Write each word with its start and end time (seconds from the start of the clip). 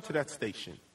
Yo, 0.00 0.02
turn 0.02 0.06
to 0.06 0.12
that 0.14 0.30
station. 0.30 0.89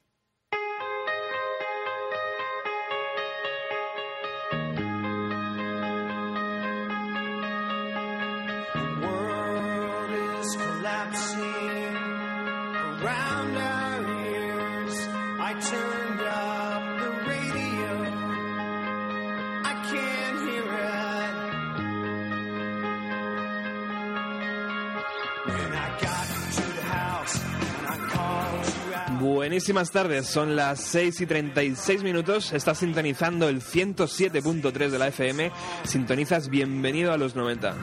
Buenísimas 29.25 29.89
tardes, 29.89 30.27
son 30.27 30.55
las 30.55 30.79
6 30.81 31.21
y 31.21 31.25
36 31.25 32.03
minutos, 32.03 32.53
estás 32.53 32.77
sintonizando 32.77 33.49
el 33.49 33.59
107.3 33.59 34.89
de 34.89 34.99
la 34.99 35.07
FM, 35.07 35.51
sintonizas 35.83 36.47
bienvenido 36.47 37.11
a 37.11 37.17
los 37.17 37.35
90. 37.35 37.73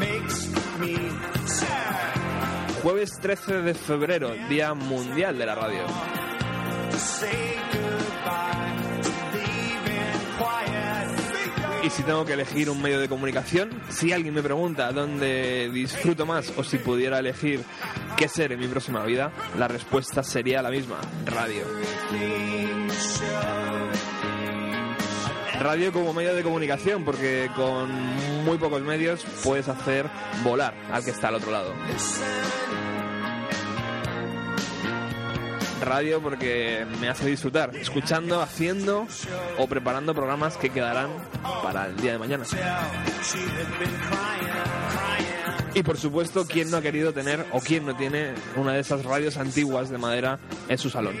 Makes 0.00 0.48
me 0.80 0.96
sad 1.46 2.82
Jueves 2.82 3.12
13 3.20 3.62
de 3.62 3.74
febrero, 3.74 4.34
Día 4.48 4.74
Mundial 4.74 5.38
de 5.38 5.46
la 5.46 5.54
Radio. 5.54 5.84
Si 11.90 12.04
tengo 12.04 12.24
que 12.24 12.34
elegir 12.34 12.70
un 12.70 12.80
medio 12.80 13.00
de 13.00 13.08
comunicación, 13.08 13.82
si 13.90 14.12
alguien 14.12 14.32
me 14.32 14.42
pregunta 14.42 14.92
dónde 14.92 15.68
disfruto 15.72 16.24
más 16.24 16.52
o 16.56 16.64
si 16.64 16.78
pudiera 16.78 17.18
elegir 17.18 17.62
qué 18.16 18.28
ser 18.28 18.52
en 18.52 18.60
mi 18.60 18.68
próxima 18.68 19.04
vida, 19.04 19.32
la 19.58 19.68
respuesta 19.68 20.22
sería 20.22 20.62
la 20.62 20.70
misma, 20.70 21.00
radio. 21.26 21.64
Radio 25.60 25.92
como 25.92 26.14
medio 26.14 26.34
de 26.34 26.42
comunicación, 26.42 27.04
porque 27.04 27.50
con 27.54 27.90
muy 28.44 28.56
pocos 28.56 28.80
medios 28.82 29.24
puedes 29.44 29.68
hacer 29.68 30.06
volar 30.42 30.74
al 30.90 31.04
que 31.04 31.10
está 31.10 31.28
al 31.28 31.34
otro 31.34 31.50
lado. 31.50 31.74
Radio 35.80 36.20
porque 36.22 36.86
me 37.00 37.08
hace 37.08 37.26
disfrutar, 37.26 37.74
escuchando, 37.74 38.40
haciendo 38.40 39.06
o 39.58 39.66
preparando 39.66 40.14
programas 40.14 40.56
que 40.56 40.70
quedarán 40.70 41.10
para 41.62 41.86
el 41.86 41.96
día 41.96 42.12
de 42.12 42.18
mañana. 42.18 42.44
Y 45.74 45.82
por 45.82 45.96
supuesto, 45.96 46.46
¿quién 46.46 46.70
no 46.70 46.78
ha 46.78 46.82
querido 46.82 47.12
tener 47.12 47.46
o 47.52 47.60
quién 47.60 47.86
no 47.86 47.96
tiene 47.96 48.34
una 48.56 48.72
de 48.72 48.80
esas 48.80 49.04
radios 49.04 49.36
antiguas 49.36 49.88
de 49.88 49.98
madera 49.98 50.38
en 50.68 50.78
su 50.78 50.90
salón? 50.90 51.14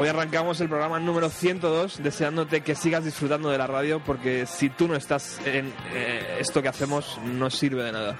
Hoy 0.00 0.08
arrancamos 0.08 0.58
el 0.62 0.68
programa 0.68 0.98
número 0.98 1.28
102 1.28 2.02
deseándote 2.02 2.62
que 2.62 2.74
sigas 2.74 3.04
disfrutando 3.04 3.50
de 3.50 3.58
la 3.58 3.66
radio 3.66 4.02
porque 4.02 4.46
si 4.46 4.70
tú 4.70 4.88
no 4.88 4.96
estás 4.96 5.38
en 5.44 5.74
eh, 5.92 6.38
esto 6.40 6.62
que 6.62 6.68
hacemos 6.68 7.18
no 7.22 7.50
sirve 7.50 7.82
de 7.82 7.92
nada. 7.92 8.16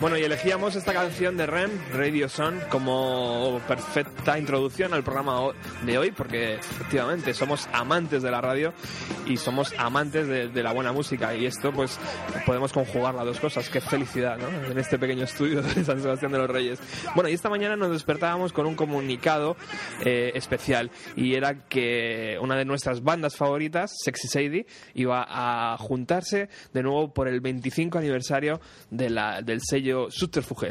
Bueno, 0.00 0.16
y 0.16 0.22
elegíamos 0.22 0.74
esta 0.74 0.94
canción 0.94 1.36
de 1.36 1.46
Ren, 1.46 1.70
Radio 1.92 2.28
Son, 2.30 2.58
como 2.70 3.60
perfecta 3.68 4.38
introducción 4.38 4.94
al 4.94 5.02
programa 5.02 5.52
de 5.84 5.98
hoy, 5.98 6.10
porque 6.10 6.54
efectivamente 6.54 7.34
somos 7.34 7.68
amantes 7.72 8.22
de 8.22 8.30
la 8.30 8.40
radio 8.40 8.72
y 9.26 9.36
somos 9.36 9.72
amantes 9.78 10.28
de, 10.28 10.62
la 10.62 10.72
buena 10.72 10.92
música. 10.92 11.34
Y 11.34 11.46
esto, 11.46 11.72
pues, 11.72 11.98
podemos 12.46 12.72
conjugar 12.72 13.14
las 13.14 13.26
dos 13.26 13.40
cosas. 13.40 13.68
Qué 13.68 13.80
felicidad, 13.80 14.38
¿no? 14.38 14.48
En 14.70 14.78
este 14.78 14.98
pequeño 14.98 15.24
estudio 15.24 15.62
de 15.62 15.84
San 15.84 16.00
Sebastián 16.00 16.32
de 16.32 16.38
los 16.38 16.50
Reyes. 16.50 16.80
Bueno, 17.14 17.28
y 17.28 17.32
esta 17.32 17.48
mañana 17.48 17.76
nos 17.76 17.90
despertábamos 17.90 18.52
con 18.52 18.66
un 18.66 18.74
comunicado 18.74 19.56
eh, 20.04 20.32
especial, 20.34 20.90
y 21.16 21.34
era 21.34 21.66
que 21.68 22.38
una 22.40 22.56
de 22.56 22.64
nuestras 22.64 23.02
bandas 23.02 23.36
favoritas, 23.36 23.94
Sexy 24.02 24.28
Sadie, 24.28 24.66
iba 24.94 25.24
a 25.28 25.76
juntarse 25.78 26.48
de 26.72 26.82
nuevo 26.82 27.12
por 27.12 27.28
el 27.28 27.40
25 27.40 27.98
aniversario 27.98 28.60
de 28.90 29.10
la, 29.10 29.42
del 29.42 29.60
sello 29.62 30.10
Subterfuge. 30.10 30.70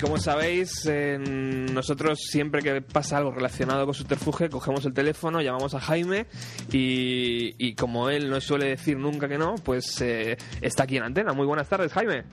Como 0.00 0.18
sabéis, 0.18 0.86
eh, 0.86 1.18
nosotros 1.18 2.18
siempre 2.20 2.62
que 2.62 2.80
pasa 2.82 3.18
algo 3.18 3.32
relacionado 3.32 3.84
con 3.84 3.94
Subterfuge, 3.94 4.48
cogemos 4.48 4.84
el 4.86 4.92
teléfono, 4.94 5.40
llamamos 5.40 5.74
a 5.74 5.80
Jaime 5.80 6.26
y, 6.72 7.54
y 7.58 7.74
como 7.74 8.08
él 8.10 8.30
no 8.30 8.40
suele 8.40 8.66
decir 8.68 8.96
nunca 8.98 9.28
que 9.28 9.38
no, 9.38 9.56
pues 9.64 10.00
eh, 10.00 10.36
está 10.60 10.84
aquí 10.84 10.96
en 10.96 11.02
antena. 11.04 11.32
Muy 11.32 11.46
buenas 11.46 11.68
tardes, 11.68 11.92
Jaime. 11.92 12.24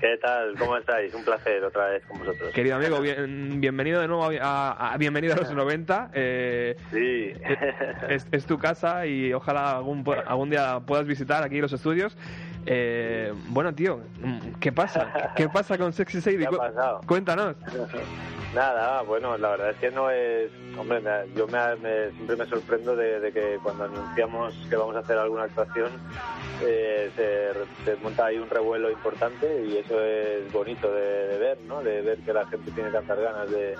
¿Qué 0.00 0.16
tal? 0.22 0.54
¿Cómo 0.58 0.78
estáis? 0.78 1.12
Un 1.14 1.22
placer 1.24 1.62
otra 1.62 1.90
vez 1.90 2.02
con 2.06 2.18
vosotros. 2.20 2.54
Querido 2.54 2.76
amigo, 2.76 3.00
bien- 3.02 3.60
bienvenido 3.60 4.00
de 4.00 4.08
nuevo 4.08 4.24
a, 4.24 4.30
a- 4.40 4.92
a- 4.94 4.96
bienvenido 4.96 5.34
a 5.34 5.36
los 5.36 5.50
90. 5.54 6.10
Eh, 6.14 6.76
Sí. 6.90 7.32
es, 8.08 8.26
es 8.32 8.46
tu 8.46 8.58
casa 8.58 9.04
y 9.06 9.32
ojalá 9.34 9.72
algún, 9.76 10.02
algún 10.26 10.48
día 10.50 10.80
puedas 10.86 11.06
visitar 11.06 11.42
aquí 11.42 11.60
los 11.60 11.72
estudios. 11.74 12.16
Eh, 12.66 13.32
bueno, 13.48 13.74
tío, 13.74 14.00
¿qué 14.60 14.70
pasa? 14.72 15.32
¿Qué 15.34 15.48
pasa 15.48 15.78
con 15.78 15.92
Sexy 15.92 16.20
Sadie? 16.20 16.46
Cuéntanos. 17.06 17.56
Nada, 18.54 19.02
bueno, 19.02 19.38
la 19.38 19.50
verdad 19.50 19.70
es 19.70 19.76
que 19.76 19.90
no 19.92 20.10
es... 20.10 20.50
Hombre, 20.76 21.00
me- 21.00 21.32
yo 21.36 21.46
me, 21.46 21.76
me- 21.76 22.10
siempre 22.12 22.34
me 22.36 22.46
sorprendo 22.46 22.96
de, 22.96 23.20
de 23.20 23.32
que 23.32 23.58
cuando 23.62 23.84
anunciamos 23.84 24.54
que 24.68 24.74
vamos 24.74 24.96
a 24.96 25.00
hacer 25.00 25.18
alguna 25.18 25.44
actuación 25.44 25.88
eh, 26.64 27.10
se, 27.14 27.84
se 27.84 27.96
monta 28.02 28.26
ahí 28.26 28.38
un 28.38 28.50
revuelo 28.50 28.90
importante 28.90 29.64
y 29.66 29.76
eso 29.78 30.00
es 30.02 30.52
bonito 30.52 30.92
de, 30.92 31.28
de 31.28 31.38
ver, 31.38 31.58
¿no? 31.68 31.80
De 31.82 32.02
ver 32.02 32.18
que 32.18 32.32
la 32.32 32.44
gente 32.46 32.72
tiene 32.72 32.90
tantas 32.90 33.18
ganas 33.20 33.48
de, 33.52 33.76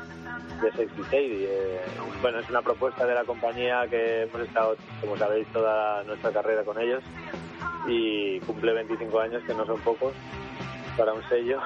de 0.62 0.72
Sexy 0.76 1.02
Sadie. 1.10 1.48
Eh, 1.50 1.80
bueno, 2.22 2.38
es 2.38 2.48
una 2.48 2.62
propuesta 2.62 3.04
de 3.06 3.14
la 3.14 3.24
compañía 3.24 3.88
que 3.88 4.22
hemos 4.22 4.40
estado, 4.42 4.76
como 5.00 5.16
sabéis, 5.16 5.48
toda 5.48 6.04
nuestra 6.04 6.30
carrera 6.30 6.62
con 6.62 6.80
ellos 6.80 7.02
y 7.90 8.40
cumple 8.40 8.72
25 8.72 9.20
años, 9.20 9.42
que 9.44 9.54
no 9.54 9.66
son 9.66 9.80
pocos, 9.80 10.14
para 10.96 11.12
un 11.12 11.22
sello. 11.28 11.60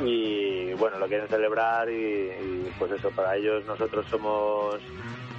Y 0.00 0.72
bueno, 0.74 0.98
lo 0.98 1.06
quieren 1.06 1.28
celebrar 1.28 1.88
y, 1.88 1.94
y, 1.94 2.72
pues 2.78 2.92
eso, 2.92 3.10
para 3.10 3.36
ellos 3.36 3.64
nosotros 3.66 4.06
somos 4.10 4.76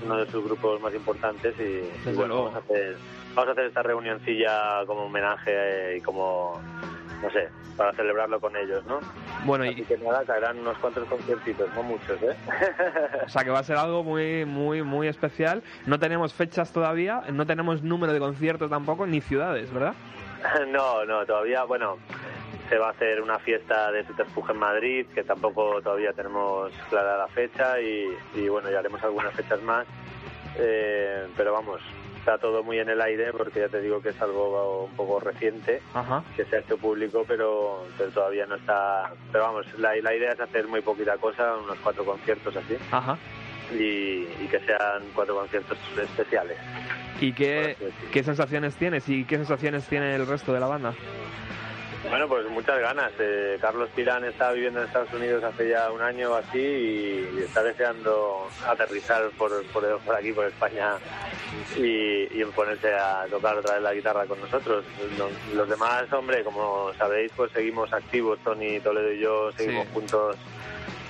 uno 0.04 0.18
de 0.18 0.32
sus 0.32 0.44
grupos 0.44 0.82
más 0.82 0.94
importantes 0.94 1.56
y, 1.60 2.10
y 2.10 2.14
bueno, 2.14 2.44
vamos 2.44 2.56
a, 2.56 2.60
hacer, 2.60 2.98
vamos 3.36 3.50
a 3.50 3.52
hacer 3.52 3.66
esta 3.66 3.84
reunioncilla 3.84 4.86
como 4.86 5.06
homenaje 5.06 5.52
eh, 5.52 5.98
y 5.98 6.02
como, 6.02 6.60
no 7.22 7.30
sé, 7.31 7.50
para 7.75 7.94
celebrarlo 7.94 8.40
con 8.40 8.56
ellos, 8.56 8.86
¿no? 8.86 9.00
Bueno, 9.46 9.66
Así 9.66 9.81
y, 9.81 9.84
que 9.84 9.98
nada, 9.98 10.24
caerán 10.25 10.60
unos 10.60 10.78
cuantos 10.78 11.06
conciertitos, 11.08 11.69
no 11.75 11.84
muchos, 11.84 12.22
¿eh? 12.22 12.36
o 13.25 13.30
sea 13.30 13.44
que 13.44 13.50
va 13.50 13.60
a 13.60 13.64
ser 13.64 13.78
algo 13.78 14.04
muy, 14.04 14.46
muy, 14.46 14.84
muy 14.84 15.08
especial. 15.08 15.64
No 15.86 16.00
tenemos 16.00 16.34
fechas 16.34 16.72
todavía, 16.72 17.22
no 17.31 17.46
tenemos 17.46 17.81
número 17.84 18.14
de 18.14 18.19
conciertos 18.19 18.69
tampoco, 18.69 19.06
ni 19.08 19.22
ciudades, 19.22 19.72
¿verdad? 19.72 19.94
No, 20.69 21.04
no, 21.04 21.25
todavía, 21.25 21.64
bueno, 21.64 21.98
se 22.69 22.78
va 22.78 22.88
a 22.88 22.92
hacer 22.92 23.22
una 23.22 23.40
fiesta 23.40 23.92
de 23.92 24.06
Subterfuge 24.06 24.52
en 24.52 24.60
Madrid, 24.60 25.06
que 25.13 25.24
tampoco 25.24 25.81
todavía 25.81 26.13
tenemos 26.13 26.72
clara 26.90 27.18
la 27.18 27.28
fecha 27.28 27.80
y, 27.81 28.06
y, 28.36 28.48
bueno, 28.48 28.70
ya 28.70 28.80
haremos 28.80 29.02
algunas 29.04 29.34
fechas 29.34 29.62
más. 29.63 29.88
Eh, 30.60 31.28
pero 31.36 31.54
vamos, 31.54 31.81
está 32.27 32.39
todo 32.39 32.62
muy 32.62 32.77
en 32.77 32.89
el 32.89 33.00
aire 33.00 33.31
porque 33.31 33.62
ya 33.62 33.69
te 33.69 33.79
digo 33.79 34.01
que 34.01 34.09
es 34.09 34.21
algo 34.21 34.83
un 34.83 34.95
poco 34.97 35.21
reciente 35.21 35.81
Ajá. 35.94 36.21
que 36.35 36.44
se 36.44 36.57
ha 36.57 36.59
hecho 36.59 36.77
público, 36.77 37.24
pero, 37.25 37.85
pero 37.97 38.09
todavía 38.12 38.45
no 38.45 38.56
está. 38.56 39.13
Pero 39.31 39.45
vamos, 39.45 39.65
la, 39.79 39.95
la 39.95 40.13
idea 40.13 40.33
es 40.33 40.39
hacer 40.41 40.68
muy 40.68 40.81
poquita 40.81 41.15
cosa, 41.18 41.56
unos 41.56 41.77
cuatro 41.79 42.03
conciertos 42.03 42.53
así, 42.57 42.75
Ajá. 42.91 43.18
y, 43.71 44.27
y 44.44 44.47
que 44.51 44.59
sean 44.59 45.03
cuatro 45.15 45.35
conciertos 45.35 45.77
especiales. 45.97 46.57
¿Y 47.21 47.31
qué, 47.31 47.77
qué 48.12 48.24
sensaciones 48.24 48.75
tienes 48.75 49.07
y 49.07 49.24
qué 49.24 49.38
sensaciones 49.38 49.88
tiene 49.88 50.13
el 50.13 50.27
resto 50.27 50.51
de 50.51 50.59
la 50.59 50.68
banda? 50.68 50.94
Bueno, 52.10 52.28
pues 52.28 52.48
muchas 52.50 52.80
ganas. 52.80 53.12
Eh, 53.20 53.58
Carlos 53.60 53.90
Pirán 53.96 54.24
está 54.24 54.52
viviendo 54.52 54.80
en 54.80 54.88
Estados 54.88 55.14
Unidos 55.14 55.44
hace 55.44 55.70
ya 55.70 55.92
un 55.92 56.02
año 56.02 56.32
o 56.32 56.36
así 56.36 56.58
y, 56.60 57.40
está 57.44 57.62
deseando 57.64 58.48
aterrizar 58.66 59.30
por, 59.38 59.66
por, 59.68 60.00
por 60.00 60.16
aquí, 60.16 60.32
por 60.32 60.46
España 60.46 60.96
y, 61.76 62.40
y 62.42 62.46
ponerse 62.56 62.94
a 62.94 63.26
tocar 63.30 63.58
otra 63.58 63.76
vez 63.76 63.84
la 63.84 63.94
guitarra 63.94 64.26
con 64.26 64.40
nosotros. 64.40 64.86
Los, 65.18 65.32
los 65.54 65.70
demás, 65.70 66.12
hombre, 66.14 66.44
como 66.44 66.92
sabéis, 66.98 67.32
pues 67.36 67.52
seguimos 67.52 67.92
activos. 67.92 68.40
Tony 68.44 68.80
Toledo 68.80 69.12
y 69.12 69.20
yo 69.20 69.52
seguimos 69.54 69.86
Sí. 69.88 69.94
juntos 69.94 70.36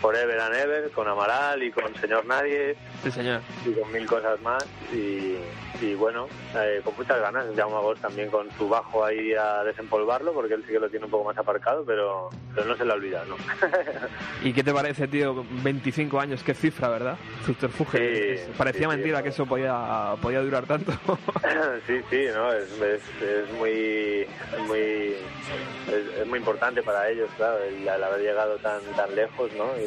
forever 0.01 0.39
and 0.39 0.55
ever 0.55 0.89
con 0.91 1.07
Amaral 1.07 1.61
y 1.63 1.71
con 1.71 1.93
Señor 1.95 2.25
Nadie 2.25 2.75
Sí, 3.03 3.11
señor. 3.11 3.41
y 3.65 3.71
con 3.73 3.91
mil 3.91 4.05
cosas 4.07 4.39
más 4.41 4.65
y, 4.93 5.37
y 5.81 5.93
bueno, 5.95 6.27
eh, 6.55 6.81
con 6.83 6.95
muchas 6.97 7.19
ganas. 7.21 7.45
Jaume 7.55 7.75
Agos 7.75 7.99
también 7.99 8.29
con 8.29 8.47
su 8.57 8.67
bajo 8.69 9.05
ahí 9.05 9.33
a 9.33 9.63
desempolvarlo 9.63 10.33
porque 10.33 10.53
él 10.55 10.63
sí 10.65 10.73
que 10.73 10.79
lo 10.79 10.89
tiene 10.89 11.05
un 11.05 11.11
poco 11.11 11.25
más 11.25 11.37
aparcado, 11.37 11.83
pero, 11.85 12.29
pero 12.55 12.67
no 12.67 12.75
se 12.77 12.85
le 12.85 12.91
ha 12.91 12.95
olvidado, 12.95 13.25
¿no? 13.25 13.35
¿Y 14.43 14.53
qué 14.53 14.63
te 14.63 14.73
parece, 14.73 15.07
tío? 15.07 15.45
25 15.63 16.19
años, 16.19 16.43
qué 16.43 16.53
cifra, 16.53 16.89
¿verdad? 16.89 17.17
Subterfuge. 17.45 17.97
Sí, 17.97 18.03
Es- 18.41 18.57
Parecía 18.57 18.87
sí, 18.87 18.91
sí, 18.91 18.97
mentira 18.97 19.21
que 19.23 19.29
eso 19.29 19.45
podía, 19.45 20.15
podía 20.21 20.41
durar 20.41 20.65
tanto. 20.65 20.91
sí, 21.87 22.01
sí, 22.09 22.25
¿no? 22.33 22.51
Es, 22.53 22.71
es, 22.81 23.01
es 23.21 23.51
muy 23.57 24.25
muy 24.67 25.15
es, 25.87 26.19
es 26.21 26.27
muy 26.27 26.39
importante 26.39 26.81
para 26.83 27.09
ellos, 27.09 27.29
claro, 27.37 27.59
el, 27.63 27.87
el 27.87 28.03
haber 28.03 28.21
llegado 28.21 28.57
tan 28.57 28.81
tan 28.95 29.15
lejos, 29.15 29.51
¿no? 29.57 29.65
Y 29.79 29.86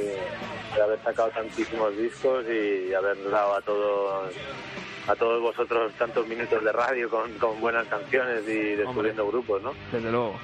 el 0.74 0.82
haber 0.82 1.02
sacado 1.02 1.30
tantísimos 1.30 1.96
discos 1.96 2.44
y 2.48 2.94
haber 2.94 3.30
dado 3.30 3.54
a 3.54 3.60
todos 3.62 4.34
a 5.06 5.16
todos 5.16 5.40
vosotros 5.40 5.92
tantos 5.94 6.26
minutos 6.28 6.62
de 6.62 6.72
radio 6.72 7.08
con, 7.08 7.32
con 7.38 7.60
buenas 7.60 7.86
canciones 7.88 8.46
y 8.46 8.76
descubriendo 8.76 9.26
grupos, 9.26 9.62
¿no? 9.62 9.74
Desde 9.90 10.10
luego. 10.10 10.38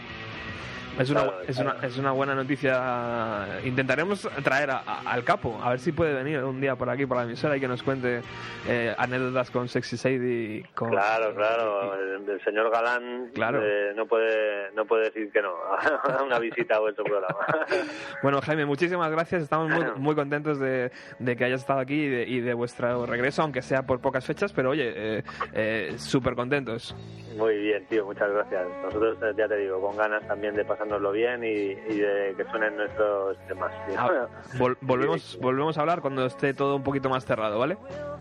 Es 0.99 1.11
una, 1.11 1.31
es, 1.47 1.59
una, 1.59 1.76
es 1.83 1.99
una 1.99 2.12
buena 2.12 2.35
noticia. 2.35 3.61
Intentaremos 3.65 4.29
traer 4.43 4.71
a- 4.71 4.79
a- 4.87 5.00
al 5.12 5.25
capo, 5.25 5.59
a 5.62 5.71
ver 5.71 5.79
si 5.79 5.93
puede 5.93 6.15
venir 6.15 6.43
un 6.43 6.61
día 6.61 6.75
por 6.76 6.88
aquí, 6.88 7.05
por 7.07 7.17
la 7.19 7.25
emisora, 7.25 7.57
y 7.57 7.61
que 7.61 7.69
nos 7.69 7.83
cuente 7.83 8.23
eh, 8.69 8.95
anécdotas 8.97 9.50
con 9.50 9.69
Sexy 9.69 9.97
Sadie. 9.97 10.65
Con, 10.75 10.91
Claro, 10.91 11.35
claro. 11.35 11.95
El, 11.95 12.29
el 12.29 12.41
señor 12.43 12.71
Galán 12.71 13.31
Claro. 13.35 13.61
eh, 13.62 13.93
no 13.95 14.07
puede 14.07 14.71
no 14.75 14.85
puede 14.87 15.05
decir 15.05 15.31
que 15.31 15.43
no 15.43 15.50
a 15.50 16.23
una 16.25 16.38
visita 16.38 16.76
a 16.76 16.81
vuestro 16.81 17.05
programa. 17.05 17.38
Bueno, 18.23 18.41
Jaime, 18.41 18.65
muchísimas 18.65 19.11
gracias. 19.11 19.43
Estamos 19.43 19.69
muy, 19.71 19.85
muy 19.97 20.15
contentos 20.15 20.59
de, 20.59 20.91
de 21.19 21.37
que 21.37 21.45
hayas 21.45 21.61
estado 21.61 21.81
aquí 21.81 21.95
y 22.05 22.09
de, 22.09 22.23
y 22.26 22.41
de 22.41 22.55
vuestro 22.55 23.05
regreso, 23.07 23.43
aunque 23.43 23.62
sea 23.62 23.83
por 23.83 24.00
pocas 24.00 24.25
fechas, 24.25 24.53
pero 24.53 24.71
oye, 24.71 24.93
eh, 25.19 25.23
eh, 25.53 25.95
súper 25.99 26.35
contentos. 26.35 26.95
Muy 27.37 27.57
bien, 27.59 27.85
tío, 27.87 28.07
muchas 28.07 28.31
gracias. 28.31 28.67
Nosotros, 28.83 29.19
eh, 29.23 29.33
ya 29.37 29.47
te 29.47 29.57
digo, 29.59 29.81
con 29.81 29.97
ganas 29.97 30.26
también 30.26 30.55
de 30.57 30.65
pasárnoslo 30.87 31.12
bien 31.12 31.43
y, 31.45 31.47
y 31.93 31.99
de 31.99 32.35
que 32.37 32.45
suenen 32.50 32.76
nuestros 32.76 33.37
temas. 33.49 33.73
tío. 33.87 33.97
Ah, 33.99 34.28
vol- 34.59 34.76
volvemos, 34.81 35.38
volvemos 35.40 35.76
a 35.76 35.81
hablar 35.81 36.00
cuando 36.00 36.26
esté 36.26 36.55
todo 36.55 36.76
un 36.76 36.83
poquito 36.83 37.09
más 37.09 37.25
cerrado, 37.25 37.59
¿vale? 37.59 37.76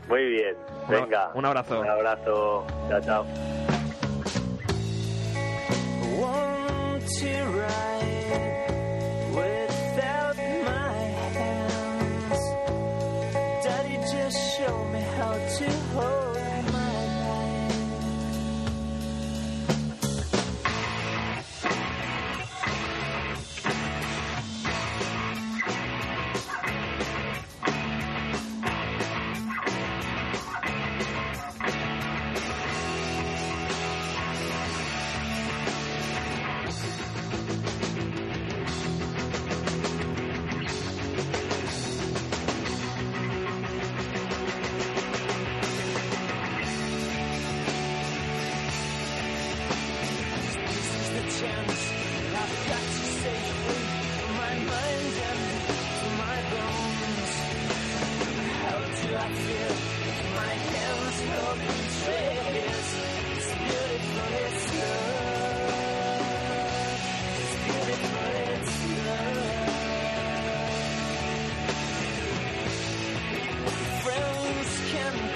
Muy 0.07 0.25
bien, 0.25 0.55
Un- 0.85 0.89
venga. 0.91 1.31
un 1.33 1.45
abrazo. 1.45 1.79
Un 1.81 1.89
abrazo. 1.89 2.65
Chao, 2.89 3.01
chao. 3.01 3.25
Want 6.19 7.03
to 7.19 7.45
ride 7.51 8.67
without 9.33 10.35
my 10.37 11.03
hands. 11.37 12.41
Daddy, 13.63 13.97
just 14.11 14.37
show 14.57 14.85
me 14.91 15.01
how 15.17 15.33
to 15.33 15.69
hold 15.93 16.34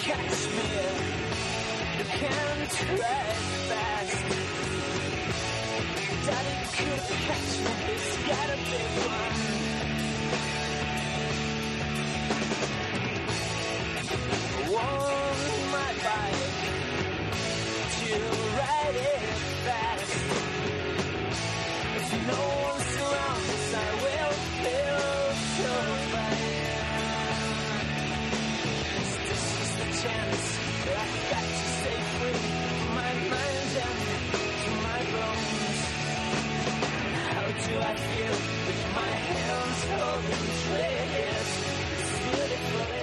catch 0.09 0.41
me. 0.55 0.69
You 1.97 2.05
can 2.17 2.57
try 2.77 3.33
fast. 3.69 4.25
Daddy 6.25 6.55
could 6.77 7.03
catch 7.27 7.51
me. 7.63 7.71
He's 7.85 8.17
got 8.27 8.49
a 8.49 8.57
big 8.71 8.89
one. 9.05 9.58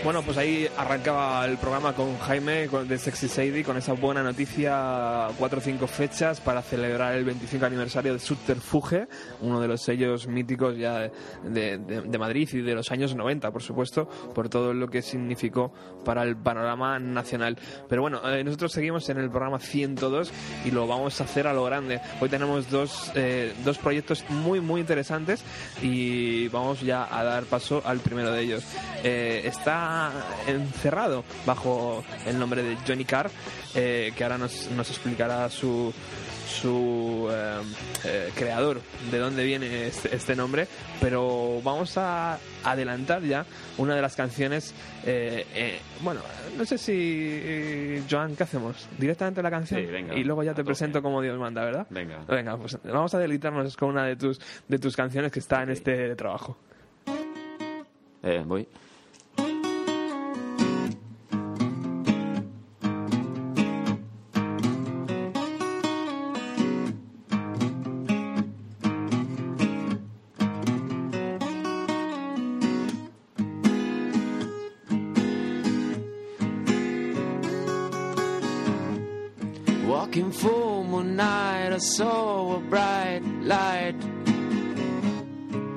Bueno, 0.07 0.23
pues 0.23 0.39
ahí 0.39 0.69
arrancaba 0.77 1.45
el 1.47 1.57
programa 1.59 1.93
con 1.93 2.17
Jaime 2.19 2.69
de 2.69 2.97
Sexy 2.97 3.27
Sadie 3.27 3.65
con 3.65 3.77
esa 3.77 3.93
buena 3.95 4.23
noticia, 4.23 5.27
cuatro 5.37 5.59
o 5.59 5.61
cinco 5.61 5.89
fechas 5.89 6.41
para 6.41 6.63
celebrar 6.63 7.17
el 7.17 7.25
25 7.25 7.67
aniversario 7.67 8.13
de 8.13 8.21
Subterfuge, 8.21 9.09
uno 9.41 9.61
de 9.61 9.67
los 9.67 9.83
sellos 9.83 10.29
míticos 10.29 10.77
ya 10.79 11.11
de, 11.43 11.79
de- 11.79 12.03
de 12.03 12.19
Madrid 12.19 12.49
y 12.53 12.61
de 12.61 12.75
los 12.77 12.93
años 12.93 13.17
90, 13.17 13.51
por 13.51 13.65
supuesto, 13.65 14.09
por 14.33 14.49
todo 14.49 14.73
lo 14.73 14.87
que 14.87 15.03
significó 15.03 15.73
para 16.05 16.23
el 16.23 16.37
panorama 16.37 17.01
nacional. 17.01 17.59
Pero 17.89 18.03
bueno, 18.03 18.21
eh, 18.31 18.45
nosotros 18.45 18.71
seguimos 18.71 19.09
en 19.09 19.19
el 19.19 19.29
programa 19.29 19.59
102 19.59 20.31
y 20.65 20.71
lo 20.71 20.87
vamos 20.87 21.21
a 21.21 21.25
hacer 21.25 21.49
a 21.49 21.53
lo 21.53 21.65
grande. 21.65 22.01
Hoy 22.21 22.29
tenemos 22.29 22.71
dos, 22.71 23.11
eh, 23.17 23.53
dos 23.65 23.79
proyectos 23.79 24.25
muy, 24.29 24.61
muy 24.61 24.81
interesantes 24.83 25.43
y 25.83 26.47
vamos 26.47 26.81
ya 26.83 27.09
a 27.11 27.25
dar 27.25 27.43
paso 27.47 27.83
al 27.85 27.99
primero 27.99 28.31
de 28.31 28.41
ellos. 28.43 28.65
Eh, 29.03 29.43
está 29.45 29.96
encerrado 30.47 31.25
bajo 31.45 32.05
el 32.27 32.39
nombre 32.39 32.63
de 32.63 32.77
Johnny 32.87 33.05
Carr, 33.05 33.31
eh, 33.75 34.13
que 34.17 34.25
ahora 34.25 34.39
nos, 34.39 34.71
nos 34.71 34.89
explicará 34.91 35.49
su 35.51 35.93
su 36.47 37.29
eh, 37.31 37.61
eh, 38.05 38.31
creador 38.35 38.81
de 39.11 39.19
dónde 39.19 39.45
viene 39.45 39.89
este, 39.89 40.15
este 40.15 40.37
nombre. 40.37 40.67
Pero 41.01 41.61
vamos 41.63 41.99
a 41.99 42.39
adelantar 42.65 43.23
ya 43.23 43.45
una 43.79 43.95
de 43.95 44.03
las 44.03 44.17
canciones 44.17 44.75
eh, 45.05 45.79
bueno 46.03 46.21
no 46.57 46.65
sé 46.65 46.79
si 46.79 48.03
Joan 48.11 48.35
qué 48.35 48.43
hacemos 48.43 48.89
directamente 48.99 49.41
la 49.43 49.51
canción 49.51 49.81
Sí, 49.81 49.87
venga, 49.87 50.15
y 50.17 50.25
luego 50.25 50.43
ya 50.43 50.53
te 50.53 50.65
presento 50.65 51.01
como 51.01 51.23
Dios 51.23 51.39
manda 51.39 51.65
verdad 51.65 51.87
Venga. 51.91 52.25
venga 52.27 52.57
pues 52.57 52.77
vamos 52.83 53.15
a 53.15 53.19
deleitarnos 53.19 53.77
con 53.77 53.91
una 53.91 54.05
de 54.05 54.17
tus 54.17 54.41
de 54.67 54.79
tus 54.79 54.97
canciones 54.97 55.31
que 55.31 55.39
está 55.39 55.63
en 55.63 55.71
este 55.71 56.17
trabajo. 56.17 56.57
Voy. 58.47 58.67
Saw 81.97 82.57
a 82.57 82.61
bright 82.61 83.23
light. 83.41 83.99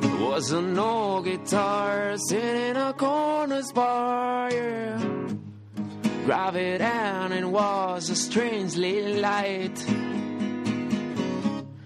There 0.01 0.19
was 0.19 0.51
an 0.51 0.77
old 0.77 1.23
guitar 1.23 2.17
sitting 2.17 2.71
in 2.71 2.75
a 2.75 2.91
corner's 2.91 3.71
bar. 3.71 4.51
Yeah. 4.51 4.99
It 6.55 6.77
down 6.79 7.31
and 7.31 7.53
was 7.53 8.09
a 8.09 8.15
strangely 8.15 9.15
light. 9.21 9.75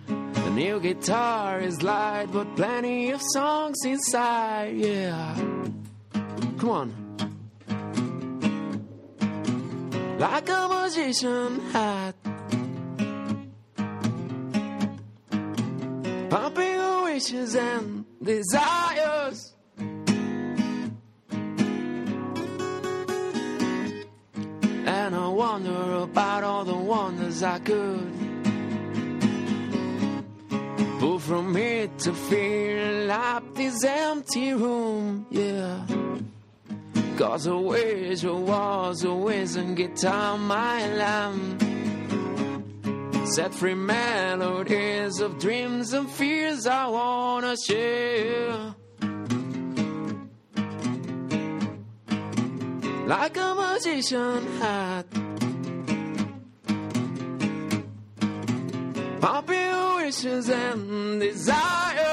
The 0.08 0.52
new 0.56 0.80
guitar 0.80 1.60
is 1.60 1.84
light, 1.84 2.28
but 2.34 2.56
plenty 2.56 3.12
of 3.12 3.22
songs 3.22 3.78
inside. 3.86 4.76
Yeah. 4.76 5.36
Come 6.58 6.70
on. 6.70 6.94
like 10.18 10.50
a 10.50 10.68
magician 10.68 11.60
hat. 11.72 12.23
Pumping 16.34 16.74
your 16.74 17.04
wishes 17.04 17.56
and 17.56 18.06
desires. 18.24 19.54
And 24.88 25.16
I 25.16 25.28
wonder 25.28 25.94
about 26.02 26.44
all 26.44 26.66
the 26.66 26.76
wonders 26.76 27.44
I 27.44 27.60
could 27.60 28.12
pull 31.00 31.20
from 31.20 31.56
it 31.56 32.00
to 32.00 32.14
fill 32.16 33.12
up 33.12 33.44
this 33.54 33.84
empty 33.84 34.54
room. 34.56 35.28
Yeah. 35.30 35.86
Cause 37.16 37.48
I 37.48 37.54
wish 37.54 38.26
I 38.26 38.32
was 38.32 39.04
a 39.04 39.14
whizzing 39.14 39.76
guitar, 39.76 40.40
my 40.40 40.88
lamb. 40.96 41.73
Set 43.36 43.52
free 43.56 43.74
melodies 43.74 45.20
of 45.20 45.40
dreams 45.40 45.94
and 45.94 46.08
fears 46.08 46.68
I 46.68 46.86
wanna 46.86 47.56
share. 47.58 48.76
Like 53.08 53.36
a 53.38 53.56
magician 53.56 54.60
hat. 54.60 55.08
Your 59.50 59.96
wishes 59.96 60.50
and 60.50 61.20
desires. 61.20 62.13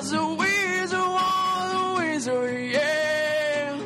Cause 0.00 0.12
the 0.12 0.26
wizard 0.26 0.98
was 0.98 1.72
a 1.74 1.94
wizard, 1.98 2.70
yeah. 2.72 3.78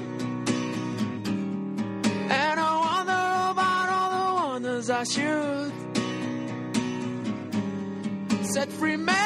And 2.30 2.60
I 2.60 2.72
wonder 2.86 3.24
about 3.50 3.88
all 3.96 4.10
the 4.14 4.24
wonders 4.44 4.90
I 4.90 5.02
should. 5.02 5.72
Set 8.46 8.68
free 8.74 8.96
melodies 8.96 9.23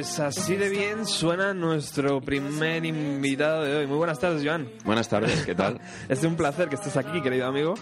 Pues 0.00 0.18
así 0.18 0.56
de 0.56 0.70
bien 0.70 1.04
suena 1.04 1.52
nuestro 1.52 2.22
primer 2.22 2.86
invitado 2.86 3.64
de 3.64 3.76
hoy. 3.76 3.86
Muy 3.86 3.98
buenas 3.98 4.18
tardes, 4.18 4.42
Joan. 4.42 4.66
Buenas 4.82 5.10
tardes, 5.10 5.44
¿qué 5.44 5.54
tal? 5.54 5.78
Es 6.08 6.24
un 6.24 6.36
placer 6.36 6.70
que 6.70 6.76
estés 6.76 6.96
aquí, 6.96 7.20
querido 7.20 7.46
amigo. 7.46 7.74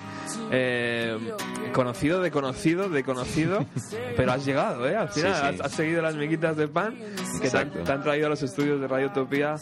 Eh, 0.50 1.16
conocido 1.72 2.20
de 2.20 2.32
conocido 2.32 2.88
de 2.88 3.04
conocido, 3.04 3.64
pero 4.16 4.32
has 4.32 4.44
llegado, 4.44 4.88
¿eh? 4.88 4.96
Al 4.96 5.10
final 5.10 5.32
Sí, 5.32 5.40
sí. 5.40 5.46
Has, 5.46 5.60
has 5.60 5.72
seguido 5.72 6.02
las 6.02 6.16
miguitas 6.16 6.56
de 6.56 6.66
pan 6.66 6.96
que 7.40 7.50
te 7.50 7.56
han, 7.56 7.70
te 7.70 7.92
han 7.92 8.02
traído 8.02 8.26
a 8.26 8.30
los 8.30 8.42
estudios 8.42 8.80
de 8.80 8.88
Radio 8.88 9.06
Utopía 9.06 9.54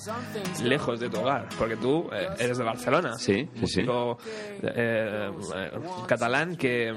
lejos 0.64 0.98
de 0.98 1.10
tu 1.10 1.20
hogar, 1.20 1.50
porque 1.58 1.76
tú 1.76 2.08
eh, 2.10 2.26
eres 2.38 2.56
de 2.56 2.64
Barcelona. 2.64 3.18
Sí, 3.18 3.34
sí, 3.34 3.66
sí. 3.66 3.82
músico, 3.82 4.16
eh, 4.62 5.30
eh, 5.56 5.70
catalán 6.08 6.56
que 6.56 6.90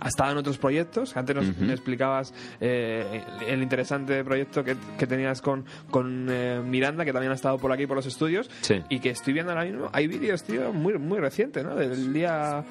ha 0.00 0.08
estado 0.08 0.32
en 0.32 0.38
otros 0.38 0.56
proyectos. 0.56 1.14
Antes 1.14 1.36
nos, 1.36 1.46
Ujú. 1.48 1.62
me 1.62 1.74
explicabas 1.74 2.32
eh, 2.58 3.22
el 3.46 3.62
interesante 3.62 4.24
proyecto 4.24 4.64
que 4.64 4.74
que 4.98 5.06
tenías 5.06 5.40
con, 5.42 5.64
con 5.90 6.26
eh, 6.30 6.60
Miranda, 6.64 7.04
que 7.04 7.12
también 7.12 7.32
ha 7.32 7.34
estado 7.34 7.58
por 7.58 7.72
aquí 7.72 7.86
por 7.86 7.96
los 7.96 8.06
estudios. 8.06 8.50
Sí. 8.60 8.82
Y 8.88 9.00
que 9.00 9.10
estoy 9.10 9.32
viendo 9.32 9.52
ahora 9.52 9.64
mismo, 9.64 9.90
hay 9.92 10.06
vídeos, 10.06 10.42
tío, 10.44 10.72
muy, 10.72 10.94
muy 10.98 11.18
recientes, 11.18 11.64
¿no? 11.64 11.74
Del 11.74 12.12
día. 12.12 12.64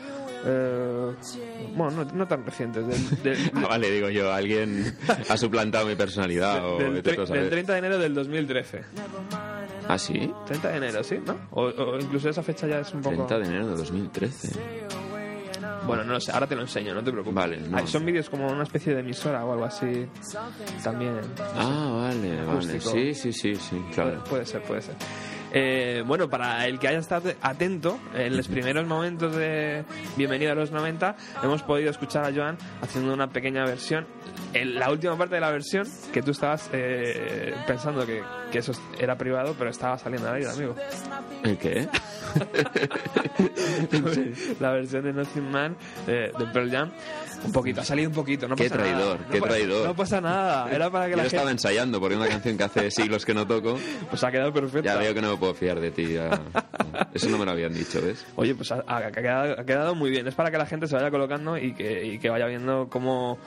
eh, 0.46 1.12
bueno, 1.76 2.04
no, 2.06 2.12
no 2.14 2.28
tan 2.28 2.46
recientes. 2.46 2.86
Del, 2.88 3.24
del- 3.24 3.52
Ah, 3.56 3.68
vale, 3.70 3.90
digo 3.92 4.10
yo, 4.10 4.32
alguien 4.32 4.96
ha 5.30 5.38
suplantado 5.38 5.86
mi 5.86 5.96
personalidad 5.96 6.66
o 6.74 6.78
del, 6.78 7.02
del 7.02 7.28
saber. 7.28 7.50
30 7.50 7.74
de 7.74 7.80
enero 7.80 7.98
del 7.98 8.14
2013. 8.14 8.82
¿Ah, 9.88 9.98
sí? 9.98 10.32
30 10.48 10.70
de 10.70 10.78
enero, 10.78 11.04
¿sí? 11.04 11.20
¿No? 11.26 11.36
O, 11.52 11.64
o 11.66 12.00
incluso 12.00 12.30
esa 12.30 12.42
fecha 12.44 12.68
ya 12.68 12.80
es 12.80 12.94
un 12.94 13.02
poco... 13.02 13.26
30 13.26 13.40
de 13.40 13.46
enero 13.46 13.68
de 13.68 13.76
2013. 13.76 14.60
Bueno, 15.86 16.04
no 16.04 16.14
lo 16.14 16.20
sé, 16.20 16.32
ahora 16.32 16.48
te 16.48 16.56
lo 16.56 16.62
enseño, 16.62 16.94
no 16.94 17.04
te 17.04 17.12
preocupes. 17.12 17.36
Vale, 17.36 17.60
no. 17.60 17.78
Ah, 17.78 17.86
Son 17.88 18.06
vídeos 18.06 18.30
como 18.30 18.48
una 18.48 18.64
especie 18.64 18.94
de 18.94 19.02
emisora 19.02 19.46
o 19.46 19.54
algo 19.54 19.66
así. 19.66 20.08
También. 20.84 21.20
Ah, 21.56 21.92
vale, 22.10 22.36
vale. 22.38 22.52
Acústico. 22.52 22.90
Sí, 22.92 23.14
sí, 23.14 23.34
sí, 23.34 23.56
sí, 23.56 23.82
claro. 23.94 24.12
Puede, 24.20 24.30
puede 24.30 24.46
ser, 24.46 24.62
puede 24.64 24.82
ser. 24.82 24.96
Eh, 25.56 26.04
bueno, 26.08 26.30
para 26.30 26.66
el 26.66 26.80
que 26.80 26.88
haya 26.88 26.98
estado 26.98 27.32
atento, 27.42 28.00
en 28.16 28.36
los 28.36 28.48
primeros 28.48 28.88
momentos 28.88 29.36
de 29.36 29.84
Bienvenido 30.18 30.52
a 30.52 30.56
los 30.56 30.72
90, 30.72 31.16
hemos 31.44 31.62
podido 31.62 31.92
escuchar 31.92 32.26
a 32.26 32.34
Joan 32.34 32.58
haciendo 32.82 33.14
una 33.14 33.30
pequeña 33.30 33.64
versión. 33.64 34.08
En 34.54 34.76
la 34.76 34.90
última 34.90 35.16
parte 35.18 35.36
de 35.36 35.42
la 35.42 35.52
versión, 35.52 35.88
que 36.12 36.22
tú 36.24 36.32
estabas 36.32 36.70
eh, 36.74 37.54
pensando 37.68 38.06
que, 38.06 38.24
que 38.52 38.60
eso 38.60 38.72
era 39.00 39.16
privado, 39.18 39.56
pero 39.58 39.70
estaba 39.70 39.98
saliendo 39.98 40.28
al 40.28 40.36
aire, 40.36 40.50
amigo. 40.50 40.76
¿El 41.44 41.58
qué? 41.58 41.88
la 44.60 44.72
versión 44.72 45.04
de 45.04 45.14
Nothing 45.14 45.52
Man 45.52 45.76
eh, 46.08 46.32
de 46.38 46.46
Pearl 46.48 46.72
Jam. 46.72 46.92
Un 47.46 47.52
poquito, 47.52 47.82
ha 47.82 47.84
salido 47.84 48.10
un 48.10 48.16
poquito, 48.16 48.48
no 48.48 48.56
Qué 48.56 48.70
pasa 48.70 48.76
traidor, 48.78 49.20
nada. 49.20 49.32
qué 49.32 49.40
No 49.40 49.46
traidor. 49.46 49.88
No 49.88 49.96
pasa 49.96 50.22
nada, 50.22 50.72
era 50.72 50.90
para 50.90 51.06
que 51.06 51.12
Yo 51.12 51.18
la 51.18 51.24
estaba 51.24 51.42
gente... 51.42 51.52
ensayando 51.54 52.00
porque 52.00 52.16
es 52.16 52.22
una 52.22 52.30
canción 52.30 52.58
que 52.58 52.64
hace 52.64 52.92
siglos 52.92 53.26
que 53.26 53.34
no 53.34 53.46
toco. 53.46 53.78
Pues 54.10 54.24
ha 54.24 54.32
quedado 54.32 54.54
perfecto. 54.54 54.86
Ya 54.86 54.96
veo 54.96 55.14
que 55.14 55.22
no 55.22 55.38
puedo 55.44 55.54
fiar 55.56 55.82
de 55.82 55.92
ti. 55.92 56.14
ya. 56.14 56.40
Eso 57.14 57.28
no 57.30 57.38
me 57.38 57.44
lo 57.44 57.52
habían 57.52 57.74
dicho, 57.74 58.02
¿ves? 58.02 58.26
Oye, 58.38 58.56
pues 58.56 58.72
ha, 58.72 58.82
ha 58.88 59.12
quedado, 59.12 59.60
ha 59.60 59.66
quedado 59.66 59.94
muy 59.94 60.10
bien. 60.10 60.26
Es 60.26 60.36
para 60.36 60.50
que 60.52 60.58
la 60.58 60.66
gente 60.66 60.88
se 60.88 60.96
vaya 60.96 61.12
colocando 61.12 61.58
y 61.58 61.74
que, 61.74 62.06
y 62.06 62.18
que 62.20 62.30
vaya 62.30 62.46
viendo 62.46 62.88
cómo, 62.90 63.38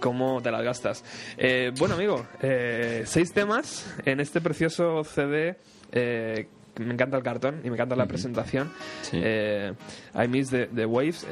cómo 0.00 0.42
te 0.42 0.50
las 0.50 0.62
gastas. 0.64 1.04
Eh, 1.38 1.70
bueno, 1.78 1.94
amigo, 1.94 2.26
eh, 2.42 3.04
seis 3.06 3.32
temas 3.32 3.86
en 4.04 4.18
este 4.18 4.40
precioso 4.40 5.04
CD. 5.04 5.56
eh, 5.92 6.48
me 6.80 6.92
encanta 6.92 7.16
el 7.16 7.22
cartón 7.22 7.60
y 7.64 7.68
me 7.70 7.76
encanta 7.76 7.94
la 7.96 8.06
presentación. 8.06 8.70
Sí. 9.02 9.16
I 9.18 10.28
Miss 10.28 10.50
the, 10.50 10.66
the 10.66 10.84
Waves. 10.84 11.24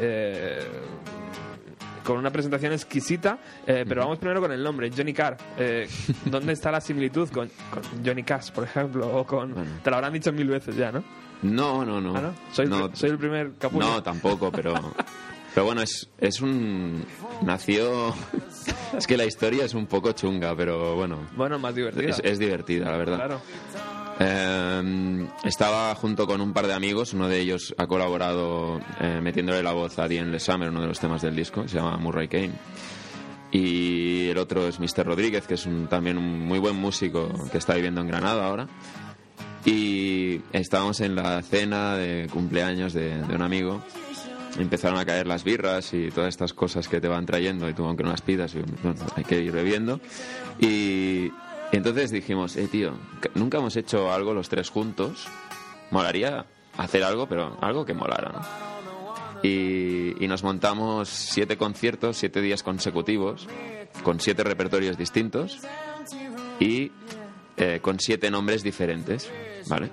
Con 2.04 2.18
una 2.18 2.30
presentación 2.30 2.72
exquisita, 2.72 3.38
eh, 3.66 3.84
pero 3.88 4.02
vamos 4.02 4.18
primero 4.18 4.40
con 4.40 4.52
el 4.52 4.62
nombre, 4.62 4.90
Johnny 4.96 5.12
Carr. 5.12 5.36
Eh, 5.58 5.88
¿Dónde 6.26 6.52
está 6.52 6.70
la 6.70 6.80
similitud 6.80 7.28
con, 7.30 7.50
con 7.70 7.82
Johnny 8.04 8.22
Cash, 8.22 8.50
por 8.52 8.64
ejemplo? 8.64 9.08
O 9.16 9.26
con, 9.26 9.54
Bueno. 9.54 9.70
Te 9.82 9.90
lo 9.90 9.96
habrán 9.96 10.12
dicho 10.12 10.32
mil 10.32 10.48
veces 10.48 10.76
ya, 10.76 10.92
¿no? 10.92 11.02
No, 11.42 11.84
no, 11.84 12.00
no. 12.00 12.16
¿Ah, 12.16 12.20
no? 12.20 12.34
Soy, 12.52 12.66
no, 12.66 12.94
soy 12.94 13.10
el 13.10 13.18
primer 13.18 13.54
capullo. 13.58 13.86
no, 13.86 14.02
tampoco, 14.02 14.52
pero... 14.52 14.74
Pero 15.54 15.66
bueno, 15.66 15.82
es, 15.82 16.10
es 16.18 16.40
un... 16.40 17.04
Nació... 17.42 18.12
Es 18.98 19.06
que 19.06 19.16
la 19.16 19.24
historia 19.24 19.64
es 19.64 19.74
un 19.74 19.86
poco 19.86 20.10
chunga, 20.12 20.56
pero 20.56 20.96
bueno... 20.96 21.28
Bueno, 21.36 21.60
más 21.60 21.74
divertida. 21.76 22.10
Es, 22.10 22.20
es 22.24 22.38
divertida, 22.40 22.90
la 22.90 22.96
verdad. 22.96 23.16
Claro. 23.16 23.40
Eh, 24.20 25.26
estaba 25.44 25.94
junto 25.94 26.26
con 26.26 26.40
un 26.40 26.52
par 26.52 26.66
de 26.66 26.74
amigos, 26.74 27.12
uno 27.14 27.28
de 27.28 27.40
ellos 27.40 27.74
ha 27.78 27.86
colaborado 27.86 28.80
eh, 29.00 29.20
metiéndole 29.22 29.62
la 29.62 29.72
voz 29.72 29.98
a 29.98 30.06
Diane 30.08 30.30
Le 30.30 30.38
Summer, 30.40 30.68
uno 30.70 30.80
de 30.82 30.86
los 30.88 31.00
temas 31.00 31.22
del 31.22 31.34
disco, 31.34 31.66
se 31.66 31.76
llama 31.76 31.96
Murray 31.96 32.28
Kane. 32.28 32.52
Y 33.50 34.28
el 34.28 34.38
otro 34.38 34.66
es 34.66 34.80
Mr. 34.80 35.04
Rodríguez, 35.06 35.46
que 35.46 35.54
es 35.54 35.66
un- 35.66 35.86
también 35.86 36.18
un 36.18 36.40
muy 36.40 36.58
buen 36.58 36.76
músico 36.76 37.28
que 37.52 37.58
está 37.58 37.74
viviendo 37.74 38.00
en 38.00 38.08
Granada 38.08 38.46
ahora. 38.46 38.68
Y 39.64 40.40
estábamos 40.52 41.00
en 41.00 41.14
la 41.14 41.40
cena 41.42 41.94
de 41.96 42.28
cumpleaños 42.32 42.92
de, 42.92 43.16
de 43.22 43.34
un 43.34 43.42
amigo. 43.42 43.80
Empezaron 44.58 44.98
a 44.98 45.04
caer 45.04 45.26
las 45.26 45.42
birras 45.42 45.92
y 45.94 46.10
todas 46.10 46.28
estas 46.28 46.52
cosas 46.52 46.86
que 46.88 47.00
te 47.00 47.08
van 47.08 47.26
trayendo, 47.26 47.68
y 47.68 47.74
tú 47.74 47.84
aunque 47.84 48.04
no 48.04 48.10
las 48.10 48.20
pidas, 48.22 48.54
bueno, 48.82 49.00
hay 49.16 49.24
que 49.24 49.40
ir 49.40 49.50
bebiendo. 49.52 50.00
Y 50.60 51.30
entonces 51.76 52.10
dijimos, 52.10 52.56
eh, 52.56 52.68
tío, 52.68 52.94
nunca 53.34 53.58
hemos 53.58 53.76
hecho 53.76 54.12
algo 54.12 54.34
los 54.34 54.48
tres 54.48 54.70
juntos. 54.70 55.26
Molaría 55.90 56.46
hacer 56.76 57.04
algo, 57.04 57.26
pero 57.26 57.56
algo 57.60 57.84
que 57.84 57.94
molara, 57.94 58.32
y 59.42 60.26
nos 60.26 60.42
montamos 60.42 61.08
siete 61.08 61.58
conciertos, 61.58 62.16
siete 62.16 62.40
días 62.40 62.62
consecutivos, 62.62 63.46
con 64.02 64.18
siete 64.18 64.42
repertorios 64.42 64.96
distintos 64.96 65.60
y 66.58 66.90
eh, 67.56 67.80
con 67.82 68.00
siete 68.00 68.30
nombres 68.30 68.62
diferentes, 68.62 69.30
¿vale? 69.68 69.90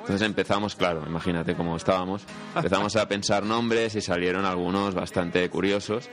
Entonces 0.00 0.26
empezamos, 0.26 0.74
claro, 0.74 1.04
imagínate 1.06 1.54
cómo 1.54 1.76
estábamos, 1.76 2.22
empezamos 2.56 2.96
a 2.96 3.06
pensar 3.06 3.44
nombres 3.44 3.94
y 3.94 4.00
salieron 4.00 4.44
algunos 4.44 4.94
bastante 4.94 5.48
curiosos. 5.48 6.10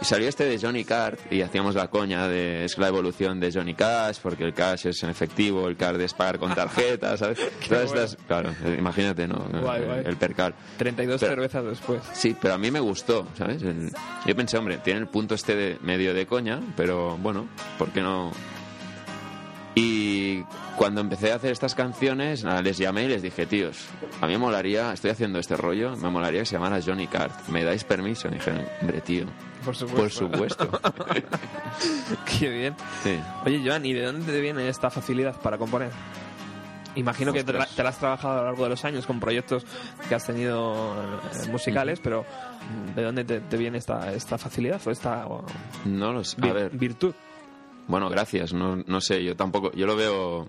Y 0.00 0.04
salió 0.04 0.28
este 0.28 0.44
de 0.44 0.58
Johnny 0.58 0.84
Card 0.84 1.18
y 1.30 1.40
hacíamos 1.42 1.74
la 1.74 1.88
coña 1.88 2.28
de 2.28 2.64
es 2.64 2.76
la 2.78 2.88
evolución 2.88 3.40
de 3.40 3.50
Johnny 3.52 3.74
Cash, 3.74 4.18
porque 4.22 4.44
el 4.44 4.52
cash 4.54 4.86
es 4.88 5.02
en 5.02 5.10
efectivo, 5.10 5.66
el 5.68 5.76
card 5.76 6.00
es 6.00 6.12
pagar 6.14 6.38
con 6.38 6.54
tarjeta, 6.54 7.16
¿sabes? 7.16 7.38
Todas 7.68 7.88
bueno. 7.88 8.02
estas, 8.02 8.16
claro, 8.26 8.54
imagínate, 8.78 9.26
¿no? 9.26 9.36
Guay, 9.60 9.80
El- 9.80 9.86
guay. 9.86 10.02
El 10.04 10.16
percal. 10.16 10.54
32 10.76 11.20
Pero- 11.20 11.32
cervezas 11.32 11.64
después. 11.64 12.02
Sí, 12.12 12.36
pero 12.40 12.54
a 12.54 12.58
mí 12.58 12.70
me 12.70 12.80
gustó, 12.80 13.26
¿sabes? 13.38 13.62
El- 13.62 13.90
yo 14.26 14.36
pensé, 14.36 14.58
hombre, 14.58 14.78
tiene 14.78 15.00
el 15.00 15.06
punto 15.08 15.34
este 15.34 15.54
de 15.56 15.78
medio 15.82 16.12
de 16.14 16.26
coña, 16.26 16.60
pero 16.76 17.16
bueno, 17.16 17.48
¿por 17.78 17.90
qué 17.90 18.02
no? 18.02 18.32
Y 19.78 20.42
cuando 20.76 21.02
empecé 21.02 21.32
a 21.32 21.36
hacer 21.36 21.52
estas 21.52 21.74
canciones, 21.74 22.44
nada, 22.44 22.62
les 22.62 22.78
llamé 22.78 23.04
y 23.04 23.08
les 23.08 23.20
dije, 23.22 23.44
tíos, 23.44 23.76
a 24.22 24.26
mí 24.26 24.32
me 24.32 24.38
molaría, 24.38 24.92
estoy 24.92 25.10
haciendo 25.10 25.38
este 25.38 25.54
rollo, 25.56 25.94
me 25.96 26.08
molaría 26.08 26.40
que 26.40 26.46
se 26.46 26.54
llamara 26.54 26.80
Johnny 26.84 27.06
Card. 27.06 27.32
¿Me 27.48 27.62
dais 27.62 27.84
permiso? 27.84 28.28
Y 28.28 28.32
dijeron, 28.32 28.64
hombre, 28.80 29.02
tío, 29.02 29.26
Por 29.66 29.76
supuesto. 29.76 30.30
por 30.30 30.48
supuesto. 30.50 30.80
Qué 32.38 32.48
bien. 32.48 32.74
Sí. 33.02 33.18
Oye, 33.44 33.62
Joan, 33.64 33.84
¿y 33.84 33.92
de 33.92 34.04
dónde 34.04 34.32
te 34.32 34.40
viene 34.40 34.68
esta 34.68 34.88
facilidad 34.90 35.36
para 35.40 35.58
componer? 35.58 35.90
Imagino 36.94 37.32
que 37.34 37.44
te 37.44 37.52
la, 37.52 37.58
Ostras. 37.58 37.76
te 37.76 37.82
la 37.82 37.88
has 37.90 37.98
trabajado 37.98 38.34
a 38.34 38.36
lo 38.38 38.44
largo 38.46 38.62
de 38.64 38.70
los 38.70 38.84
años 38.86 39.06
con 39.06 39.20
proyectos 39.20 39.66
que 40.08 40.14
has 40.14 40.24
tenido 40.24 40.94
eh, 41.44 41.48
musicales, 41.50 42.00
pero 42.02 42.24
¿de 42.94 43.02
dónde 43.02 43.24
te, 43.24 43.40
te 43.40 43.56
viene 43.58 43.76
esta, 43.76 44.12
esta 44.14 44.38
facilidad 44.38 44.80
o 44.86 44.90
esta 44.90 45.26
o, 45.26 45.44
No 45.84 46.12
lo 46.14 46.24
sé. 46.24 46.36
vi- 46.40 46.48
A 46.48 46.52
ver, 46.54 46.70
virtud? 46.70 47.12
Bueno, 47.86 48.08
gracias. 48.08 48.54
No, 48.54 48.76
no 48.76 49.00
sé, 49.02 49.22
yo 49.22 49.36
tampoco. 49.36 49.72
Yo 49.72 49.86
lo 49.86 49.94
veo. 49.94 50.48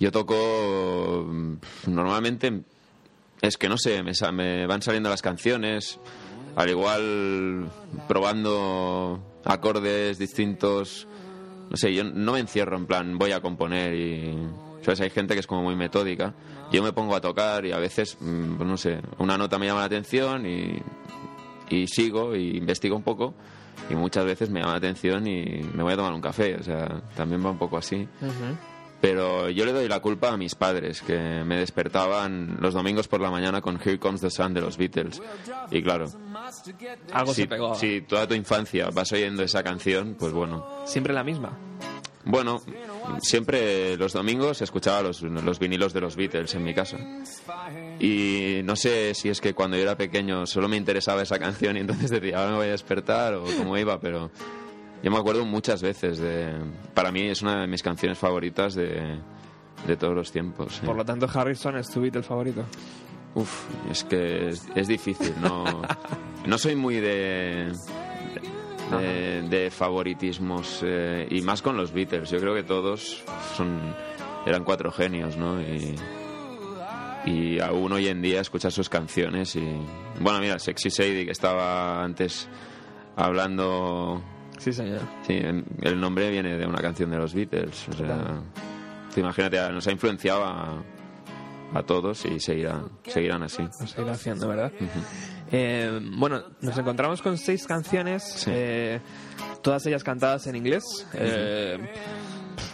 Yo 0.00 0.10
toco. 0.10 1.24
mm, 1.28 1.54
Normalmente. 1.88 2.62
Es 3.42 3.58
que 3.58 3.68
no 3.68 3.76
sé, 3.76 4.02
me, 4.02 4.12
me 4.32 4.66
van 4.66 4.80
saliendo 4.80 5.10
las 5.10 5.20
canciones. 5.20 6.00
Al 6.56 6.70
igual. 6.70 7.68
Probando 8.08 9.20
acordes 9.44 10.18
distintos. 10.18 11.06
No 11.70 11.76
sé, 11.76 11.94
yo 11.94 12.04
no 12.04 12.32
me 12.32 12.40
encierro 12.40 12.76
en 12.76 12.86
plan, 12.86 13.18
voy 13.18 13.32
a 13.32 13.40
componer 13.40 13.94
y. 13.94 14.36
¿Sabes? 14.82 15.00
Hay 15.00 15.10
gente 15.10 15.34
que 15.34 15.40
es 15.40 15.46
como 15.46 15.62
muy 15.62 15.76
metódica. 15.76 16.34
Yo 16.70 16.82
me 16.82 16.92
pongo 16.92 17.16
a 17.16 17.20
tocar 17.20 17.64
y 17.64 17.72
a 17.72 17.78
veces, 17.78 18.18
mm, 18.20 18.56
pues 18.56 18.68
no 18.68 18.76
sé, 18.76 19.00
una 19.18 19.38
nota 19.38 19.58
me 19.58 19.66
llama 19.66 19.80
la 19.80 19.86
atención 19.86 20.46
y, 20.46 20.78
y 21.70 21.86
sigo 21.86 22.36
y 22.36 22.58
investigo 22.58 22.96
un 22.96 23.02
poco 23.02 23.34
y 23.90 23.94
muchas 23.94 24.24
veces 24.24 24.50
me 24.50 24.60
llama 24.60 24.72
la 24.72 24.78
atención 24.78 25.26
y 25.26 25.62
me 25.74 25.82
voy 25.82 25.92
a 25.92 25.96
tomar 25.96 26.12
un 26.12 26.20
café, 26.20 26.56
o 26.56 26.62
sea, 26.62 27.02
también 27.16 27.44
va 27.44 27.50
un 27.50 27.58
poco 27.58 27.78
así. 27.78 28.06
Pero 29.04 29.50
yo 29.50 29.66
le 29.66 29.72
doy 29.74 29.86
la 29.86 30.00
culpa 30.00 30.32
a 30.32 30.38
mis 30.38 30.54
padres, 30.54 31.02
que 31.02 31.44
me 31.44 31.58
despertaban 31.58 32.56
los 32.58 32.72
domingos 32.72 33.06
por 33.06 33.20
la 33.20 33.30
mañana 33.30 33.60
con 33.60 33.78
Here 33.78 33.98
Comes 33.98 34.22
the 34.22 34.30
Sun 34.30 34.54
de 34.54 34.62
los 34.62 34.78
Beatles. 34.78 35.20
Y 35.70 35.82
claro, 35.82 36.06
Algo 37.12 37.34
si, 37.34 37.42
se 37.42 37.46
pegó. 37.46 37.74
si 37.74 38.00
toda 38.00 38.26
tu 38.26 38.32
infancia 38.32 38.88
vas 38.88 39.12
oyendo 39.12 39.42
esa 39.42 39.62
canción, 39.62 40.16
pues 40.18 40.32
bueno. 40.32 40.66
Siempre 40.86 41.12
la 41.12 41.22
misma. 41.22 41.52
Bueno, 42.24 42.62
siempre 43.20 43.98
los 43.98 44.14
domingos 44.14 44.62
escuchaba 44.62 45.02
los, 45.02 45.20
los 45.20 45.58
vinilos 45.58 45.92
de 45.92 46.00
los 46.00 46.16
Beatles 46.16 46.54
en 46.54 46.64
mi 46.64 46.72
casa. 46.72 46.96
Y 48.00 48.62
no 48.64 48.74
sé 48.74 49.12
si 49.12 49.28
es 49.28 49.42
que 49.42 49.52
cuando 49.52 49.76
yo 49.76 49.82
era 49.82 49.98
pequeño 49.98 50.46
solo 50.46 50.66
me 50.66 50.78
interesaba 50.78 51.20
esa 51.20 51.38
canción 51.38 51.76
y 51.76 51.80
entonces 51.80 52.10
decía, 52.10 52.38
ahora 52.38 52.52
me 52.52 52.56
voy 52.56 52.68
a 52.68 52.70
despertar 52.70 53.34
o 53.34 53.44
cómo 53.58 53.76
iba, 53.76 54.00
pero 54.00 54.30
yo 55.04 55.10
me 55.10 55.18
acuerdo 55.18 55.44
muchas 55.44 55.82
veces 55.82 56.18
de... 56.18 56.52
Para 56.94 57.12
mí 57.12 57.28
es 57.28 57.42
una 57.42 57.60
de 57.60 57.66
mis 57.66 57.82
canciones 57.82 58.18
favoritas 58.18 58.74
de, 58.74 59.18
de 59.86 59.96
todos 59.96 60.14
los 60.14 60.32
tiempos. 60.32 60.80
Por 60.84 60.96
lo 60.96 61.04
tanto, 61.04 61.28
Harrison 61.32 61.76
es 61.76 61.90
tu 61.90 62.00
Beatle 62.00 62.22
favorito. 62.22 62.64
Uf, 63.34 63.66
es 63.90 64.02
que 64.04 64.48
es, 64.48 64.66
es 64.74 64.88
difícil, 64.88 65.34
no, 65.42 65.82
no 66.46 66.56
soy 66.56 66.76
muy 66.76 67.00
de, 67.00 67.72
de, 68.92 69.42
de 69.42 69.70
favoritismos 69.70 70.80
eh, 70.84 71.26
y 71.30 71.42
más 71.42 71.60
con 71.60 71.76
los 71.76 71.92
Beatles. 71.92 72.30
Yo 72.30 72.38
creo 72.38 72.54
que 72.54 72.62
todos 72.62 73.22
son 73.56 73.94
eran 74.46 74.62
cuatro 74.64 74.92
genios, 74.92 75.36
¿no? 75.36 75.60
Y, 75.60 75.96
y 77.26 77.58
aún 77.60 77.92
hoy 77.92 78.06
en 78.08 78.22
día 78.22 78.40
escuchar 78.40 78.70
sus 78.70 78.88
canciones 78.88 79.56
y 79.56 79.66
bueno, 80.20 80.38
mira, 80.40 80.58
Sexy 80.58 80.90
Sadie 80.90 81.24
que 81.24 81.32
estaba 81.32 82.04
antes 82.04 82.48
hablando 83.16 84.22
Sí, 84.58 84.72
señor. 84.72 85.00
Sí, 85.26 85.34
el 85.82 86.00
nombre 86.00 86.30
viene 86.30 86.56
de 86.56 86.66
una 86.66 86.80
canción 86.80 87.10
de 87.10 87.18
los 87.18 87.34
Beatles. 87.34 87.88
O 87.88 87.92
sea, 87.92 88.40
imagínate, 89.16 89.58
nos 89.72 89.86
ha 89.86 89.92
influenciado 89.92 90.44
a, 90.44 90.82
a 91.74 91.82
todos 91.82 92.24
y 92.24 92.38
seguirán, 92.40 92.88
seguirán 93.06 93.42
así. 93.42 93.62
Lo 93.62 93.86
seguirá 93.86 94.12
haciendo, 94.12 94.48
¿verdad? 94.48 94.72
Eh, 95.52 96.00
bueno, 96.16 96.42
nos 96.60 96.76
encontramos 96.78 97.20
con 97.20 97.36
seis 97.36 97.66
canciones, 97.66 98.22
Sí. 98.24 98.50
eh, 98.52 99.00
todas 99.62 99.84
ellas 99.86 100.02
cantadas 100.02 100.46
en 100.46 100.56
inglés. 100.56 100.82
Eh, 101.14 101.78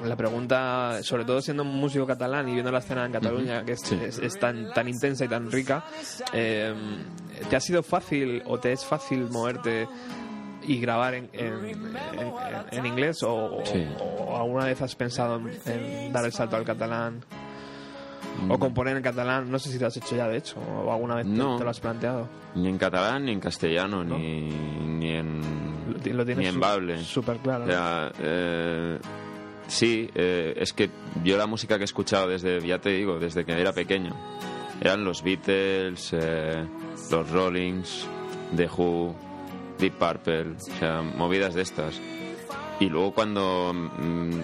la 0.04 0.16
pregunta, 0.16 1.02
sobre 1.02 1.24
todo 1.24 1.42
siendo 1.42 1.62
un 1.62 1.74
músico 1.74 2.06
catalán 2.06 2.48
y 2.48 2.52
viendo 2.52 2.70
la 2.70 2.78
escena 2.78 3.04
en 3.04 3.12
Cataluña, 3.12 3.64
que 3.64 3.72
es, 3.72 3.80
Sí. 3.80 3.98
es- 4.02 4.18
es 4.18 4.38
tan, 4.38 4.72
tan 4.72 4.88
intensa 4.88 5.24
y 5.24 5.28
tan 5.28 5.50
rica, 5.50 5.84
eh, 6.32 6.72
¿te 7.48 7.56
ha 7.56 7.60
sido 7.60 7.82
fácil 7.82 8.42
o 8.46 8.58
te 8.58 8.72
es 8.72 8.84
fácil 8.84 9.28
moverte 9.30 9.86
y 10.66 10.80
grabar 10.80 11.14
en, 11.14 11.28
en- 11.32 11.64
en- 11.64 12.78
en 12.78 12.86
inglés 12.86 13.22
o, 13.22 13.62
Sí. 13.64 13.84
o 13.98 14.36
alguna 14.36 14.66
vez 14.66 14.80
has 14.82 14.94
pensado 14.94 15.40
en, 15.66 16.12
dar 16.12 16.24
el 16.24 16.32
salto 16.32 16.56
al 16.56 16.64
catalán? 16.64 17.24
O 18.48 18.56
Mm. 18.56 18.58
componer 18.60 18.96
en 18.96 19.02
catalán, 19.02 19.50
no 19.50 19.58
sé 19.58 19.70
si 19.70 19.78
lo 19.78 19.86
has 19.88 19.96
hecho 19.96 20.14
ya 20.14 20.28
de 20.28 20.36
hecho, 20.36 20.56
o 20.60 20.92
alguna 20.92 21.16
vez 21.16 21.26
te- 21.26 21.32
No. 21.32 21.56
te, 21.56 21.64
lo 21.64 21.70
has 21.70 21.80
planteado. 21.80 22.28
Ni 22.54 22.68
en 22.68 22.78
catalán, 22.78 23.24
ni 23.24 23.32
en 23.32 23.40
castellano, 23.40 24.04
ni, 24.04 24.48
ni 24.50 25.10
en, 25.10 25.40
Lo, 26.04 26.24
lo 26.24 26.24
ni 26.24 26.46
en 26.46 26.60
bable. 26.60 26.98
súper 26.98 27.38
claro. 27.38 27.64
O 27.64 27.66
sea, 27.66 28.12
eh, 28.20 28.98
sí, 29.66 30.08
eh, 30.14 30.54
es 30.56 30.72
que 30.72 30.90
yo 31.24 31.36
la 31.36 31.46
música 31.46 31.76
que 31.76 31.82
he 31.82 31.84
escuchado 31.84 32.28
desde, 32.28 32.60
ya 32.66 32.78
te 32.78 32.90
digo, 32.90 33.18
desde 33.18 33.44
que 33.44 33.58
era 33.60 33.72
pequeño, 33.72 34.14
eran 34.80 35.04
los 35.04 35.22
Beatles, 35.22 36.10
eh, 36.12 36.64
los 37.10 37.30
Rollings, 37.30 38.06
The 38.56 38.66
Who, 38.68 39.14
Deep 39.80 39.94
Purple, 39.94 40.52
o 40.56 40.78
sea, 40.78 41.02
movidas 41.02 41.54
de 41.54 41.62
estas. 41.62 42.00
Y 42.78 42.88
luego 42.88 43.12
cuando, 43.12 43.72
mm, 43.74 44.40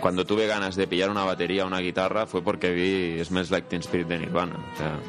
cuando 0.00 0.24
tuve 0.24 0.46
ganas 0.46 0.76
de 0.76 0.86
pillar 0.86 1.10
una 1.10 1.24
batería 1.24 1.64
o 1.64 1.66
una 1.66 1.80
guitarra 1.80 2.26
fue 2.26 2.42
porque 2.42 2.70
vi 2.70 3.24
Smells 3.24 3.50
Like 3.50 3.68
Teen 3.68 3.80
Spirit 3.80 4.06
de 4.06 4.18
Nirvana. 4.18 4.56
O 4.72 4.76
sea, 4.76 5.00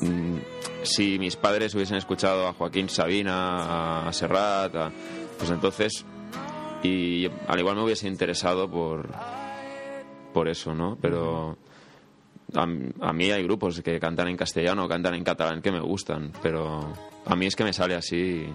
mm, 0.00 0.38
si 0.82 1.18
mis 1.18 1.36
padres 1.36 1.74
hubiesen 1.74 1.96
escuchado 1.96 2.46
a 2.46 2.52
Joaquín 2.52 2.88
Sabina, 2.88 4.08
a 4.08 4.12
Serrat, 4.12 4.74
pues 5.38 5.50
entonces 5.50 6.04
y 6.82 7.30
al 7.48 7.58
igual 7.58 7.76
me 7.76 7.84
hubiese 7.84 8.06
interesado 8.06 8.70
por 8.70 9.08
por 10.32 10.48
eso, 10.48 10.74
¿no? 10.74 10.98
Pero 11.00 11.56
a, 12.54 12.62
a 12.62 13.12
mí 13.12 13.30
hay 13.30 13.42
grupos 13.42 13.80
que 13.82 13.98
cantan 14.00 14.28
en 14.28 14.36
castellano 14.36 14.84
o 14.84 14.88
cantan 14.88 15.14
en 15.14 15.24
catalán 15.24 15.60
que 15.62 15.72
me 15.72 15.80
gustan, 15.80 16.32
pero 16.42 16.92
a 17.26 17.36
mí 17.36 17.46
es 17.46 17.56
que 17.56 17.64
me 17.64 17.72
sale 17.72 17.94
así 17.94 18.46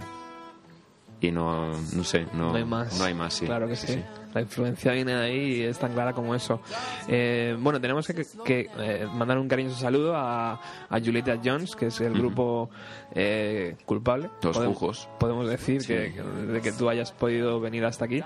y 1.21 1.31
no, 1.31 1.71
no 1.93 2.03
sé, 2.03 2.25
no, 2.33 2.51
no 2.51 2.55
hay 2.55 2.63
más. 2.65 2.97
no 2.97 3.05
hay 3.05 3.13
más, 3.13 3.33
sí. 3.33 3.45
Claro 3.45 3.67
que 3.67 3.75
sí. 3.75 4.01
La 4.33 4.41
influencia 4.41 4.91
viene 4.91 5.15
de 5.15 5.23
ahí 5.25 5.53
y 5.55 5.61
es 5.63 5.79
tan 5.79 5.91
clara 5.91 6.13
como 6.13 6.35
eso. 6.35 6.61
Eh, 7.07 7.57
bueno, 7.59 7.81
tenemos 7.81 8.05
que, 8.05 8.23
que, 8.45 8.69
eh, 8.77 9.07
mandar 9.11 9.39
un 9.39 9.47
cariñoso 9.47 9.75
saludo 9.79 10.15
a, 10.15 10.53
a 10.87 10.99
Julieta 11.03 11.39
Jones, 11.43 11.75
que 11.75 11.87
es 11.87 11.99
el 11.99 12.13
grupo 12.13 12.69
eh, 13.15 13.75
culpable. 13.87 14.29
Los 14.43 14.55
Podem- 14.55 14.67
Jujos. 14.67 15.09
Podemos 15.19 15.49
decir 15.49 15.81
Sí. 15.81 15.87
que, 15.87 16.21
de 16.21 16.61
que 16.61 16.71
tú 16.71 16.87
hayas 16.89 17.11
podido 17.11 17.59
venir 17.59 17.83
hasta 17.85 18.05
aquí. 18.05 18.21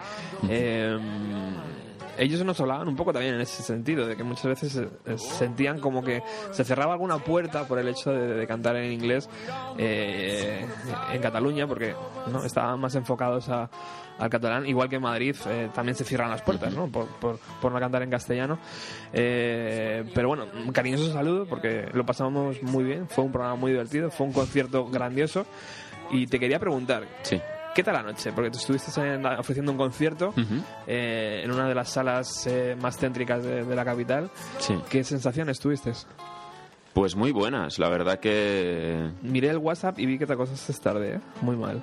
Ellos 2.18 2.44
nos 2.46 2.60
hablaban 2.62 2.88
un 2.88 2.96
poco 2.96 3.12
también 3.14 3.36
en 3.36 3.42
ese 3.42 3.64
sentido, 3.64 4.06
de 4.08 4.16
que 4.16 4.24
muchas 4.24 4.46
veces 4.46 4.76
eh, 5.06 5.18
sentían 5.18 5.80
como 5.80 6.04
que 6.04 6.22
se 6.52 6.64
cerraba 6.64 6.94
alguna 6.94 7.18
puerta 7.18 7.68
por 7.68 7.80
el 7.80 7.88
hecho 7.88 8.12
de, 8.12 8.46
cantar 8.48 8.76
en 8.76 8.92
inglés 8.92 9.30
eh, 9.78 10.66
en 11.12 11.22
Cataluña, 11.22 11.68
porque 11.68 11.96
no 12.32 12.44
estaban 12.44 12.80
más 12.80 12.96
enfocados 12.96 13.50
a- 13.50 13.70
al 14.20 14.30
catalán, 14.30 14.68
igual 14.68 14.90
que 14.90 14.98
en 14.98 15.02
Madrid 15.02 15.36
eh, 15.48 15.70
también 15.74 15.96
se 15.96 16.04
cierran 16.04 16.30
las 16.30 16.44
puertas, 16.44 16.72
¿no? 16.74 16.88
Por, 16.88 17.08
por, 17.20 17.40
por 17.60 17.72
no 17.72 17.80
cantar 17.80 18.04
en 18.04 18.12
castellano. 18.12 18.60
Eh, 19.12 20.04
pero 20.14 20.28
bueno, 20.28 20.46
un 20.66 20.72
cariñoso 20.72 21.12
saludo 21.12 21.46
porque 21.48 21.90
lo 21.94 22.06
pasamos 22.06 22.62
muy 22.62 22.84
bien, 22.84 23.08
fue 23.10 23.24
un 23.24 23.32
programa 23.32 23.56
muy 23.56 23.72
divertido, 23.72 24.12
fue 24.12 24.28
un 24.28 24.34
concierto 24.34 24.86
grandioso 24.88 25.46
y 26.12 26.28
te 26.28 26.40
quería 26.40 26.60
preguntar, 26.60 27.06
Sí. 27.24 27.42
¿Qué 27.76 27.84
tal 27.84 27.94
la 27.96 28.04
noche? 28.04 28.32
Porque 28.34 28.52
tú 28.52 28.58
estuviste 28.60 28.92
en- 29.02 29.26
ofreciendo 29.26 29.72
un 29.72 29.78
concierto 29.78 30.30
Ujú. 30.30 30.62
eh, 30.86 31.42
en 31.44 31.52
una 31.52 31.68
de 31.68 31.74
las 31.76 31.90
salas 31.90 32.46
eh, 32.48 32.76
más 32.80 32.98
céntricas 32.98 33.44
de, 33.44 33.64
de 33.66 33.76
la 33.76 33.84
capital. 33.84 34.30
Sí. 34.60 34.76
¿Qué 34.90 35.04
sensaciones 35.04 35.60
tuviste? 35.60 35.92
Pues 36.94 37.16
muy 37.16 37.32
buenas, 37.32 37.80
la 37.80 37.90
verdad 37.90 38.20
que 38.20 39.10
Miré 39.24 39.50
el 39.50 39.58
WhatsApp 39.58 39.98
y 39.98 40.06
vi 40.06 40.20
que 40.20 40.28
te 40.28 40.34
acostaste 40.34 40.74
tarde, 40.84 41.16
¿eh? 41.16 41.20
Muy 41.42 41.56
mal. 41.56 41.82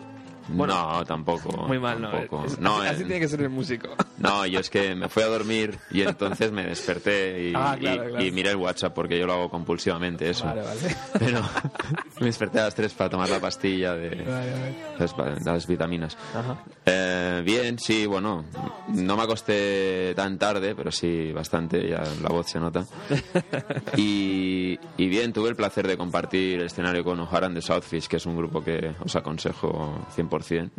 no, 0.48 1.05
tampoco. 1.05 1.64
Muy 1.66 1.81
mal, 1.81 2.00
no. 2.00 2.11
tampoco. 2.11 2.44
Es- 2.46 2.61
No, 2.61 2.76
así, 2.79 2.87
así 2.88 3.03
eh, 3.03 3.07
tiene 3.07 3.20
que 3.20 3.29
ser 3.29 3.40
el 3.42 3.50
músico. 3.50 3.88
No, 4.18 4.46
yo 4.46 4.61
es 4.61 4.70
que 4.70 4.94
me 4.94 5.09
fui 5.09 5.24
a 5.24 5.26
dormir 5.26 5.79
y 5.90 6.03
entonces 6.03 6.53
me 6.53 6.64
desperté 6.64 7.48
y, 7.50 7.53
Ah, 7.57 7.76
claro, 7.79 8.05
y- 8.05 8.09
claro. 8.11 8.24
y 8.24 8.31
miré 8.31 8.50
el 8.50 8.57
WhatsApp 8.57 8.94
porque 8.94 9.18
yo 9.18 9.26
lo 9.26 9.33
hago 9.33 9.50
compulsivamente 9.50 10.31
eso. 10.31 10.44
Vale, 10.44 10.62
vale. 10.62 10.81
Pero 11.18 11.40
me 12.20 12.26
desperté 12.26 12.61
a 12.61 12.64
las 12.64 12.74
3 12.74 12.92
para 12.94 13.11
tomar 13.11 13.28
la 13.28 13.40
pastilla 13.40 13.94
de 13.94 14.11
Vale, 14.22 14.52
vale. 14.52 14.74
las, 14.98 15.44
las 15.44 15.66
vitaminas. 15.66 16.16
Ajá. 16.35 16.62
Eh, 16.87 17.42
bien, 17.44 17.78
sí, 17.78 18.06
bueno, 18.06 18.44
no 18.88 19.16
me 19.16 19.22
acosté 19.22 20.12
tan 20.14 20.38
tarde, 20.38 20.74
pero 20.74 20.92
sí 20.92 21.33
bastante, 21.33 21.88
ya 21.88 22.02
la 22.22 22.28
voz 22.28 22.48
se 22.50 22.61
nota. 22.61 22.85
Y, 23.96 24.78
y 24.96 25.09
bien, 25.09 25.33
tuve 25.33 25.48
el 25.50 25.56
placer 25.56 25.87
de 25.87 25.96
compartir 25.96 26.61
el 26.61 26.66
escenario 26.66 27.02
con 27.02 27.18
O'Haran 27.20 27.54
de 27.54 27.62
Southfish, 27.62 28.06
que 28.06 28.16
es 28.16 28.26
un 28.26 28.37
grupo 28.37 28.62
que 28.62 28.94
os 29.00 29.16
aconsejo 29.16 30.06
100%. 30.16 30.70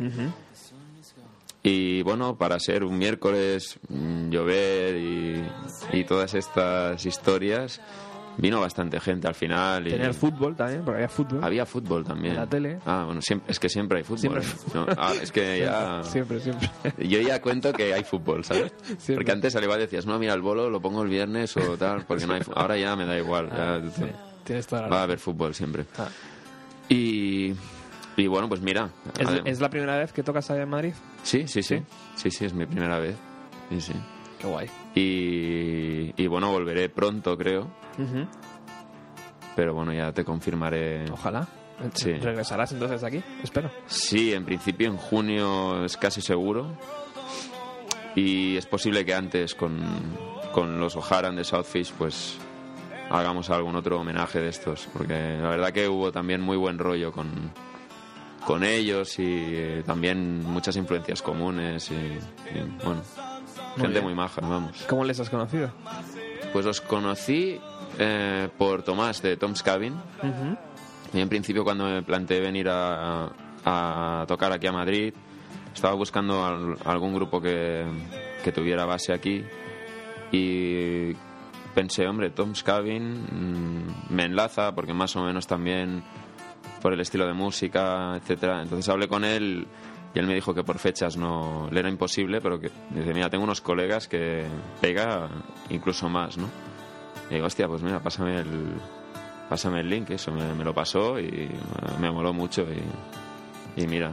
Y 1.64 2.02
bueno, 2.02 2.36
para 2.36 2.58
ser 2.58 2.82
un 2.82 2.98
miércoles, 2.98 3.78
mm, 3.88 4.30
llover 4.30 4.96
y, 4.96 5.44
y 5.92 6.04
todas 6.04 6.34
estas 6.34 7.04
historias, 7.06 7.80
vino 8.38 8.60
bastante 8.60 8.98
gente 9.00 9.28
al 9.28 9.34
final. 9.34 9.86
Y 9.86 9.90
Tener 9.90 10.14
fútbol 10.14 10.56
también, 10.56 10.82
porque 10.84 10.96
había 10.98 11.08
fútbol. 11.08 11.44
había 11.44 11.66
fútbol 11.66 12.04
también. 12.04 12.34
En 12.34 12.40
la 12.40 12.46
tele. 12.46 12.78
Ah, 12.86 13.04
bueno, 13.06 13.20
siempre, 13.22 13.50
es 13.50 13.58
que 13.60 13.68
siempre 13.68 13.98
hay 13.98 14.04
fútbol. 14.04 14.42
Siempre 14.42 14.42
¿eh? 14.42 14.70
No, 14.74 14.86
ah, 14.96 15.12
es 15.20 15.30
que 15.32 15.60
ya... 15.60 16.02
Siempre, 16.04 16.40
siempre. 16.40 16.70
Yo 16.98 17.20
ya 17.20 17.40
cuento 17.42 17.72
que 17.72 17.92
hay 17.94 18.04
fútbol, 18.04 18.44
¿sabes? 18.44 18.72
Siempre. 18.86 19.16
Porque 19.16 19.32
antes 19.32 19.54
al 19.56 19.64
igual 19.64 19.80
decías, 19.80 20.06
no, 20.06 20.18
mira, 20.18 20.34
el 20.34 20.40
bolo 20.40 20.70
lo 20.70 20.80
pongo 20.80 21.02
el 21.02 21.08
viernes 21.08 21.56
o 21.56 21.76
tal, 21.76 22.04
porque 22.06 22.26
no 22.26 22.34
hay 22.34 22.42
Ahora 22.54 22.76
ya 22.76 22.96
me 22.96 23.04
da 23.06 23.16
igual. 23.18 23.48
ya- 23.50 23.74
Ah, 23.76 23.80
sí, 23.94 24.04
tienes 24.44 24.66
toda 24.66 24.82
la 24.82 24.88
Va 24.88 25.00
a 25.00 25.02
haber 25.04 25.18
fútbol 25.18 25.54
siempre. 25.54 25.84
Ah. 25.98 26.08
Y, 26.88 27.52
y 28.16 28.26
bueno, 28.26 28.48
pues 28.48 28.60
mira. 28.60 28.90
¿Es, 29.18 29.28
es 29.44 29.60
la 29.60 29.70
primera 29.70 29.96
vez 29.96 30.12
que 30.12 30.22
tocas 30.22 30.50
allá 30.50 30.62
en 30.62 30.68
Madrid? 30.68 30.92
Sí, 31.22 31.46
sí, 31.48 31.62
sí. 31.62 31.78
¿Sí? 31.78 31.84
Sí, 32.16 32.30
sí, 32.30 32.44
es 32.46 32.52
mi 32.54 32.66
primera 32.66 32.98
vez. 32.98 33.16
Sí, 33.70 33.80
sí. 33.80 33.92
Qué 34.38 34.46
guay. 34.46 34.68
Y, 34.94 36.12
y 36.22 36.26
bueno, 36.26 36.50
volveré 36.50 36.88
pronto, 36.88 37.36
creo. 37.38 37.70
Pero 39.56 39.74
bueno, 39.74 39.92
ya 39.92 40.12
te 40.12 40.24
confirmaré. 40.24 41.10
Ojalá. 41.10 41.46
Sí. 41.94 42.12
¿Regresarás 42.12 42.72
entonces 42.72 43.02
aquí? 43.02 43.22
Espero. 43.42 43.70
Sí, 43.86 44.32
en 44.32 44.44
principio 44.44 44.88
en 44.88 44.96
junio 44.96 45.84
es 45.84 45.96
casi 45.96 46.20
seguro. 46.20 46.76
Y 48.14 48.56
es 48.56 48.66
posible 48.66 49.04
que 49.04 49.14
antes 49.14 49.54
con, 49.54 49.80
con 50.52 50.78
los 50.78 50.96
O'Haran 50.96 51.34
de 51.36 51.44
Southfish 51.44 51.92
pues 51.92 52.36
hagamos 53.10 53.50
algún 53.50 53.74
otro 53.76 54.00
homenaje 54.00 54.40
de 54.40 54.48
estos. 54.48 54.88
Porque 54.92 55.14
la 55.14 55.48
verdad 55.48 55.72
que 55.72 55.88
hubo 55.88 56.12
también 56.12 56.40
muy 56.40 56.56
buen 56.56 56.78
rollo 56.78 57.10
con, 57.10 57.28
con 58.46 58.64
ellos 58.64 59.18
y 59.18 59.24
eh, 59.26 59.82
también 59.84 60.44
muchas 60.44 60.76
influencias 60.76 61.22
comunes 61.22 61.90
y, 61.90 61.94
y, 61.94 62.84
bueno, 62.84 63.02
gente 63.76 63.88
bien. 63.88 64.04
muy 64.04 64.14
maja, 64.14 64.40
vamos. 64.40 64.84
¿Cómo 64.88 65.04
les 65.04 65.18
has 65.20 65.30
conocido? 65.30 65.72
Pues 66.52 66.64
los 66.66 66.80
conocí 66.80 67.60
eh, 67.98 68.48
por 68.58 68.82
Tomás 68.82 69.20
de 69.22 69.36
Tom's 69.36 69.62
Cabin. 69.62 69.94
Y 71.14 71.20
en 71.20 71.28
principio 71.28 71.62
cuando 71.64 71.84
me 71.84 72.02
planteé 72.02 72.40
venir 72.40 72.68
a, 72.70 73.30
a 73.64 74.24
tocar 74.26 74.52
aquí 74.52 74.66
a 74.66 74.72
Madrid, 74.72 75.12
estaba 75.74 75.94
buscando 75.94 76.44
al- 76.44 76.76
algún 76.84 77.14
grupo 77.14 77.40
que, 77.40 77.84
que 78.42 78.52
tuviera 78.52 78.84
base 78.86 79.12
aquí 79.12 79.44
y 80.30 81.12
pensé, 81.74 82.06
hombre, 82.06 82.30
Tom's 82.30 82.62
Cabin 82.62 83.24
mm, 83.24 84.14
me 84.14 84.24
enlaza 84.24 84.74
porque 84.74 84.94
más 84.94 85.14
o 85.16 85.22
menos 85.24 85.46
también 85.46 86.02
por 86.80 86.92
el 86.92 87.00
estilo 87.00 87.26
de 87.26 87.32
música, 87.34 88.16
etcétera. 88.16 88.62
Entonces 88.62 88.88
hablé 88.88 89.08
con 89.08 89.24
él 89.24 89.66
y 90.14 90.18
él 90.18 90.26
me 90.26 90.34
dijo 90.34 90.54
que 90.54 90.64
por 90.64 90.78
fechas 90.78 91.16
no 91.16 91.68
le 91.70 91.80
era 91.80 91.88
imposible, 91.88 92.40
pero 92.40 92.58
que 92.58 92.70
dice, 92.90 93.14
mira, 93.14 93.30
tengo 93.30 93.44
unos 93.44 93.60
colegas 93.60 94.08
que 94.08 94.44
pega 94.80 95.28
incluso 95.70 96.08
más, 96.08 96.36
¿no? 96.38 96.48
Y 97.32 97.36
digo, 97.36 97.46
hostia, 97.46 97.66
pues 97.66 97.80
mira, 97.82 97.98
pásame 97.98 98.40
el, 98.40 98.74
pásame 99.48 99.80
el 99.80 99.88
link, 99.88 100.10
eso 100.10 100.30
me, 100.32 100.52
me 100.54 100.64
lo 100.64 100.74
pasó 100.74 101.18
y 101.18 101.50
me 101.98 102.10
moló 102.10 102.34
mucho 102.34 102.66
y, 102.70 103.80
y 103.82 103.86
mira, 103.86 104.12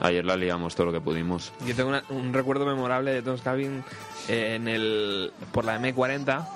ayer 0.00 0.24
la 0.24 0.36
liamos 0.36 0.74
todo 0.74 0.86
lo 0.86 0.92
que 0.92 1.00
pudimos. 1.00 1.52
Yo 1.64 1.74
tengo 1.76 1.90
una- 1.90 2.02
un 2.08 2.32
recuerdo 2.32 2.66
memorable 2.66 3.12
de 3.12 3.22
Tom's 3.22 3.42
Cabin 3.42 3.84
eh, 4.28 4.56
en 4.56 4.66
el, 4.66 5.32
por 5.52 5.64
la 5.64 5.78
M40, 5.80 6.48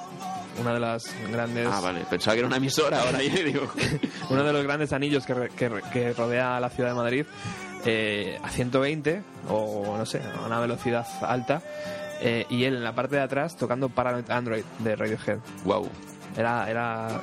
una 0.61 0.75
de 0.75 0.81
las 0.81 1.05
grandes... 1.31 1.69
Ah, 1.71 1.81
vale, 1.81 2.01
pensaba 2.11 2.35
que 2.35 2.41
era 2.41 2.49
una 2.49 2.57
emisora, 2.57 3.01
ahora 3.03 3.23
yo 3.23 3.45
digo... 3.45 3.69
uno 4.29 4.43
de 4.43 4.53
los 4.53 4.65
grandes 4.65 4.93
anillos 4.93 5.25
que, 5.25 5.35
re- 5.35 5.51
que 5.51 5.71
que 5.93 6.13
rodea 6.15 6.57
a 6.57 6.61
la 6.61 6.69
ciudad 6.69 6.91
de 6.91 6.97
Madrid. 6.97 7.27
eh, 7.85 8.39
a 8.43 8.49
120 8.51 9.23
o 9.49 9.97
no 9.97 10.05
sé, 10.07 10.21
a 10.21 10.47
una 10.47 10.59
velocidad 10.59 11.07
alta. 11.23 11.63
Eh, 12.23 12.47
y 12.49 12.65
él 12.65 12.77
en 12.77 12.85
la 12.85 12.95
parte 12.95 13.17
de 13.17 13.23
atrás 13.23 13.57
tocando 13.57 13.89
Paranoid 13.89 14.31
Android 14.31 14.65
de 14.79 14.97
Radiohead. 14.97 15.39
Wow. 15.65 15.89
Era, 16.37 16.71
era, 16.71 17.21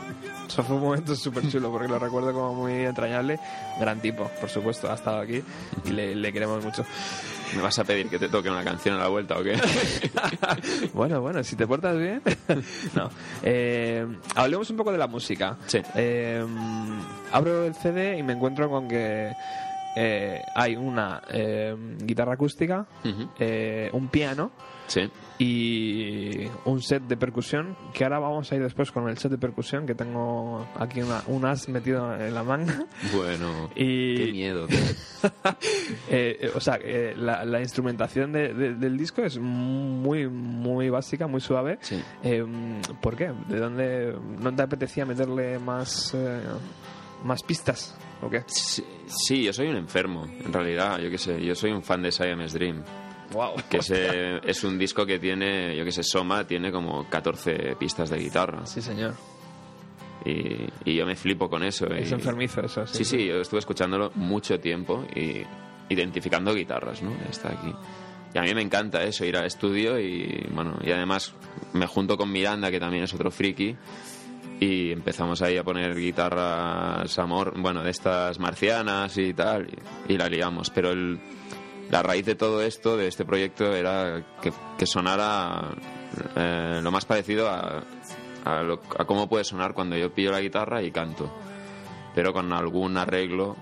eso 0.47 0.61
fue 0.61 0.75
un 0.75 0.83
momento 0.83 1.15
súper 1.15 1.49
chulo 1.49 1.71
porque 1.71 1.87
lo 1.87 1.97
recuerdo 1.97 2.31
como 2.31 2.53
muy 2.53 2.73
entrañable. 2.85 3.39
Gran 3.79 3.99
tipo, 3.99 4.29
por 4.39 4.49
supuesto, 4.49 4.91
ha 4.91 4.95
estado 4.95 5.19
aquí 5.19 5.41
y 5.85 5.89
le, 5.89 6.13
le 6.15 6.31
queremos 6.31 6.63
mucho. 6.63 6.85
¿Me 7.55 7.63
vas 7.63 7.79
a 7.79 7.83
pedir 7.83 8.09
que 8.09 8.19
te 8.19 8.29
toque 8.29 8.49
una 8.49 8.63
canción 8.63 8.95
a 8.95 8.99
la 8.99 9.07
vuelta 9.07 9.37
o 9.37 9.43
qué? 9.43 9.59
bueno, 10.93 11.21
bueno, 11.21 11.43
si 11.43 11.55
te 11.55 11.65
portas 11.65 11.97
bien. 11.97 12.21
no. 12.95 13.09
Eh, 13.41 14.05
hablemos 14.35 14.69
un 14.69 14.77
poco 14.77 14.91
de 14.91 14.99
la 14.99 15.07
música. 15.07 15.57
Sí. 15.65 15.81
Eh, 15.95 16.45
abro 17.31 17.65
el 17.65 17.73
CD 17.73 18.17
y 18.17 18.23
me 18.23 18.33
encuentro 18.33 18.69
con 18.69 18.87
que 18.87 19.31
eh, 19.95 20.41
hay 20.53 20.75
una 20.75 21.21
guitarra 21.99 22.33
acústica, 22.33 22.85
un 23.93 24.07
piano 24.09 24.51
Sí. 24.89 25.09
y 25.37 26.47
un 26.65 26.81
set 26.81 27.03
de 27.03 27.15
percusión. 27.15 27.77
Que 27.93 28.03
ahora 28.03 28.19
vamos 28.19 28.51
a 28.51 28.55
ir 28.55 28.61
después 28.63 28.91
con 28.91 29.07
el 29.07 29.17
set 29.17 29.31
de 29.31 29.37
percusión 29.37 29.85
que 29.85 29.95
tengo 29.95 30.67
aquí 30.77 31.01
una, 31.01 31.21
un 31.27 31.45
as 31.45 31.69
metido 31.69 32.13
en 32.15 32.33
la 32.33 32.43
manga. 32.43 32.85
Bueno. 33.15 33.69
Y- 33.75 34.17
Qué 34.17 34.31
miedo. 34.33 34.67
Eh, 36.11 36.37
eh, 36.41 36.51
o 36.55 36.59
sea, 36.59 36.79
eh, 36.81 37.13
la, 37.17 37.43
la 37.45 37.59
instrumentación 37.61 38.31
de- 38.31 38.53
de- 38.53 38.73
del 38.75 38.97
disco 38.97 39.21
es 39.23 39.37
muy, 39.39 40.27
muy 40.27 40.89
básica, 40.89 41.27
muy 41.27 41.41
suave. 41.41 41.77
Sí. 41.81 42.01
Eh, 42.23 42.43
¿Por 43.01 43.15
qué? 43.15 43.31
¿De 43.47 43.59
dónde 43.59 44.15
no 44.39 44.55
te 44.55 44.61
apetecía 44.63 45.05
meterle 45.05 45.59
más, 45.59 46.13
eh, 46.15 46.41
más 47.23 47.43
pistas? 47.43 47.95
¿O 48.21 48.29
qué? 48.29 48.43
Sí, 48.47 48.83
sí, 49.07 49.43
yo 49.43 49.53
soy 49.53 49.67
un 49.67 49.75
enfermo, 49.77 50.25
en 50.25 50.51
realidad. 50.53 50.99
Yo 50.99 51.09
qué 51.09 51.17
sé, 51.17 51.43
yo 51.43 51.53
soy 51.55 51.71
un 51.71 51.83
fan 51.83 52.01
de 52.01 52.11
Siamese 52.11 52.57
Dream. 52.57 52.83
Wow. 53.33 53.55
Que 53.69 53.77
es, 53.77 53.91
eh, 53.93 54.39
es 54.43 54.63
un 54.63 54.77
disco 54.77 55.05
que 55.05 55.19
tiene, 55.19 55.75
yo 55.75 55.85
qué 55.85 55.91
sé, 55.91 56.03
Soma 56.03 56.45
tiene 56.47 56.71
como 56.71 57.07
14 57.09 57.75
pistas 57.79 58.09
de 58.09 58.17
guitarra. 58.17 58.65
Sí, 58.65 58.81
señor. 58.81 59.13
Y, 60.25 60.67
y 60.85 60.95
yo 60.95 61.05
me 61.05 61.15
flipo 61.15 61.49
con 61.49 61.63
eso. 61.63 61.87
Es 61.87 62.11
y- 62.11 62.13
enfermizo 62.13 62.61
eso. 62.61 62.85
Sí, 62.87 63.05
sí, 63.05 63.25
yo 63.27 63.39
estuve 63.41 63.59
escuchándolo 63.59 64.11
mucho 64.15 64.59
tiempo 64.59 65.05
y 65.15 65.43
identificando 65.89 66.53
guitarras, 66.53 67.01
¿no? 67.01 67.11
Está 67.29 67.49
aquí. 67.53 67.73
Y 68.33 68.37
a 68.37 68.41
mí 68.43 68.53
me 68.53 68.61
encanta 68.61 69.03
eso, 69.03 69.25
ir 69.25 69.37
al 69.37 69.45
estudio 69.45 69.99
y, 69.99 70.45
bueno, 70.51 70.77
y 70.83 70.91
además 70.91 71.33
me 71.73 71.87
junto 71.87 72.15
con 72.17 72.31
Miranda, 72.31 72.69
que 72.69 72.79
también 72.79 73.03
es 73.05 73.13
otro 73.13 73.31
friki, 73.31 73.75
y 74.59 74.91
empezamos 74.91 75.41
ahí 75.41 75.57
a 75.57 75.63
poner 75.63 75.95
guitarras 75.95 77.17
amor, 77.17 77.53
bueno, 77.59 77.81
de 77.83 77.89
estas 77.89 78.37
marcianas 78.39 79.17
y 79.17 79.33
tal, 79.33 79.67
y, 80.07 80.13
y 80.13 80.17
la 80.17 80.27
liamos. 80.27 80.69
Pero 80.69 80.91
el, 80.91 81.19
la 81.89 82.03
raíz 82.03 82.25
de 82.25 82.35
todo 82.35 82.61
esto, 82.61 82.97
de 82.97 83.07
este 83.07 83.25
proyecto, 83.25 83.73
era 83.75 84.23
que, 84.77 84.85
sonara 84.85 85.71
eh, 86.35 86.79
lo 86.83 86.91
más 86.91 87.05
parecido 87.05 87.49
a, 87.49 87.83
a, 88.45 88.61
lo- 88.63 88.81
a 88.97 89.05
cómo 89.05 89.27
puede 89.27 89.43
sonar 89.43 89.73
cuando 89.73 89.95
yo 89.97 90.13
pillo 90.13 90.31
la 90.31 90.41
guitarra 90.41 90.81
y 90.81 90.91
canto 90.91 91.31
pero 92.15 92.33
con 92.33 92.51
algún 92.51 92.97
arreglo 92.97 93.55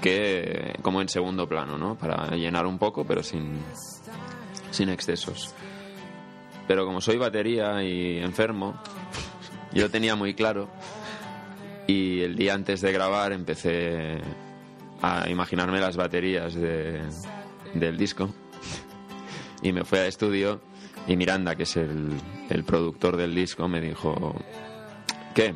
que 0.00 0.74
como 0.82 1.00
en 1.00 1.08
segundo 1.08 1.48
plano, 1.48 1.78
¿no? 1.78 1.94
Para 1.96 2.28
llenar 2.34 2.66
un 2.66 2.78
poco, 2.78 3.04
pero 3.06 3.22
sin, 3.22 3.60
sin 4.70 4.88
excesos. 4.88 5.54
Pero 6.66 6.84
como 6.84 7.00
soy 7.00 7.16
batería 7.18 7.82
y 7.82 8.18
enfermo, 8.18 8.74
yo 9.72 9.88
tenía 9.90 10.16
muy 10.16 10.34
claro 10.34 10.68
y 11.86 12.20
el 12.22 12.36
día 12.36 12.54
antes 12.54 12.80
de 12.80 12.92
grabar 12.92 13.32
empecé 13.32 14.18
a 15.02 15.28
imaginarme 15.28 15.80
las 15.80 15.96
baterías 15.96 16.54
de- 16.54 17.02
del 17.74 17.96
disco 17.98 18.28
y 19.62 19.72
me 19.72 19.84
fui 19.84 19.98
al 19.98 20.06
estudio 20.06 20.60
y 21.06 21.16
Miranda, 21.16 21.56
que 21.56 21.64
es 21.64 21.76
el, 21.76 22.10
el 22.48 22.64
productor 22.64 23.16
del 23.16 23.34
disco, 23.34 23.66
me 23.68 23.80
dijo, 23.80 24.34
¿qué? 25.34 25.54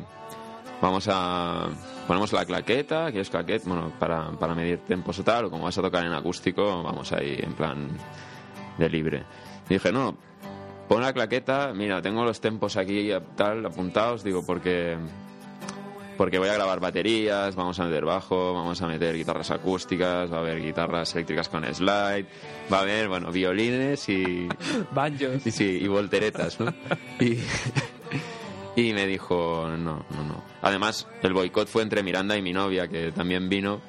Vamos 0.81 1.07
a. 1.11 1.67
Ponemos 2.07 2.31
la 2.33 2.45
claqueta, 2.45 3.09
¿quieres 3.11 3.29
claqueta? 3.29 3.67
Bueno, 3.67 3.91
para, 3.99 4.31
para 4.31 4.53
medir 4.55 4.79
tempos 4.79 5.19
o 5.19 5.23
tal, 5.23 5.45
o 5.45 5.49
como 5.49 5.63
vas 5.65 5.77
a 5.77 5.81
tocar 5.81 6.05
en 6.05 6.13
acústico, 6.13 6.83
vamos 6.83 7.11
ahí 7.13 7.37
en 7.41 7.53
plan 7.53 7.89
de 8.77 8.89
libre. 8.89 9.23
Dije, 9.67 9.91
no, 9.91 10.15
pon 10.87 11.01
la 11.01 11.11
claqueta, 11.13 11.73
mira, 11.73 12.01
tengo 12.01 12.23
los 12.23 12.39
tempos 12.39 12.77
aquí 12.77 13.09
tal 13.35 13.65
apuntados, 13.65 14.23
digo, 14.23 14.45
porque. 14.45 14.97
Porque 16.17 16.39
voy 16.39 16.49
a 16.49 16.53
grabar 16.53 16.79
baterías, 16.79 17.55
vamos 17.55 17.79
a 17.79 17.85
meter 17.85 18.03
bajo, 18.03 18.53
vamos 18.53 18.81
a 18.81 18.87
meter 18.87 19.15
guitarras 19.15 19.51
acústicas, 19.51 20.31
va 20.31 20.37
a 20.37 20.39
haber 20.39 20.61
guitarras 20.61 21.13
eléctricas 21.13 21.47
con 21.47 21.63
slide, 21.63 22.25
va 22.71 22.79
a 22.79 22.81
haber, 22.81 23.07
bueno, 23.07 23.31
violines 23.31 24.09
y, 24.09 24.47
Banjos. 24.91 25.43
Sí, 25.43 25.51
sí, 25.51 25.79
y 25.81 25.87
volteretas, 25.87 26.59
¿no? 26.59 26.73
Y, 27.19 27.37
y 28.81 28.93
me 28.93 29.05
dijo, 29.07 29.67
no, 29.69 30.05
no, 30.09 30.23
no. 30.23 30.43
Además, 30.61 31.07
el 31.23 31.33
boicot 31.33 31.67
fue 31.67 31.83
entre 31.83 32.03
Miranda 32.03 32.35
y 32.35 32.41
mi 32.41 32.53
novia, 32.53 32.87
que 32.87 33.11
también 33.11 33.49
vino, 33.49 33.81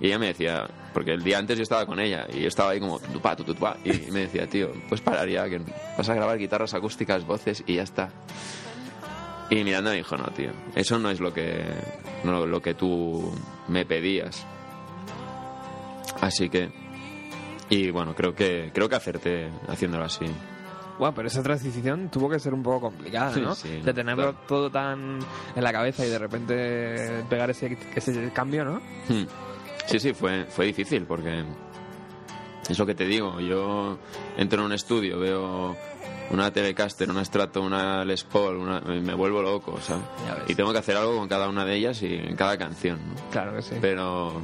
y 0.00 0.06
ella 0.06 0.18
me 0.18 0.26
decía, 0.26 0.68
porque 0.92 1.12
el 1.12 1.22
día 1.22 1.38
antes 1.38 1.56
yo 1.56 1.62
estaba 1.62 1.86
con 1.86 2.00
ella, 2.00 2.26
y 2.32 2.40
yo 2.40 2.48
estaba 2.48 2.70
ahí 2.70 2.80
como, 2.80 2.98
tutupa, 2.98 3.36
tutupa, 3.36 3.76
y 3.84 4.10
me 4.10 4.20
decía, 4.20 4.46
tío, 4.48 4.72
pues 4.88 5.00
pararía, 5.00 5.48
que 5.48 5.60
vas 5.96 6.08
a 6.08 6.14
grabar 6.14 6.38
guitarras 6.38 6.74
acústicas, 6.74 7.24
voces, 7.26 7.62
y 7.66 7.76
ya 7.76 7.82
está. 7.82 8.10
Y 9.52 9.64
Miranda 9.64 9.90
me 9.90 9.98
dijo, 9.98 10.16
no, 10.16 10.24
tío, 10.28 10.50
eso 10.74 10.98
no 10.98 11.10
es 11.10 11.20
lo 11.20 11.34
que, 11.34 11.62
no, 12.24 12.46
lo 12.46 12.62
que 12.62 12.72
tú 12.72 13.30
me 13.68 13.84
pedías. 13.84 14.46
Así 16.22 16.48
que, 16.48 16.70
y 17.68 17.90
bueno, 17.90 18.14
creo 18.14 18.34
que, 18.34 18.70
creo 18.72 18.88
que 18.88 18.96
acerté 18.96 19.50
haciéndolo 19.68 20.04
así. 20.04 20.24
Guau, 20.98 21.12
pero 21.12 21.28
esa 21.28 21.42
transición 21.42 22.08
tuvo 22.08 22.30
que 22.30 22.38
ser 22.38 22.54
un 22.54 22.62
poco 22.62 22.80
complicada, 22.80 23.36
¿no? 23.36 23.54
Sí, 23.54 23.82
de 23.82 23.92
tenerlo 23.92 24.32
claro. 24.32 24.38
todo 24.48 24.70
tan 24.70 25.18
en 25.54 25.62
la 25.62 25.70
cabeza 25.70 26.06
y 26.06 26.08
de 26.08 26.18
repente 26.18 27.22
pegar 27.28 27.50
ese, 27.50 27.76
ese 27.94 28.30
cambio, 28.32 28.64
¿no? 28.64 28.76
Hmm. 29.06 29.26
Sí, 29.84 29.98
sí, 29.98 30.14
fue, 30.14 30.46
fue 30.46 30.64
difícil 30.64 31.04
porque 31.04 31.44
es 32.70 32.78
lo 32.78 32.86
que 32.86 32.94
te 32.94 33.04
digo. 33.04 33.38
Yo 33.38 33.98
entro 34.38 34.60
en 34.60 34.64
un 34.64 34.72
estudio, 34.72 35.18
veo 35.18 35.76
una 36.32 36.52
Telecaster, 36.52 37.10
una 37.10 37.24
Strato, 37.24 37.62
una 37.62 38.04
Les 38.04 38.24
Paul, 38.24 38.56
una- 38.56 38.80
me 38.80 39.14
vuelvo 39.14 39.42
loco, 39.42 39.78
¿sabes? 39.80 40.04
Y 40.48 40.54
tengo 40.54 40.72
que 40.72 40.78
hacer 40.78 40.96
algo 40.96 41.16
con 41.18 41.28
cada 41.28 41.48
una 41.48 41.64
de 41.64 41.76
ellas 41.76 42.02
y 42.02 42.14
en 42.14 42.34
cada 42.36 42.56
canción, 42.58 42.98
¿no? 43.08 43.14
Claro 43.30 43.54
que 43.56 43.62
sí. 43.62 43.76
Pero, 43.80 44.40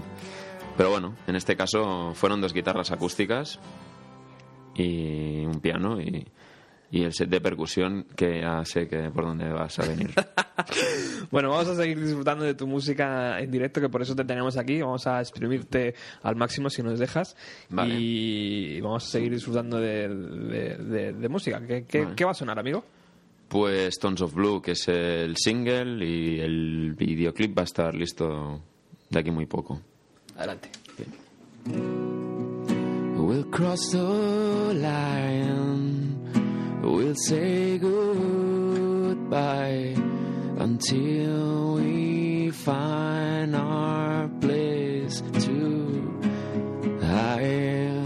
pero 0.76 0.90
bueno, 0.90 1.14
en 1.26 1.36
este 1.36 1.56
caso 1.56 2.12
fueron 2.14 2.40
dos 2.40 2.52
guitarras 2.52 2.90
acústicas 2.92 3.58
y 4.74 5.44
un 5.46 5.60
piano 5.60 6.00
y, 6.00 6.26
y 6.90 7.02
el 7.02 7.12
set 7.12 7.28
de 7.28 7.40
percusión 7.40 8.06
que 8.16 8.40
ya 8.40 8.64
sé 8.64 8.88
que 8.88 9.10
por 9.10 9.24
dónde 9.24 9.48
vas 9.50 9.78
a 9.78 9.86
venir. 9.86 10.10
Bueno, 11.30 11.50
vamos 11.50 11.68
a 11.68 11.76
seguir 11.76 12.00
disfrutando 12.02 12.44
de 12.44 12.54
tu 12.54 12.66
música 12.66 13.38
en 13.40 13.50
directo, 13.50 13.80
que 13.80 13.88
por 13.88 14.02
eso 14.02 14.16
te 14.16 14.24
tenemos 14.24 14.56
aquí. 14.56 14.80
Vamos 14.80 15.06
a 15.06 15.20
exprimirte 15.20 15.94
al 16.22 16.34
máximo 16.36 16.68
si 16.68 16.82
nos 16.82 16.98
dejas. 16.98 17.36
Vale. 17.70 17.94
Y 17.96 18.80
vamos 18.80 19.04
a 19.06 19.08
seguir 19.08 19.32
disfrutando 19.32 19.78
de, 19.78 20.08
de- 20.08 20.76
de- 20.76 21.12
de 21.12 21.28
música. 21.28 21.60
¿Qué, 21.64 21.84
qué- 21.86 22.02
Vale. 22.04 22.16
qué 22.16 22.24
va 22.24 22.32
a 22.32 22.34
sonar, 22.34 22.58
amigo? 22.58 22.84
Pues 23.48 23.98
Tones 23.98 24.20
of 24.20 24.34
Blue, 24.34 24.60
que 24.60 24.72
es 24.72 24.88
el 24.88 25.36
single 25.36 26.04
y 26.04 26.40
el 26.40 26.94
videoclip 26.98 27.56
va 27.56 27.62
a 27.62 27.64
estar 27.66 27.94
listo 27.94 28.60
de 29.08 29.18
aquí 29.20 29.30
muy 29.30 29.46
poco. 29.46 29.80
Adelante. 30.36 30.70
We'll 33.16 33.44
cross 33.50 33.90
the 33.90 34.74
line. 34.74 36.07
We'll 36.90 37.14
say 37.14 37.76
goodbye 37.78 38.74
until 40.58 41.74
we 41.74 42.50
find 42.50 43.54
our 43.54 44.28
place 44.40 45.20
to 45.20 46.20
hide. 47.02 48.04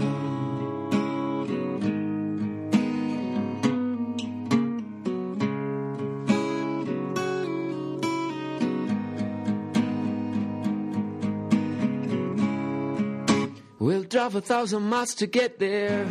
We'll 13.79 14.03
drive 14.03 14.35
a 14.35 14.41
thousand 14.41 14.83
miles 14.83 15.15
to 15.15 15.25
get 15.27 15.59
there. 15.59 16.05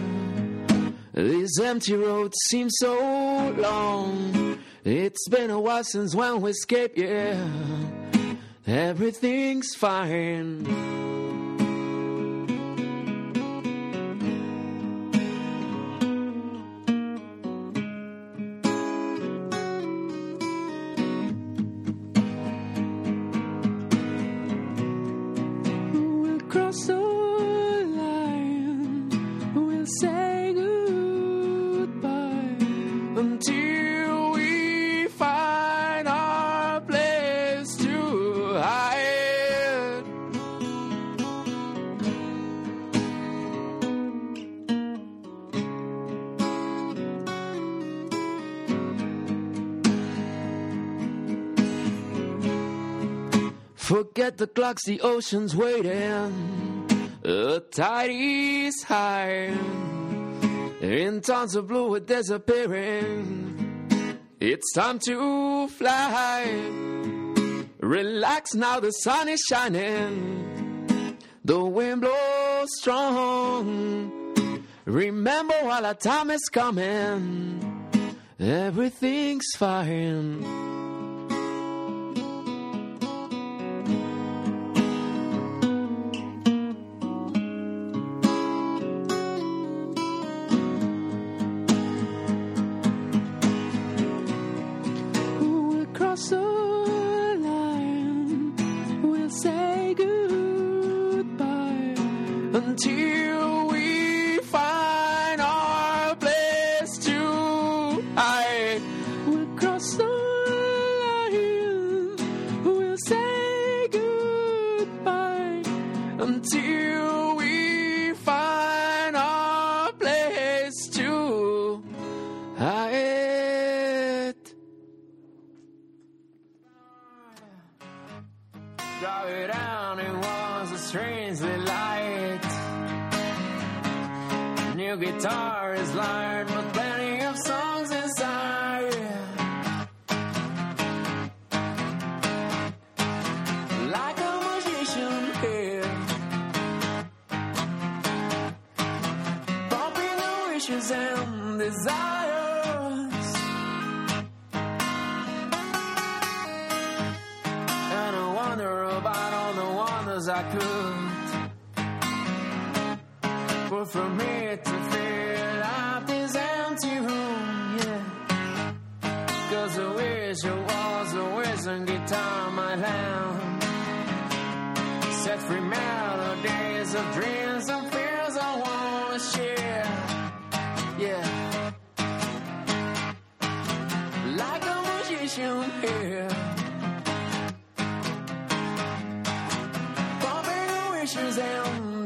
These 1.14 1.60
empty 1.60 1.94
roads 1.94 2.36
seem 2.48 2.70
so 2.70 3.50
long. 3.58 4.58
It's 4.84 5.28
been 5.28 5.50
a 5.50 5.60
while 5.60 5.84
since 5.84 6.14
when 6.14 6.40
we 6.40 6.50
escaped, 6.52 6.96
yeah. 6.96 7.36
Everything's 8.66 9.74
fine. 9.74 11.01
Forget 54.22 54.38
the 54.38 54.46
clocks, 54.46 54.84
the 54.84 55.00
ocean's 55.00 55.56
waiting. 55.56 56.86
The 57.22 57.58
tide 57.72 58.10
is 58.12 58.84
high. 58.84 59.46
In 60.80 61.20
tons 61.22 61.56
of 61.56 61.66
blue, 61.66 61.90
we're 61.90 61.98
disappearing. 61.98 64.14
It's 64.38 64.72
time 64.74 65.00
to 65.06 65.66
fly. 65.66 66.44
Relax 67.80 68.54
now, 68.54 68.78
the 68.78 68.92
sun 68.92 69.28
is 69.28 69.42
shining. 69.50 71.18
The 71.44 71.64
wind 71.64 72.02
blows 72.02 72.68
strong. 72.78 74.64
Remember 74.84 75.54
while 75.62 75.84
our 75.84 75.94
time 75.94 76.30
is 76.30 76.48
coming, 76.48 77.58
everything's 78.38 79.50
fine. 79.56 80.71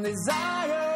desire. 0.03 0.86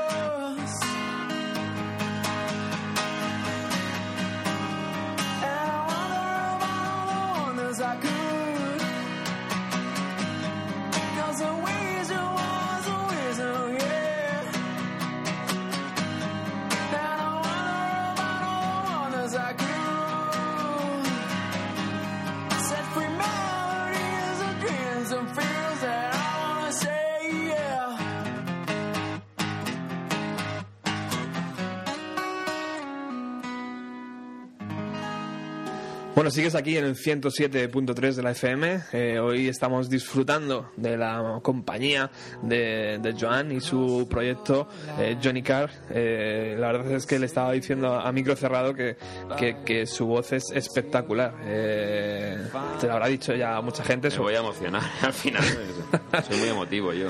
Bueno, 36.21 36.29
sigues 36.29 36.53
aquí 36.53 36.77
en 36.77 36.85
el 36.85 36.95
107.3 36.95 38.13
de 38.13 38.21
la 38.21 38.29
FM. 38.29 38.79
Eh, 38.93 39.17
hoy 39.17 39.47
estamos 39.47 39.89
disfrutando 39.89 40.69
de 40.77 40.95
la 40.95 41.39
compañía 41.41 42.11
de, 42.43 42.99
de 43.01 43.15
Joan 43.19 43.51
y 43.51 43.59
su 43.59 44.07
proyecto 44.07 44.67
eh, 44.99 45.17
Johnny 45.19 45.41
Carr. 45.41 45.71
Eh, 45.89 46.55
la 46.59 46.73
verdad 46.73 46.91
es 46.91 47.07
que 47.07 47.17
le 47.17 47.25
estaba 47.25 47.53
diciendo 47.53 47.95
a 47.95 48.11
micro 48.11 48.35
cerrado 48.35 48.75
que, 48.75 48.97
que, 49.35 49.63
que 49.65 49.87
su 49.87 50.05
voz 50.05 50.31
es 50.31 50.43
espectacular. 50.53 51.33
Eh, 51.43 52.37
te 52.79 52.85
lo 52.85 52.93
habrá 52.93 53.07
dicho 53.07 53.33
ya 53.33 53.59
mucha 53.61 53.83
gente. 53.83 54.11
Me 54.11 54.17
voy 54.17 54.35
a 54.35 54.41
emocionar 54.41 54.83
al 55.01 55.13
final. 55.13 55.43
Soy 56.27 56.37
muy 56.37 56.49
emotivo 56.49 56.93
yo. 56.93 57.07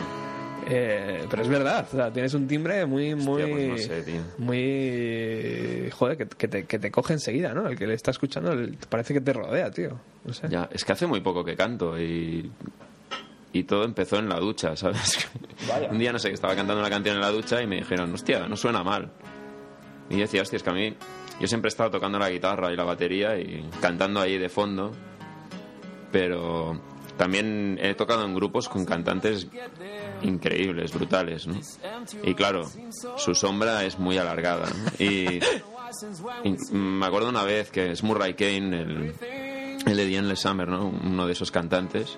Eh, 0.73 1.25
pero 1.29 1.41
es 1.41 1.47
verdad, 1.49 1.85
o 1.91 1.95
sea, 1.95 2.11
tienes 2.13 2.33
un 2.33 2.47
timbre 2.47 2.85
muy, 2.85 3.13
muy, 3.15 3.43
pues 3.43 3.67
no 3.69 3.77
sé, 3.77 4.01
tío. 4.03 4.21
muy, 4.37 5.89
joder, 5.91 6.17
que, 6.17 6.25
que 6.27 6.47
te, 6.47 6.65
que 6.65 6.79
te 6.79 6.89
coge 6.91 7.13
enseguida, 7.13 7.53
¿no? 7.53 7.67
El 7.67 7.77
que 7.77 7.85
le 7.87 7.93
está 7.93 8.11
escuchando 8.11 8.53
el- 8.53 8.77
parece 8.89 9.13
que 9.13 9.21
te 9.21 9.33
rodea, 9.33 9.69
tío. 9.71 9.99
No 10.23 10.33
sé. 10.33 10.47
Ya, 10.49 10.69
es 10.71 10.85
que 10.85 10.93
hace 10.93 11.05
muy 11.07 11.19
poco 11.21 11.43
que 11.43 11.55
canto 11.55 11.99
y, 11.99 12.49
y 13.53 13.63
todo 13.63 13.83
empezó 13.83 14.17
en 14.17 14.29
la 14.29 14.39
ducha, 14.39 14.75
¿sabes? 14.77 15.27
Un 15.89 15.99
día, 15.99 16.13
no 16.13 16.19
sé, 16.19 16.29
que 16.29 16.35
estaba 16.35 16.55
cantando 16.55 16.79
una 16.81 16.89
canción 16.89 17.15
en 17.15 17.21
la 17.21 17.29
ducha 17.31 17.61
y 17.61 17.67
me 17.67 17.77
dijeron, 17.77 18.13
hostia, 18.13 18.47
no 18.47 18.55
suena 18.55 18.83
mal. 18.83 19.11
Y 20.09 20.15
yo 20.15 20.21
decía, 20.21 20.41
hostia, 20.41 20.57
es 20.57 20.63
que 20.63 20.69
a 20.69 20.73
mí, 20.73 20.95
yo 21.39 21.47
siempre 21.47 21.67
he 21.67 21.71
estado 21.71 21.91
tocando 21.91 22.17
la 22.19 22.29
guitarra 22.29 22.71
y 22.71 22.75
la 22.75 22.83
batería 22.83 23.37
y 23.37 23.67
cantando 23.81 24.19
ahí 24.21 24.37
de 24.37 24.49
fondo, 24.49 24.91
pero 26.11 26.79
también 27.17 27.77
he 27.81 27.93
tocado 27.93 28.25
en 28.25 28.33
grupos 28.35 28.67
con 28.67 28.85
cantantes 28.85 29.47
increíbles, 30.23 30.93
brutales, 30.93 31.47
¿no? 31.47 31.55
Y 32.23 32.33
claro, 32.33 32.69
su 33.17 33.35
sombra 33.35 33.83
es 33.85 33.99
muy 33.99 34.17
alargada, 34.17 34.67
¿no? 34.67 34.91
Y, 35.05 35.39
y 36.43 36.55
me 36.73 37.05
acuerdo 37.05 37.29
una 37.29 37.43
vez 37.43 37.69
que 37.71 37.91
es 37.91 38.03
Murray 38.03 38.33
Kane, 38.33 38.81
el, 38.81 39.13
el 39.85 39.97
de 39.97 40.15
Endless 40.15 40.39
Summer, 40.39 40.67
¿no? 40.67 40.87
Uno 40.89 41.25
de 41.27 41.33
esos 41.33 41.51
cantantes. 41.51 42.17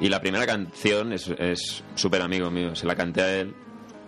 Y 0.00 0.08
la 0.08 0.20
primera 0.20 0.46
canción 0.46 1.12
es 1.12 1.84
súper 1.94 2.22
amigo 2.22 2.50
mío, 2.50 2.74
se 2.74 2.86
la 2.86 2.96
canté 2.96 3.22
a 3.22 3.40
él. 3.40 3.54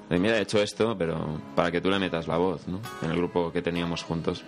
Dije, 0.09 0.20
mira, 0.20 0.39
he 0.39 0.43
hecho 0.43 0.61
esto, 0.61 0.97
pero 0.97 1.41
para 1.55 1.70
que 1.70 1.81
tú 1.81 1.91
le 1.91 1.99
metas 1.99 2.29
la 2.29 2.37
voz, 2.37 2.66
¿no? 2.68 2.81
En 3.03 3.11
el 3.11 3.16
grupo 3.16 3.53
que 3.53 3.62
teníamos 3.62 4.03
juntos. 4.03 4.45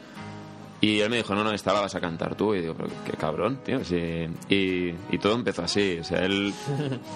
Y 0.80 1.00
él 1.00 1.10
me 1.10 1.16
dijo, 1.16 1.34
no, 1.34 1.42
no, 1.42 1.50
esta 1.52 1.72
la 1.72 1.80
vas 1.80 1.96
a 1.96 2.00
cantar 2.00 2.36
tú. 2.36 2.54
Y 2.54 2.60
digo, 2.60 2.74
pero 2.76 2.88
qué 3.04 3.12
cabrón, 3.16 3.58
tío. 3.64 3.84
sí. 3.84 4.26
Y, 4.48 4.90
y 5.10 5.18
todo 5.20 5.34
empezó 5.34 5.62
así. 5.62 5.98
O 5.98 6.04
sea, 6.04 6.24
él, 6.24 6.54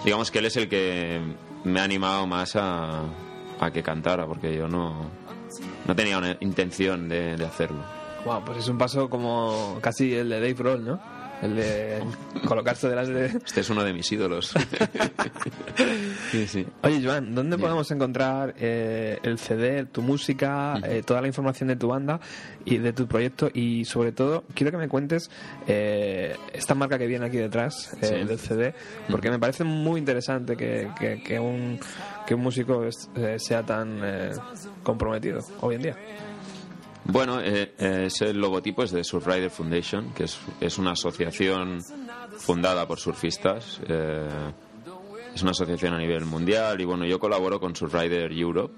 digamos 0.04 0.32
que 0.32 0.40
él 0.40 0.46
es 0.46 0.56
el 0.56 0.68
que 0.68 1.20
me 1.64 1.80
ha 1.80 1.84
animado 1.84 2.26
más 2.26 2.56
a, 2.56 3.02
a 3.60 3.70
que 3.70 3.82
cantara, 3.82 4.26
porque 4.26 4.54
yo 4.56 4.68
no, 4.68 5.10
no 5.86 5.96
tenía 5.96 6.36
intención 6.40 7.08
de, 7.08 7.34
hacerlo. 7.44 7.82
Wow, 8.24 8.44
pues 8.44 8.58
es 8.58 8.68
un 8.68 8.78
paso 8.78 9.08
como 9.08 9.78
casi 9.80 10.14
el 10.14 10.28
de 10.28 10.36
Dave 10.36 10.54
Grohl, 10.54 10.84
¿no? 10.84 11.00
El 11.42 11.56
de 11.56 12.02
colocarse 12.46 12.88
delante 12.88 13.12
de... 13.12 13.26
Este 13.44 13.60
es 13.60 13.68
uno 13.70 13.82
de 13.82 13.92
mis 13.92 14.10
ídolos. 14.12 14.54
sí, 16.30 16.46
sí. 16.46 16.66
Oye, 16.82 17.00
Joan, 17.04 17.34
¿dónde 17.34 17.58
podemos 17.58 17.90
encontrar 17.90 18.54
eh, 18.58 19.18
el 19.22 19.38
CD, 19.38 19.84
tu 19.86 20.02
música, 20.02 20.78
eh, 20.84 21.02
toda 21.04 21.20
la 21.20 21.26
información 21.26 21.68
de 21.68 21.76
tu 21.76 21.88
banda 21.88 22.20
y 22.64 22.78
de 22.78 22.92
tu 22.92 23.06
proyecto? 23.06 23.50
Y 23.52 23.84
sobre 23.84 24.12
todo, 24.12 24.44
quiero 24.54 24.70
que 24.70 24.76
me 24.78 24.88
cuentes 24.88 25.30
eh, 25.66 26.36
esta 26.52 26.74
marca 26.74 26.98
que 26.98 27.06
viene 27.06 27.26
aquí 27.26 27.38
detrás 27.38 27.92
eh, 28.00 28.06
Sí. 28.06 28.14
del 28.26 28.38
CD, 28.38 28.74
porque 29.10 29.30
me 29.30 29.38
parece 29.38 29.64
muy 29.64 29.98
interesante 29.98 30.56
que, 30.56 30.88
que- 30.98 31.22
que 31.22 31.38
un, 31.40 31.78
que 32.26 32.34
un 32.34 32.42
músico 32.42 32.84
eh, 33.16 33.36
sea 33.38 33.62
tan 33.64 34.00
eh, 34.02 34.30
comprometido 34.82 35.40
hoy 35.60 35.74
en 35.76 35.82
día. 35.82 35.96
Bueno, 37.04 37.40
eh, 37.40 37.74
eh, 37.78 38.04
ese 38.06 38.32
logotipo 38.32 38.82
es 38.84 38.92
de 38.92 39.02
Surfrider 39.02 39.50
Foundation, 39.50 40.12
que 40.14 40.24
es, 40.24 40.38
es 40.60 40.78
una 40.78 40.92
asociación 40.92 41.80
fundada 42.38 42.86
por 42.86 42.98
surfistas. 43.00 43.80
eh, 43.88 44.28
es 45.34 45.40
una 45.42 45.52
asociación 45.52 45.94
a 45.94 45.98
nivel 45.98 46.26
mundial 46.26 46.78
y 46.80 46.84
bueno, 46.84 47.06
yo 47.06 47.18
colaboro 47.18 47.58
con 47.58 47.74
Surfrider 47.74 48.30
Europe, 48.32 48.74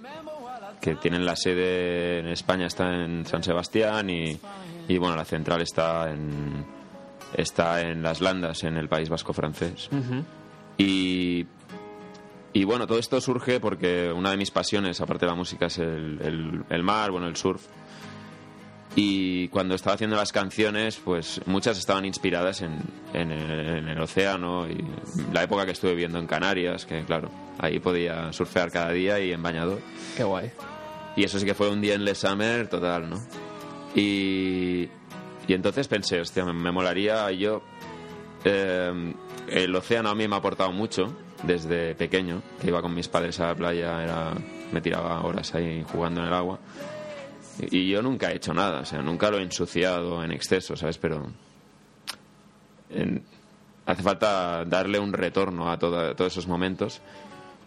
que 0.80 0.94
tienen 0.94 1.24
la 1.26 1.34
sede 1.36 2.20
en 2.20 2.28
España, 2.28 2.66
está 2.66 2.94
en 3.04 3.26
San 3.26 3.42
Sebastián 3.42 4.08
y, 4.08 4.38
y 4.86 4.98
bueno, 4.98 5.16
la 5.16 5.24
central 5.24 5.62
está 5.62 6.10
en, 6.10 6.64
está 7.34 7.80
en 7.80 8.02
Las 8.02 8.20
Landas, 8.20 8.62
en 8.62 8.76
el 8.76 8.88
País 8.88 9.08
Vasco 9.08 9.32
francés. 9.32 9.88
Y, 10.78 11.44
y 12.52 12.64
bueno, 12.64 12.86
todo 12.86 12.98
esto 13.00 13.20
surge 13.20 13.58
porque 13.58 14.12
una 14.12 14.30
de 14.30 14.36
mis 14.36 14.52
pasiones, 14.52 15.00
aparte 15.00 15.26
de 15.26 15.30
la 15.32 15.36
música, 15.36 15.66
es 15.66 15.78
el, 15.78 16.20
el- 16.22 16.64
el 16.70 16.82
mar, 16.84 17.10
bueno, 17.10 17.26
el 17.26 17.34
surf. 17.36 17.62
Y 18.96 19.48
cuando 19.48 19.74
estaba 19.74 19.94
haciendo 19.94 20.16
las 20.16 20.30
canciones, 20.30 21.00
pues 21.04 21.40
muchas 21.46 21.78
estaban 21.78 22.04
inspiradas 22.04 22.62
en, 22.62 22.78
en 23.12 23.32
el, 23.32 23.50
en 23.78 23.88
el 23.88 24.00
océano 24.00 24.68
y 24.68 24.84
la 25.32 25.42
época 25.42 25.66
que 25.66 25.72
estuve 25.72 25.92
viviendo 25.92 26.18
en 26.20 26.28
Canarias, 26.28 26.86
que 26.86 27.04
claro, 27.04 27.28
ahí 27.58 27.80
podía 27.80 28.32
surfear 28.32 28.70
cada 28.70 28.90
día 28.92 29.18
y 29.18 29.32
en 29.32 29.42
bañador. 29.42 29.80
Qué 30.16 30.22
guay. 30.22 30.52
Y 31.16 31.24
eso 31.24 31.40
sí 31.40 31.44
que 31.44 31.54
fue 31.54 31.70
un 31.70 31.80
día 31.80 31.94
en 31.94 32.04
Le 32.04 32.14
Summer 32.14 32.68
total, 32.68 33.10
¿no? 33.10 33.20
Y, 33.96 34.88
y 35.48 35.52
entonces 35.52 35.88
pensé, 35.88 36.20
hostia, 36.20 36.44
me, 36.44 36.52
me 36.52 36.70
molaría 36.70 37.30
yo... 37.32 37.62
eh, 38.44 39.12
el 39.48 39.74
océano 39.76 40.08
a 40.08 40.14
mí 40.14 40.26
me 40.28 40.36
ha 40.36 40.38
aportado 40.38 40.72
mucho 40.72 41.14
desde 41.42 41.94
pequeño, 41.96 42.42
que 42.60 42.68
iba 42.68 42.80
con 42.80 42.94
mis 42.94 43.08
padres 43.08 43.38
a 43.40 43.48
la 43.48 43.54
playa, 43.54 44.02
era, 44.02 44.32
me 44.72 44.80
tiraba 44.80 45.20
horas 45.22 45.54
ahí 45.54 45.84
jugando 45.92 46.20
en 46.22 46.28
el 46.28 46.32
agua. 46.34 46.58
Y, 47.70 47.88
yo 47.90 48.02
nunca 48.02 48.30
he 48.32 48.36
hecho 48.36 48.52
nada, 48.54 48.80
o 48.80 48.84
sea, 48.84 49.00
nunca 49.02 49.30
lo 49.30 49.38
he 49.38 49.42
ensuciado 49.42 50.22
en 50.24 50.32
exceso, 50.32 50.76
¿sabes? 50.76 50.98
Pero 50.98 51.26
en- 52.90 53.22
hace 53.86 54.02
falta 54.02 54.64
darle 54.64 54.98
un 54.98 55.12
retorno 55.12 55.70
a, 55.70 55.78
toda- 55.78 56.10
a 56.10 56.14
todos 56.14 56.32
esos 56.32 56.46
momentos. 56.46 57.00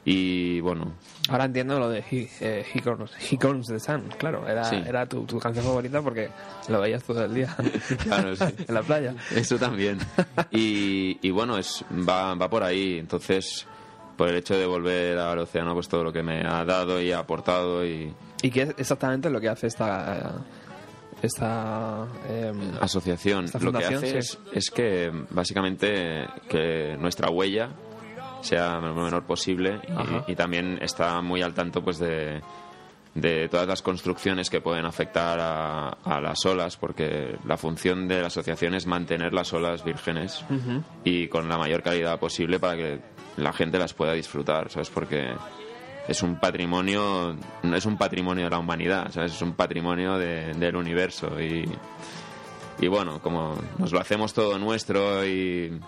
Y 0.09 0.61
bueno, 0.61 0.93
Ahora 1.29 1.43
entiendo 1.45 1.77
lo 1.79 1.89
de 1.89 1.99
He, 1.99 2.29
eh, 2.39 2.65
He 2.73 2.81
Comes, 2.81 3.11
He 3.29 3.37
Comes 3.37 3.67
the 3.67 3.77
Sun, 3.77 4.03
claro. 4.17 4.47
Era, 4.47 4.63
Sí. 4.63 4.77
era 4.85 5.05
tu, 5.05 5.25
tu 5.25 5.37
canción 5.37 5.65
favorita 5.65 6.01
porque 6.01 6.29
lo 6.69 6.79
veías 6.79 7.03
todo 7.03 7.25
el 7.25 7.33
día 7.33 7.53
Claro, 8.03 8.33
sí. 8.37 8.45
en 8.67 8.73
la 8.73 8.83
playa. 8.83 9.13
Eso 9.35 9.57
también. 9.59 9.97
Y, 10.51 11.17
y 11.21 11.29
bueno, 11.31 11.57
es, 11.57 11.83
va, 12.07 12.35
va 12.35 12.49
por 12.49 12.63
ahí. 12.63 12.97
Entonces, 12.99 13.67
por 14.17 14.29
el 14.29 14.35
hecho 14.35 14.57
de 14.57 14.65
volver 14.65 15.17
al 15.17 15.39
océano, 15.39 15.73
pues 15.73 15.87
todo 15.87 16.03
lo 16.03 16.11
que 16.11 16.23
me 16.23 16.41
ha 16.45 16.65
dado 16.65 17.01
y 17.01 17.11
ha 17.11 17.19
aportado 17.19 17.85
y 17.85 18.13
¿Y 18.41 18.49
qué 18.51 18.63
es 18.63 18.69
exactamente 18.77 19.29
lo 19.29 19.39
que 19.39 19.49
hace 19.49 19.67
esta... 19.67 20.43
esta 21.21 22.05
em, 22.29 22.71
asociación. 22.79 23.45
Esta 23.45 23.59
lo 23.59 23.71
que 23.71 23.85
hace 23.85 24.11
sí. 24.11 24.17
es, 24.17 24.39
es 24.53 24.69
que 24.69 25.11
básicamente 25.31 26.27
que 26.49 26.95
nuestra 26.99 27.29
huella 27.29 27.69
sea 28.41 28.79
lo 28.79 28.93
menor 28.93 29.23
posible 29.23 29.79
y 30.27 30.35
también 30.35 30.77
está 30.81 31.21
muy 31.21 31.41
al 31.41 31.53
tanto 31.55 31.83
pues 31.83 31.97
de, 31.97 32.39
de 33.15 33.49
todas 33.49 33.67
las 33.67 33.81
construcciones 33.81 34.49
que 34.51 34.61
pueden 34.61 34.85
afectar 34.85 35.39
a, 35.39 35.89
a 35.89 36.21
las 36.21 36.45
olas 36.45 36.77
porque 36.77 37.35
la 37.45 37.57
función 37.57 38.07
de 38.07 38.21
la 38.21 38.27
asociación 38.27 38.75
es 38.75 38.85
mantener 38.85 39.33
las 39.33 39.51
olas 39.53 39.83
vírgenes 39.83 40.45
y 41.03 41.27
con 41.27 41.49
la 41.49 41.57
mayor 41.57 41.81
calidad 41.81 42.19
posible 42.19 42.59
para 42.59 42.77
que 42.77 42.99
la 43.37 43.53
gente 43.53 43.79
las 43.79 43.93
pueda 43.93 44.13
disfrutar, 44.13 44.69
¿sabes? 44.69 44.89
Porque 44.89 45.29
es 46.07 46.23
un 46.23 46.39
patrimonio, 46.39 47.35
no 47.63 47.75
es 47.75 47.85
un 47.85 47.97
patrimonio 47.97 48.45
de 48.45 48.49
la 48.49 48.59
humanidad, 48.59 49.11
¿sabes? 49.11 49.33
Es 49.33 49.41
un 49.41 49.53
patrimonio 49.53 50.17
de- 50.17 50.53
del 50.53 50.75
universo 50.75 51.39
y, 51.41 51.69
y 52.79 52.87
bueno, 52.87 53.19
como 53.21 53.55
nos 53.77 53.91
lo 53.91 53.99
hacemos 53.99 54.33
todo 54.33 54.57
nuestro 54.57 55.25
y, 55.25 55.79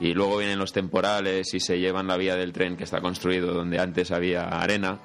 y 0.00 0.14
luego 0.14 0.38
vienen 0.38 0.58
los 0.58 0.72
temporales 0.72 1.52
y 1.54 1.60
se 1.60 1.78
llevan 1.78 2.06
la 2.06 2.16
vía 2.16 2.34
del 2.36 2.52
tren 2.52 2.76
que 2.76 2.84
está 2.84 3.00
construido 3.00 3.52
donde 3.52 3.78
antes 3.78 4.10
había 4.10 4.48
arena 4.48 4.98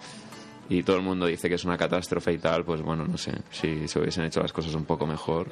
y 0.69 0.83
todo 0.83 0.97
el 0.97 1.01
mundo 1.03 1.25
dice 1.25 1.49
que 1.49 1.55
es 1.55 1.65
una 1.65 1.77
catástrofe 1.77 2.31
y 2.33 2.37
tal, 2.37 2.63
pues 2.63 2.81
bueno, 2.81 3.03
no 3.05 3.17
sé, 3.17 3.33
si 3.49 3.87
se 3.87 3.99
hubiesen 3.99 4.25
hecho 4.25 4.39
las 4.41 4.53
cosas 4.53 4.73
un 4.75 4.85
poco 4.85 5.05
mejor, 5.07 5.47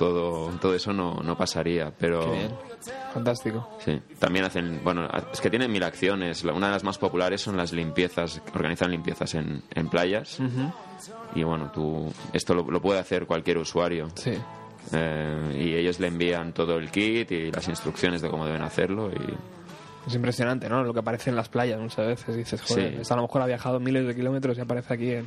todo, 0.00 0.48
todo 0.60 0.74
eso 0.74 0.92
no, 0.92 1.14
no 1.22 1.36
pasaría, 1.36 1.92
pero... 1.98 2.20
Qué 2.24 2.30
bien. 2.38 2.50
Fantástico. 3.12 3.68
Sí, 3.84 4.00
también 4.18 4.44
hacen, 4.46 4.80
bueno, 4.82 5.06
es 5.32 5.40
que 5.40 5.50
tienen 5.50 5.70
mil 5.70 5.82
acciones. 5.82 6.42
Una 6.44 6.66
de 6.68 6.72
las 6.72 6.84
más 6.84 6.96
populares 6.96 7.40
son 7.42 7.56
las 7.56 7.72
limpiezas, 7.72 8.40
organizan 8.54 8.90
limpiezas 8.90 9.34
en, 9.34 9.62
en 9.74 9.88
playas. 9.88 10.38
Y 11.34 11.42
bueno, 11.42 11.70
tú, 11.72 12.10
esto 12.32 12.54
lo, 12.54 12.62
lo 12.70 12.80
puede 12.80 12.98
hacer 13.00 13.26
cualquier 13.26 13.58
usuario. 13.58 14.08
Sí. 14.14 14.32
Eh, 14.92 15.56
y 15.60 15.74
ellos 15.74 16.00
le 16.00 16.06
envían 16.08 16.52
todo 16.54 16.76
el 16.78 16.90
kit 16.90 17.30
y 17.32 17.52
las 17.52 17.68
instrucciones 17.68 18.22
de 18.22 18.30
cómo 18.30 18.46
deben 18.46 18.62
hacerlo. 18.62 19.10
Y 19.10 20.08
Es 20.08 20.14
impresionante, 20.14 20.68
¿no? 20.70 20.82
Lo 20.82 20.94
que 20.94 21.00
aparece 21.00 21.28
en 21.30 21.36
las 21.36 21.48
playas 21.50 21.78
muchas 21.78 22.06
veces. 22.06 22.34
Dices, 22.36 22.62
joder, 22.62 22.92
Sí. 22.94 22.98
esto 23.02 23.14
a 23.14 23.16
lo 23.18 23.24
mejor 23.24 23.42
ha 23.42 23.46
viajado 23.46 23.78
miles 23.78 24.06
de 24.06 24.14
kilómetros 24.14 24.56
y 24.56 24.60
aparece 24.62 24.94
aquí 24.94 25.10
en, 25.12 25.26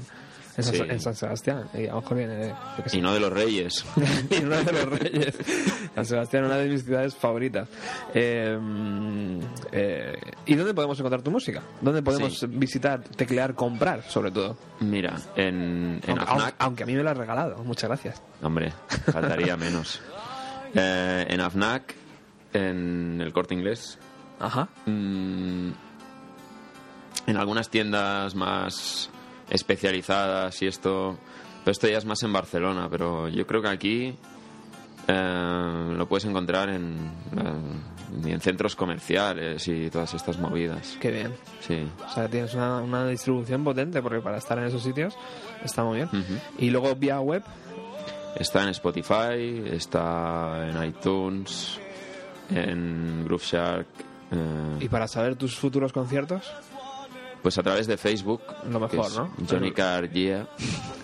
en, 0.58 0.64
San, 0.64 0.74
Sí. 0.76 0.82
en 0.88 1.00
San 1.00 1.16
Sebastián. 1.16 1.64
Y 1.74 1.88
a 1.88 1.94
lo 1.94 2.02
mejor 2.02 2.18
viene, 2.18 2.36
de- 2.36 2.56
sé. 2.88 2.98
y 2.98 3.02
no 3.02 3.14
de 3.14 3.20
los 3.20 3.32
reyes. 3.34 3.86
y 4.30 4.44
uno 4.44 4.56
de 4.64 4.72
los 4.72 4.86
reyes. 5.00 5.36
San 5.96 6.06
Sebastián, 6.06 6.46
una 6.46 6.58
de 6.58 6.70
mis 6.70 6.84
ciudades 6.84 7.16
favoritas. 7.16 7.68
Eh, 8.14 8.58
eh, 9.72 10.14
¿Y 10.46 10.56
dónde 10.56 10.74
podemos 10.74 10.98
encontrar 11.00 11.22
tu 11.22 11.32
música? 11.32 11.62
¿Dónde 11.82 12.02
podemos 12.02 12.38
Sí. 12.40 12.48
visitar, 12.48 13.02
teclear, 13.04 13.54
comprar, 13.56 14.04
sobre 14.10 14.32
todo? 14.32 14.58
Mira, 14.80 15.16
en, 15.36 16.02
en 16.06 16.10
aunque, 16.10 16.24
AFNAC, 16.24 16.30
aunque- 16.30 16.56
aunque 16.60 16.84
a 16.84 16.86
mí 16.86 16.94
me 16.96 17.04
lo 17.04 17.10
has 17.10 17.18
regalado. 17.18 17.64
Muchas 17.64 17.90
gracias. 17.90 18.22
hombre, 18.42 18.74
faltaría 19.12 19.56
menos. 19.58 20.02
Eh, 20.76 21.28
en 21.30 21.40
AFNAC, 21.40 21.94
en 22.52 23.22
el 23.22 23.32
corte 23.32 23.54
inglés, 23.54 24.00
Ajá. 24.40 24.70
Mm, 24.88 25.70
en 27.28 27.38
algunas 27.38 27.70
tiendas 27.70 28.34
más 28.34 29.12
especializadas 29.54 30.62
y 30.62 30.68
esto 30.68 31.18
pero 31.64 31.72
esto 31.72 31.88
ya 31.88 31.98
es 31.98 32.06
más 32.06 32.22
en 32.24 32.34
Barcelona 32.34 32.88
pero 32.90 33.30
yo 33.30 33.48
creo 33.48 33.62
que 33.62 33.70
aquí 33.70 34.16
eh, 35.08 35.94
lo 35.98 36.08
puedes 36.08 36.26
encontrar 36.26 36.70
en, 36.70 37.12
eh, 37.38 38.32
en 38.32 38.42
centros 38.42 38.76
comerciales 38.76 39.66
y 39.68 39.90
todas 39.90 40.14
estas 40.14 40.38
movidas 40.38 40.98
Qué 41.00 41.12
bien. 41.12 41.34
sí 41.62 41.88
O 42.06 42.10
sea, 42.10 42.28
tienes 42.28 42.54
una, 42.54 42.82
una 42.82 43.08
distribución 43.08 43.64
potente 43.64 44.02
porque 44.02 44.20
para 44.20 44.38
estar 44.38 44.58
en 44.58 44.66
esos 44.66 44.84
sitios 44.84 45.16
está 45.64 45.84
muy 45.84 45.98
bien. 45.98 46.10
Ujú. 46.10 46.34
Y 46.60 46.70
luego 46.70 46.96
vía 46.96 47.20
web, 47.20 47.44
está 48.36 48.64
en 48.64 48.70
Spotify 48.70 49.64
está 49.72 50.68
en 50.70 50.84
iTunes 50.84 51.80
en 52.50 53.24
Groove 53.26 53.44
Shark 53.44 53.88
eh, 54.32 54.78
y 54.82 54.90
para 54.90 55.08
saber 55.08 55.36
tus 55.36 55.56
futuros 55.58 55.94
conciertos, 55.94 56.52
Pues 57.44 57.58
a 57.58 57.64
través 57.64 57.86
de 57.88 57.98
Facebook. 57.98 58.42
Lo 58.72 58.80
mejor, 58.80 59.12
¿no? 59.14 59.34
Johnny 59.48 59.72
Carr 59.72 60.10
Yeah. 60.10 60.48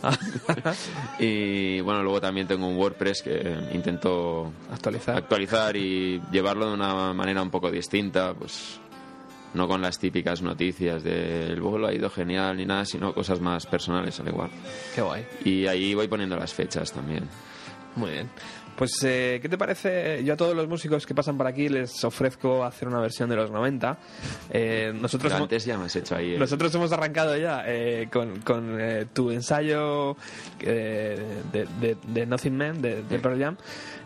y 1.20 1.82
bueno, 1.82 2.02
luego 2.02 2.22
también 2.22 2.48
tengo 2.48 2.68
un 2.68 2.78
WordPress 2.78 3.22
que 3.22 3.58
intento 3.74 4.52
actualizar. 4.72 5.18
actualizar 5.18 5.76
y 5.76 6.22
llevarlo 6.32 6.68
de 6.68 6.74
una 6.74 7.14
manera 7.14 7.42
un 7.42 7.50
poco 7.50 7.70
distinta, 7.70 8.34
pues 8.34 8.80
no 9.54 9.68
con 9.68 9.82
las 9.82 10.00
típicas 10.00 10.42
noticias 10.42 11.04
de 11.04 11.48
el 11.48 11.60
vuelo 11.60 11.88
ha 11.88 11.94
ido 11.94 12.10
genial 12.10 12.58
ni 12.58 12.66
nada, 12.66 12.86
sino 12.86 13.14
cosas 13.14 13.42
más 13.42 13.66
personales 13.66 14.20
al 14.20 14.28
igual. 14.30 14.50
Qué 14.96 15.02
guay. 15.02 15.26
Y 15.44 15.68
ahí 15.68 15.94
voy 15.94 16.08
poniendo 16.08 16.38
las 16.38 16.54
fechas 16.54 16.92
también. 16.92 17.28
Muy 17.96 18.12
bien. 18.12 18.30
Pues, 18.80 18.94
eh, 19.04 19.40
¿qué 19.42 19.50
te 19.50 19.58
parece? 19.58 20.24
Yo 20.24 20.36
a 20.36 20.38
todos 20.38 20.56
los 20.56 20.66
músicos 20.70 21.06
que 21.06 21.14
pasan 21.14 21.36
por 21.38 21.46
aquí 21.46 21.68
les 21.68 22.02
ofrezco 22.06 22.64
hacer 22.64 22.88
una 22.88 23.02
versión 23.02 23.30
de 23.30 23.36
los 23.36 23.52
90. 23.52 23.98
Eh, 24.52 24.94
nosotros, 24.94 25.24
Pero 25.24 25.36
hemos, 25.36 25.42
antes 25.48 25.66
ya 25.66 25.78
me 25.78 25.84
has 25.88 25.96
hecho 25.98 26.16
ahí. 26.16 26.36
el- 26.36 26.40
nosotros 26.40 26.74
hemos 26.76 26.90
arrancado 26.94 27.36
ya 27.36 27.64
eh, 27.68 28.08
con, 28.10 28.40
con, 28.40 28.78
eh, 28.80 29.06
tu 29.12 29.32
ensayo 29.32 30.16
eh, 30.62 31.20
de, 31.52 31.68
de, 31.82 31.98
de 32.08 32.26
Nothing 32.26 32.56
Man, 32.56 32.82
de, 32.82 33.04
de 33.04 33.20
Pearl 33.20 33.38
Jam. 33.38 33.58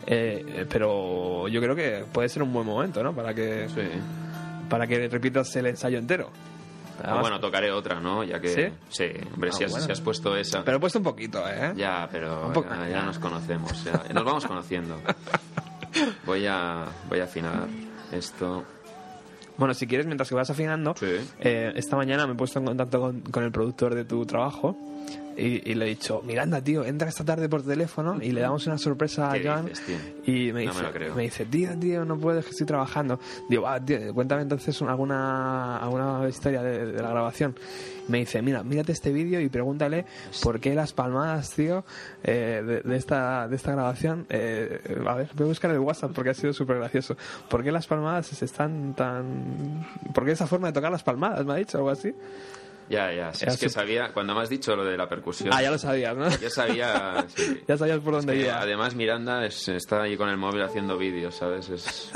Eh, 0.08 0.66
pero 0.68 1.48
yo 1.50 1.62
creo 1.62 1.76
que 1.76 2.04
puede 2.12 2.28
ser 2.30 2.42
un 2.42 2.52
buen 2.52 2.66
momento, 2.66 3.04
¿no? 3.04 3.14
Para 3.16 3.36
que, 3.36 3.68
Sí. 3.70 3.82
para 4.70 4.88
que 4.88 5.08
repitas 5.08 5.56
el 5.56 5.68
ensayo 5.68 6.00
entero. 6.00 6.32
Además- 7.02 7.22
bueno, 7.22 7.40
tocaré 7.40 7.72
otra, 7.72 8.00
¿no? 8.00 8.24
Ya 8.24 8.40
que 8.40 8.48
¿Sí? 8.50 8.74
sí, 8.90 9.06
hombre, 9.34 9.52
si, 9.52 9.64
Ah, 9.64 9.66
has, 9.68 9.72
bueno. 9.72 9.86
si 9.86 9.92
has 9.92 10.02
puesto 10.02 10.36
esa. 10.36 10.64
Pero 10.64 10.78
he 10.78 10.80
puesto 10.80 11.00
un 11.00 11.04
poquito, 11.06 11.44
¿eh? 11.48 11.74
Ya, 11.76 12.08
pero 12.12 12.48
Un 12.48 12.54
poco. 12.54 12.70
ya, 12.70 12.88
ya 12.90 13.02
nos 13.04 13.20
conocemos, 13.20 13.84
ya, 13.84 14.04
nos 14.14 14.24
vamos 14.24 14.46
conociendo. 14.46 14.98
Voy 16.26 16.48
a, 16.48 16.86
voy 17.08 17.20
a 17.20 17.26
afinar 17.26 17.68
esto. 18.12 18.64
Bueno, 19.58 19.74
si 19.76 19.86
quieres, 19.86 20.08
mientras 20.08 20.28
que 20.30 20.34
vas 20.36 20.50
afinando, 20.50 20.96
Sí. 20.98 21.06
eh, 21.40 21.72
esta 21.76 21.96
mañana 21.96 22.26
me 22.26 22.34
he 22.34 22.36
puesto 22.36 22.58
en 22.60 22.66
contacto 22.66 23.00
con, 23.00 23.22
con 23.22 23.44
el 23.44 23.52
productor 23.52 23.94
de 23.94 24.04
tu 24.04 24.26
trabajo 24.26 24.76
Y, 25.38 25.72
y 25.72 25.76
le 25.76 25.86
he 25.86 25.90
dicho, 25.90 26.22
Miranda, 26.26 26.62
tío, 26.62 26.84
entra 26.86 27.10
esta 27.10 27.24
tarde 27.26 27.50
por 27.50 27.64
teléfono 27.64 28.20
y 28.22 28.32
le 28.32 28.42
damos 28.42 28.66
una 28.68 28.78
sorpresa 28.78 29.32
a 29.32 29.34
¿Qué 29.34 29.48
Joan. 29.48 29.66
dices? 29.66 30.00
Y 30.26 30.52
me 30.54 30.66
No 30.66 30.72
dice, 30.74 31.10
me 31.16 31.24
dice, 31.24 31.46
tío, 31.46 31.78
tío, 31.80 32.06
no 32.06 32.18
puedes, 32.20 32.46
que 32.46 32.52
estoy 32.52 32.68
trabajando. 32.68 33.20
Digo, 33.50 33.68
ah, 33.68 33.80
tío, 33.84 34.14
cuéntame 34.14 34.44
entonces 34.44 34.80
una- 34.82 34.92
alguna, 34.92 35.78
alguna 35.78 36.28
historia 36.30 36.62
de, 36.62 36.92
de 36.92 37.02
la 37.02 37.10
grabación. 37.10 37.56
Me 38.08 38.18
dice, 38.20 38.42
mira, 38.42 38.64
mírate 38.64 38.92
este 38.92 39.14
vídeo 39.14 39.40
y 39.40 39.48
pregúntale 39.50 40.06
por 40.44 40.60
qué 40.60 40.76
las 40.76 40.92
palmadas, 40.92 41.52
tío, 41.52 41.86
eh, 42.24 42.62
de, 42.66 42.82
de 42.82 42.96
esta, 42.98 43.48
de 43.48 43.56
esta 43.56 43.72
grabación. 43.72 44.26
eh, 44.30 44.82
a 45.08 45.16
ver, 45.16 45.30
voy 45.36 45.46
a 45.46 45.48
buscar 45.48 45.72
el 45.72 45.80
WhatsApp 45.80 46.12
porque 46.14 46.32
ha 46.32 46.34
sido 46.34 46.52
súper 46.54 46.78
gracioso. 46.78 47.16
¿Por 47.50 47.64
qué 47.64 47.72
las 47.72 47.88
palmadas 47.88 48.42
están 48.44 48.94
tan. 48.94 49.88
¿Por 50.14 50.26
qué 50.26 50.32
esa 50.34 50.48
forma 50.48 50.68
de 50.68 50.74
tocar 50.74 50.92
las 50.92 51.02
palmadas? 51.04 51.46
Me 51.46 51.54
ha 51.54 51.56
dicho 51.56 51.78
algo 51.78 51.90
así. 51.90 52.14
Ya, 52.90 53.12
ya. 53.14 53.30
Es 53.30 53.58
que 53.58 53.70
sabía, 53.70 54.12
cuando 54.14 54.36
me 54.36 54.42
has 54.42 54.50
dicho 54.50 54.76
lo 54.76 54.84
de 54.84 54.98
la 54.98 55.08
percusión. 55.08 55.50
Ah, 55.54 55.62
ya 55.62 55.72
lo 55.72 55.78
sabías, 55.78 56.16
¿no? 56.16 56.30
Yo 56.38 56.50
sabía. 56.50 57.26
sí. 57.36 57.62
Ya 57.68 57.78
sabías 57.78 58.00
por 58.00 58.14
dónde 58.14 58.34
Que 58.34 58.42
iba. 58.42 58.60
además, 58.60 58.94
Miranda 58.96 59.46
es- 59.46 59.68
está 59.70 60.04
ahí 60.04 60.18
con 60.18 60.30
el 60.30 60.38
móvil 60.38 60.62
haciendo 60.64 60.98
vídeos, 60.98 61.36
¿sabes? 61.36 61.70
Es 61.70 62.12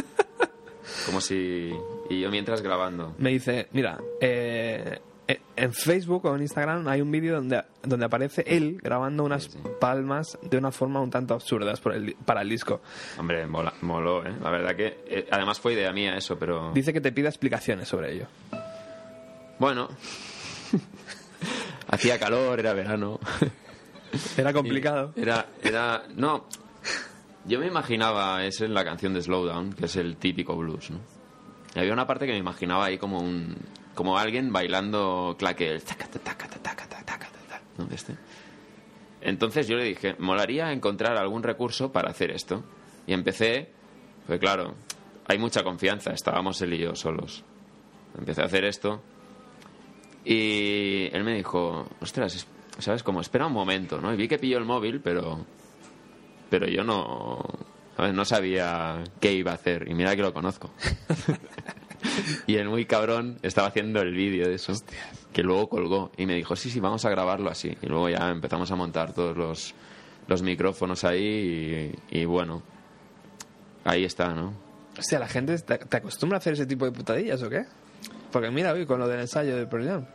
como 1.06 1.22
si. 1.22 1.72
Y 2.10 2.20
yo 2.22 2.30
mientras 2.30 2.62
grabando. 2.62 3.16
me 3.18 3.30
dice, 3.32 3.68
mira, 3.72 3.98
eh, 4.22 5.00
eh, 5.28 5.42
en 5.56 5.74
Facebook 5.74 6.26
o 6.26 6.36
en 6.36 6.42
Instagram 6.42 6.88
hay 6.88 7.02
un 7.02 7.12
vídeo 7.12 7.36
donde, 7.36 7.62
donde 7.84 8.06
aparece 8.06 8.44
él 8.48 8.80
grabando 8.82 9.24
unas 9.26 9.44
Sí, 9.46 9.52
sí. 9.52 9.60
palmas 9.80 10.38
de 10.42 10.58
una 10.58 10.72
forma 10.72 11.02
un 11.02 11.10
tanto 11.10 11.34
absurdas 11.34 11.80
por 11.82 11.94
el- 11.94 12.16
para 12.26 12.42
el 12.42 12.50
disco. 12.50 12.82
Hombre, 13.18 13.46
mola- 13.48 13.74
moló, 13.82 14.26
¿eh? 14.26 14.34
La 14.44 14.50
verdad 14.52 14.76
que. 14.76 15.00
eh, 15.08 15.28
además 15.32 15.60
fue 15.60 15.74
idea 15.74 15.92
mía 15.94 16.16
eso, 16.18 16.38
pero. 16.38 16.72
Dice 16.74 16.94
que 16.94 17.02
te 17.02 17.12
pida 17.12 17.30
explicaciones 17.30 17.88
sobre 17.88 18.14
ello. 18.14 18.28
Bueno. 19.60 19.90
Hacía 21.90 22.20
calor, 22.20 22.60
era 22.60 22.74
verano. 22.74 23.20
Era 24.38 24.54
complicado. 24.54 25.14
Era, 25.18 25.48
era, 25.62 26.04
no. 26.16 26.48
Yo 27.46 27.60
me 27.60 27.68
imaginaba, 27.68 28.46
es 28.46 28.62
en 28.62 28.74
la 28.74 28.86
canción 28.86 29.14
de 29.14 29.22
Slowdown, 29.22 29.74
que 29.74 29.86
es 29.86 29.96
el 29.98 30.16
típico 30.16 30.56
blues, 30.56 30.92
¿no? 30.92 31.00
Y 31.76 31.80
había 31.80 31.92
una 31.94 32.08
parte 32.08 32.26
que 32.26 32.32
me 32.32 32.38
imaginaba 32.38 32.86
ahí 32.86 32.98
como 32.98 33.20
un, 33.20 33.56
como 33.94 34.18
alguien 34.18 34.52
bailando 34.52 35.36
¿no? 37.78 37.86
De 37.86 37.96
este. 37.96 38.16
Entonces 39.22 39.68
yo 39.68 39.76
le 39.76 39.84
dije, 39.84 40.16
molaría 40.20 40.72
encontrar 40.72 41.18
algún 41.18 41.44
recurso 41.44 41.92
para 41.92 42.10
hacer 42.10 42.32
esto. 42.32 42.64
Y 43.06 43.14
empecé, 43.14 43.70
pues 44.26 44.40
claro, 44.40 44.76
hay 45.28 45.38
mucha 45.38 45.64
confianza, 45.64 46.12
estábamos 46.12 46.62
él 46.62 46.74
y 46.74 46.80
yo 46.80 46.96
solos. 46.96 47.44
Empecé 48.18 48.42
a 48.42 48.46
hacer 48.46 48.64
esto 48.64 49.02
y 50.34 51.10
él 51.14 51.24
me 51.24 51.36
dijo, 51.36 51.88
ostras, 52.02 52.36
es- 52.36 52.48
¿sabes? 52.80 53.04
Como 53.04 53.22
espera 53.22 53.48
un 53.48 53.54
momento, 53.54 54.00
¿no? 54.02 54.14
Y 54.14 54.18
vi 54.18 54.28
que 54.28 54.38
pilló 54.40 54.58
el 54.58 54.66
móvil, 54.66 55.00
pero. 55.02 55.46
Pero 56.50 56.68
yo 56.68 56.84
no. 56.84 57.44
¿sabes? 57.96 58.14
No 58.14 58.26
sabía 58.26 59.04
qué 59.20 59.34
iba 59.34 59.52
a 59.52 59.56
hacer. 59.56 59.88
Y 59.90 59.94
mira 59.94 60.16
que 60.16 60.22
lo 60.22 60.34
conozco. 60.34 60.72
y 62.48 62.56
el 62.56 62.70
muy 62.70 62.86
cabrón 62.86 63.38
estaba 63.42 63.68
haciendo 63.68 64.02
el 64.02 64.14
vídeo 64.14 64.48
de 64.48 64.56
eso. 64.56 64.74
Que 65.34 65.44
luego 65.44 65.68
colgó. 65.70 66.12
Y 66.18 66.26
me 66.26 66.36
dijo, 66.36 66.56
sí, 66.56 66.70
sí, 66.70 66.80
vamos 66.80 67.06
a 67.06 67.10
grabarlo 67.10 67.50
así. 67.50 67.76
Y 67.82 67.88
luego 67.88 68.10
ya 68.10 68.30
empezamos 68.30 68.70
a 68.72 68.76
montar 68.76 69.14
todos 69.14 69.36
los, 69.36 69.74
los 70.28 70.42
micrófonos 70.42 71.04
ahí. 71.04 71.92
Y, 72.12 72.20
y 72.20 72.26
bueno. 72.26 72.62
Ahí 73.84 74.04
está, 74.04 74.34
¿no? 74.34 74.54
Hostia, 74.98 75.20
¿la 75.20 75.28
gente 75.28 75.58
te, 75.60 75.74
acostumbra 75.98 76.38
a 76.38 76.40
hacer 76.40 76.54
ese 76.54 76.66
tipo 76.66 76.86
de 76.86 76.92
putadillas 76.92 77.42
o 77.44 77.50
qué? 77.50 77.66
Porque 78.32 78.52
mira, 78.52 78.74
hoy 78.74 78.86
con 78.86 79.00
lo 79.00 79.08
del 79.08 79.22
ensayo 79.22 79.56
del 79.56 79.68
Jam. 79.88 80.06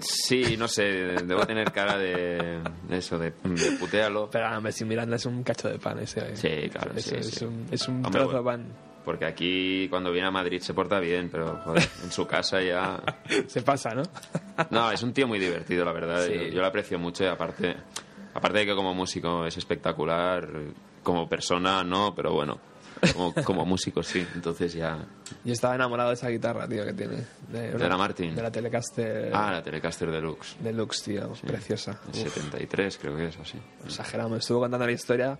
Sí, 0.00 0.56
no 0.58 0.68
sé, 0.68 0.82
debo 1.24 1.46
tener 1.46 1.72
cara 1.72 1.96
de, 1.96 2.60
de 2.88 2.98
eso, 2.98 3.18
de, 3.18 3.30
de 3.44 3.72
putealo. 3.78 4.28
Pero 4.30 4.56
hombre, 4.56 4.72
si 4.72 4.84
Miranda 4.84 5.16
es 5.16 5.26
un 5.26 5.42
cacho 5.42 5.68
de 5.68 5.78
pan 5.78 5.98
ese. 6.00 6.20
¿eh? 6.20 6.36
Sí, 6.36 6.68
claro, 6.70 6.92
Es, 6.94 7.04
sí, 7.04 7.14
es 7.16 7.26
sí. 7.30 7.44
un, 7.44 7.66
es 7.70 7.88
un 7.88 7.96
Hombre, 8.04 8.20
trozo 8.22 8.36
de 8.38 8.44
pan. 8.44 8.66
Porque 9.04 9.24
aquí 9.24 9.88
cuando 9.88 10.12
viene 10.12 10.28
a 10.28 10.30
Madrid 10.30 10.60
se 10.60 10.74
porta 10.74 11.00
bien, 11.00 11.30
pero 11.30 11.56
joder, 11.64 11.88
en 12.04 12.12
su 12.12 12.26
casa 12.26 12.60
ya... 12.60 13.02
Se 13.48 13.62
pasa, 13.62 13.94
¿no? 13.94 14.02
No, 14.70 14.90
es 14.92 15.02
un 15.02 15.14
tío 15.14 15.26
muy 15.26 15.38
divertido, 15.38 15.84
la 15.86 15.92
verdad. 15.92 16.26
Sí. 16.26 16.34
Yo, 16.34 16.42
yo 16.48 16.60
lo 16.60 16.66
aprecio 16.66 16.98
mucho 16.98 17.24
y 17.24 17.28
aparte, 17.28 17.74
aparte 18.34 18.58
de 18.58 18.66
que 18.66 18.74
como 18.74 18.92
músico 18.94 19.46
es 19.46 19.56
espectacular, 19.56 20.46
como 21.02 21.26
persona 21.26 21.82
no, 21.82 22.14
pero 22.14 22.34
bueno, 22.34 22.60
como, 23.14 23.34
como 23.44 23.66
músico 23.66 24.02
sí. 24.02 24.26
Entonces 24.34 24.72
ya... 24.74 24.98
Yo 25.44 25.52
estaba 25.52 25.74
enamorado 25.74 26.10
de 26.10 26.14
esa 26.14 26.28
guitarra, 26.28 26.68
tío, 26.68 26.84
que 26.84 26.92
tiene. 26.92 27.24
De, 27.48 27.78
la 27.88 27.96
Martin? 27.96 28.34
De 28.34 28.42
la 28.42 28.50
Telecaster 28.50 29.30
Ah, 29.34 29.52
la 29.52 29.62
Telecaster 29.62 30.10
Deluxe. 30.10 30.56
Deluxe, 30.60 31.02
tío. 31.02 31.32
Preciosa. 31.46 32.00
El 32.12 32.20
Uf, 32.26 32.34
73 32.34 32.98
creo 32.98 33.16
que 33.16 33.26
es 33.28 33.38
así. 33.38 33.58
exagerado. 33.84 34.28
Me 34.30 34.38
estuvo 34.38 34.60
contando 34.60 34.86
la 34.86 34.92
historia. 34.92 35.38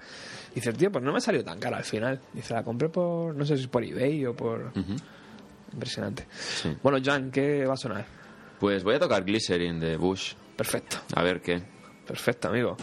Dice, 0.55 0.73
tío, 0.73 0.91
pues 0.91 1.05
no 1.05 1.13
me 1.13 1.21
salió 1.21 1.45
tan 1.45 1.59
cara 1.59 1.77
al 1.79 1.85
final. 1.85 2.21
Dice, 2.33 2.55
la 2.55 2.63
compré 2.63 2.89
por, 2.89 3.35
no 3.35 3.45
sé 3.45 3.57
si 3.57 3.67
por 3.67 3.85
eBay 3.85 4.27
o 4.27 4.35
por... 4.35 4.73
Impresionante. 5.73 6.27
Sí. 6.31 6.77
Bueno, 6.83 6.99
Joan, 7.05 7.31
¿qué 7.31 7.65
va 7.65 7.75
a 7.75 7.77
sonar? 7.77 8.05
Pues 8.59 8.83
voy 8.83 8.97
a 8.97 8.99
tocar 8.99 9.25
Glycerin 9.25 9.79
de 9.79 9.97
Bush. 9.97 10.35
Perfecto. 10.57 10.97
A 11.15 11.23
ver 11.23 11.41
qué. 11.41 11.63
Perfecto, 12.07 12.49
amigo. 12.49 12.77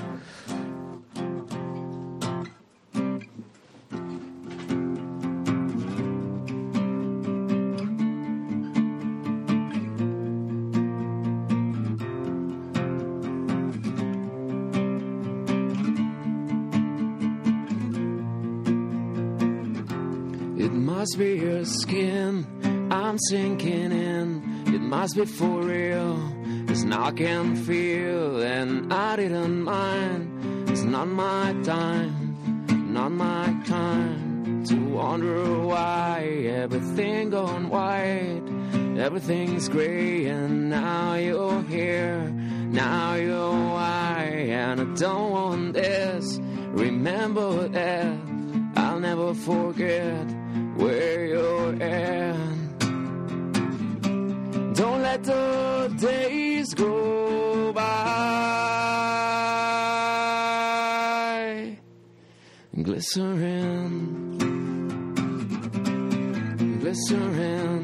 Skin 21.67 22.45
I'm 22.91 23.17
sinking 23.29 23.91
in. 23.91 24.63
It 24.67 24.81
must 24.81 25.15
be 25.15 25.25
for 25.25 25.61
real. 25.61 26.17
It's 26.69 26.83
not 26.83 27.17
can 27.17 27.55
feel, 27.55 28.41
and 28.41 28.93
I 28.93 29.15
didn't 29.15 29.63
mind. 29.63 30.69
It's 30.69 30.83
not 30.83 31.07
my 31.07 31.53
time, 31.63 32.93
not 32.93 33.11
my 33.11 33.45
time 33.65 34.63
to 34.65 34.75
wonder 34.75 35.59
why 35.59 36.45
everything 36.47 37.29
gone 37.29 37.69
white. 37.69 38.43
Everything's 38.97 39.69
gray, 39.69 40.25
and 40.25 40.69
now 40.69 41.15
you're 41.15 41.61
here. 41.63 42.29
Now 42.69 43.15
you're 43.15 43.51
why, 43.51 44.47
and 44.49 44.81
I 44.81 44.83
don't 44.95 45.31
want 45.31 45.73
this. 45.73 46.39
Remember 46.71 47.67
that 47.69 48.17
I'll 48.75 48.99
never 48.99 49.33
forget 49.33 50.36
where 50.77 51.25
you're 51.25 51.73
at. 51.81 52.79
Don't 54.79 55.01
let 55.01 55.23
the 55.23 55.93
days 55.99 56.73
go 56.73 57.73
by. 57.73 57.87
Glycerin, 62.83 64.37
glycerin. 66.79 67.83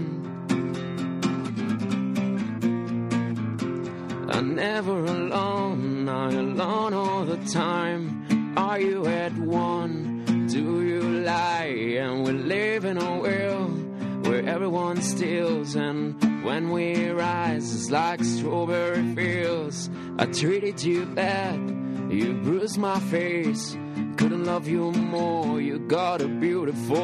I'm 4.29 4.55
never 4.55 5.05
alone, 5.05 6.05
not 6.05 6.33
alone 6.33 6.93
all 6.93 7.25
the 7.25 7.37
time. 7.51 8.53
Are 8.55 8.79
you 8.79 9.05
at 9.07 9.33
one? 9.33 10.22
Do 10.63 10.81
you 10.81 11.01
lie? 11.25 11.97
And 11.99 12.23
we 12.23 12.31
live 12.31 12.85
in 12.85 12.97
a 12.97 13.19
world 13.19 14.25
where 14.25 14.47
everyone 14.47 15.01
steals, 15.01 15.75
and 15.75 16.15
when 16.45 16.69
we 16.71 17.09
rise, 17.09 17.75
it's 17.75 17.89
like 17.91 18.23
strawberry 18.23 19.13
fields. 19.13 19.89
I 20.17 20.25
treated 20.27 20.81
you 20.81 21.05
bad, 21.05 21.59
you 22.09 22.35
bruised 22.35 22.77
my 22.77 22.97
face. 23.11 23.75
Couldn't 24.15 24.45
love 24.45 24.65
you 24.65 24.93
more, 24.93 25.59
you 25.59 25.79
got 25.79 26.21
a 26.21 26.29
beautiful 26.29 26.95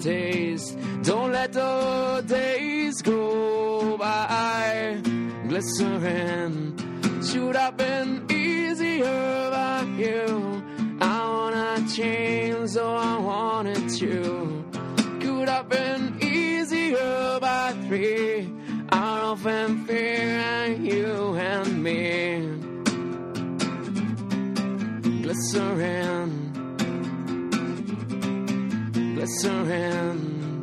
taste. 0.00 0.78
Don't 1.02 1.32
let 1.32 1.52
the 1.52 2.24
days 2.26 3.02
go 3.02 3.98
by. 3.98 5.02
Glycerin 5.48 6.74
should 7.22 7.56
have 7.56 7.76
been 7.76 8.24
easier 8.30 9.50
by 9.50 9.82
you. 9.98 10.62
Wanna 11.98 12.68
so 12.68 12.86
oh, 12.86 12.96
I 12.96 13.18
wanted 13.18 13.90
to. 13.98 14.64
Could 15.20 15.48
have 15.50 15.68
been 15.68 16.16
easier 16.22 17.38
by 17.38 17.74
three. 17.86 18.50
Out 18.90 19.20
of 19.32 19.46
and 19.46 19.86
fear, 19.86 19.98
and 19.98 20.86
you 20.86 21.36
and 21.36 21.82
me. 21.82 22.48
Glycerin, 25.22 26.30
glycerin. 29.14 30.62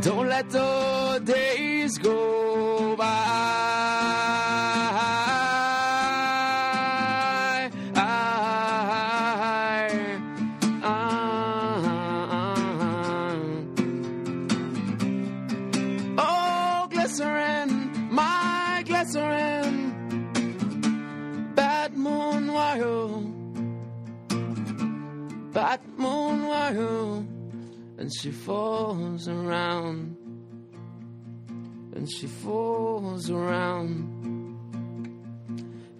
Don't 0.00 0.28
let 0.28 0.48
the 0.50 1.20
days 1.24 1.98
go 1.98 2.94
by. 2.94 3.73
While 26.72 27.26
and 27.98 28.10
she 28.20 28.30
falls 28.30 29.28
around 29.28 30.16
and 31.94 32.10
she 32.10 32.26
falls 32.26 33.30
around 33.30 33.88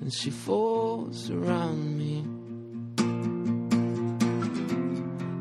and 0.01 0.13
she 0.13 0.31
falls 0.31 1.31
around 1.31 1.99
me. 1.99 2.25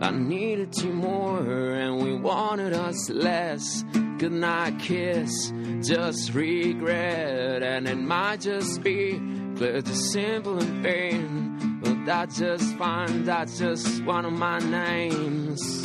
I 0.01 0.11
needed 0.11 0.75
you 0.77 0.91
more 0.91 1.73
and 1.73 2.03
we 2.03 2.15
wanted 2.15 2.73
us 2.73 3.09
less. 3.09 3.83
Good 4.17 4.33
night 4.33 4.79
kiss, 4.79 5.51
just 5.81 6.33
regret, 6.33 7.63
and 7.63 7.87
it 7.87 7.97
might 7.97 8.41
just 8.41 8.83
be 8.83 9.19
clear 9.55 9.81
to 9.81 9.95
simple 9.95 10.59
and 10.59 10.83
pain. 10.83 11.72
That's 12.05 12.37
just 12.37 12.75
fine, 12.75 13.23
that's 13.23 13.57
just 13.57 14.03
one 14.03 14.25
of 14.25 14.33
my 14.33 14.59
names. 14.59 15.83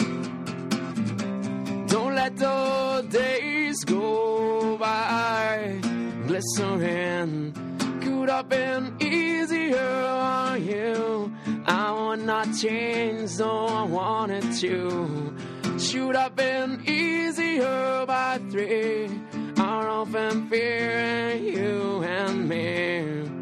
Don't 1.86 2.14
let 2.16 2.36
the 2.36 3.06
days 3.08 3.84
go 3.84 4.76
by 4.78 5.78
glistening. 6.26 7.54
Could 8.02 8.28
have 8.30 8.48
been 8.48 8.96
easier 9.00 9.78
on 9.78 10.64
you. 10.64 11.32
I 11.66 11.92
would 11.92 12.24
not 12.24 12.48
change, 12.56 13.36
though 13.36 13.66
I 13.66 13.84
wanted 13.84 14.52
to. 14.54 15.34
Should 15.78 16.16
have 16.16 16.34
been 16.34 16.82
easier 16.84 18.04
by 18.06 18.40
three. 18.50 19.08
Our 19.56 19.88
open 19.88 20.48
fear, 20.48 21.36
you 21.36 22.02
and 22.02 22.48
me. 22.48 23.37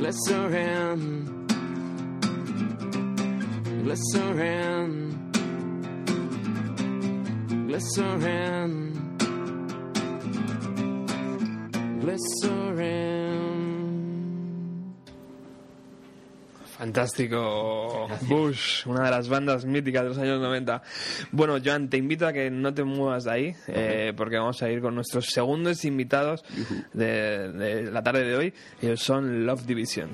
Glycerin, 0.00 1.28
glycerin, 3.84 4.92
glycerin, 7.68 8.72
glycerin. 12.00 13.29
Fantástico. 16.80 18.08
Bush, 18.22 18.86
una 18.86 19.04
de 19.04 19.10
las 19.10 19.28
bandas 19.28 19.66
míticas 19.66 20.02
de 20.02 20.08
los 20.08 20.16
años 20.16 20.40
90. 20.40 20.82
Bueno, 21.30 21.58
Joan, 21.62 21.90
te 21.90 21.98
invito 21.98 22.26
a 22.26 22.32
que 22.32 22.50
no 22.50 22.72
te 22.72 22.84
muevas 22.84 23.24
de 23.24 23.30
ahí, 23.30 23.54
eh, 23.66 24.14
porque 24.16 24.38
vamos 24.38 24.62
a 24.62 24.70
ir 24.70 24.80
con 24.80 24.94
nuestros 24.94 25.26
segundos 25.26 25.84
invitados 25.84 26.42
de, 26.94 27.52
de 27.52 27.82
la 27.82 28.02
tarde 28.02 28.24
de 28.24 28.34
hoy. 28.34 28.54
Ellos 28.80 29.02
son 29.02 29.44
Love 29.44 29.66
Division. 29.66 30.08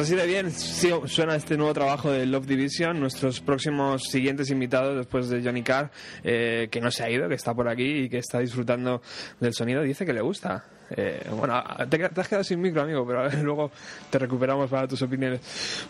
Así 0.00 0.14
de 0.14 0.26
bien 0.26 0.50
sí, 0.50 0.90
suena 1.06 1.34
este 1.36 1.56
nuevo 1.56 1.74
trabajo 1.74 2.10
de 2.10 2.24
Love 2.24 2.46
Division. 2.46 2.98
Nuestros 2.98 3.40
próximos 3.40 4.02
siguientes 4.04 4.50
invitados 4.50 4.96
después 4.96 5.28
de 5.28 5.42
Johnny 5.42 5.62
Carr, 5.62 5.90
eh, 6.24 6.68
que 6.70 6.80
no 6.80 6.90
se 6.90 7.04
ha 7.04 7.10
ido, 7.10 7.28
que 7.28 7.34
está 7.34 7.54
por 7.54 7.68
aquí 7.68 8.04
y 8.04 8.08
que 8.08 8.18
está 8.18 8.38
disfrutando 8.38 9.02
del 9.40 9.52
sonido, 9.52 9.82
dice 9.82 10.06
que 10.06 10.12
le 10.12 10.22
gusta. 10.22 10.64
Eh, 10.90 11.24
bueno, 11.30 11.62
te, 11.88 11.98
te 11.98 12.20
has 12.20 12.28
quedado 12.28 12.44
sin 12.44 12.60
micro, 12.60 12.82
amigo, 12.82 13.06
pero 13.06 13.20
a 13.20 13.22
ver, 13.28 13.38
luego 13.40 13.70
te 14.08 14.18
recuperamos 14.18 14.70
para 14.70 14.88
tus 14.88 15.02
opiniones. 15.02 15.40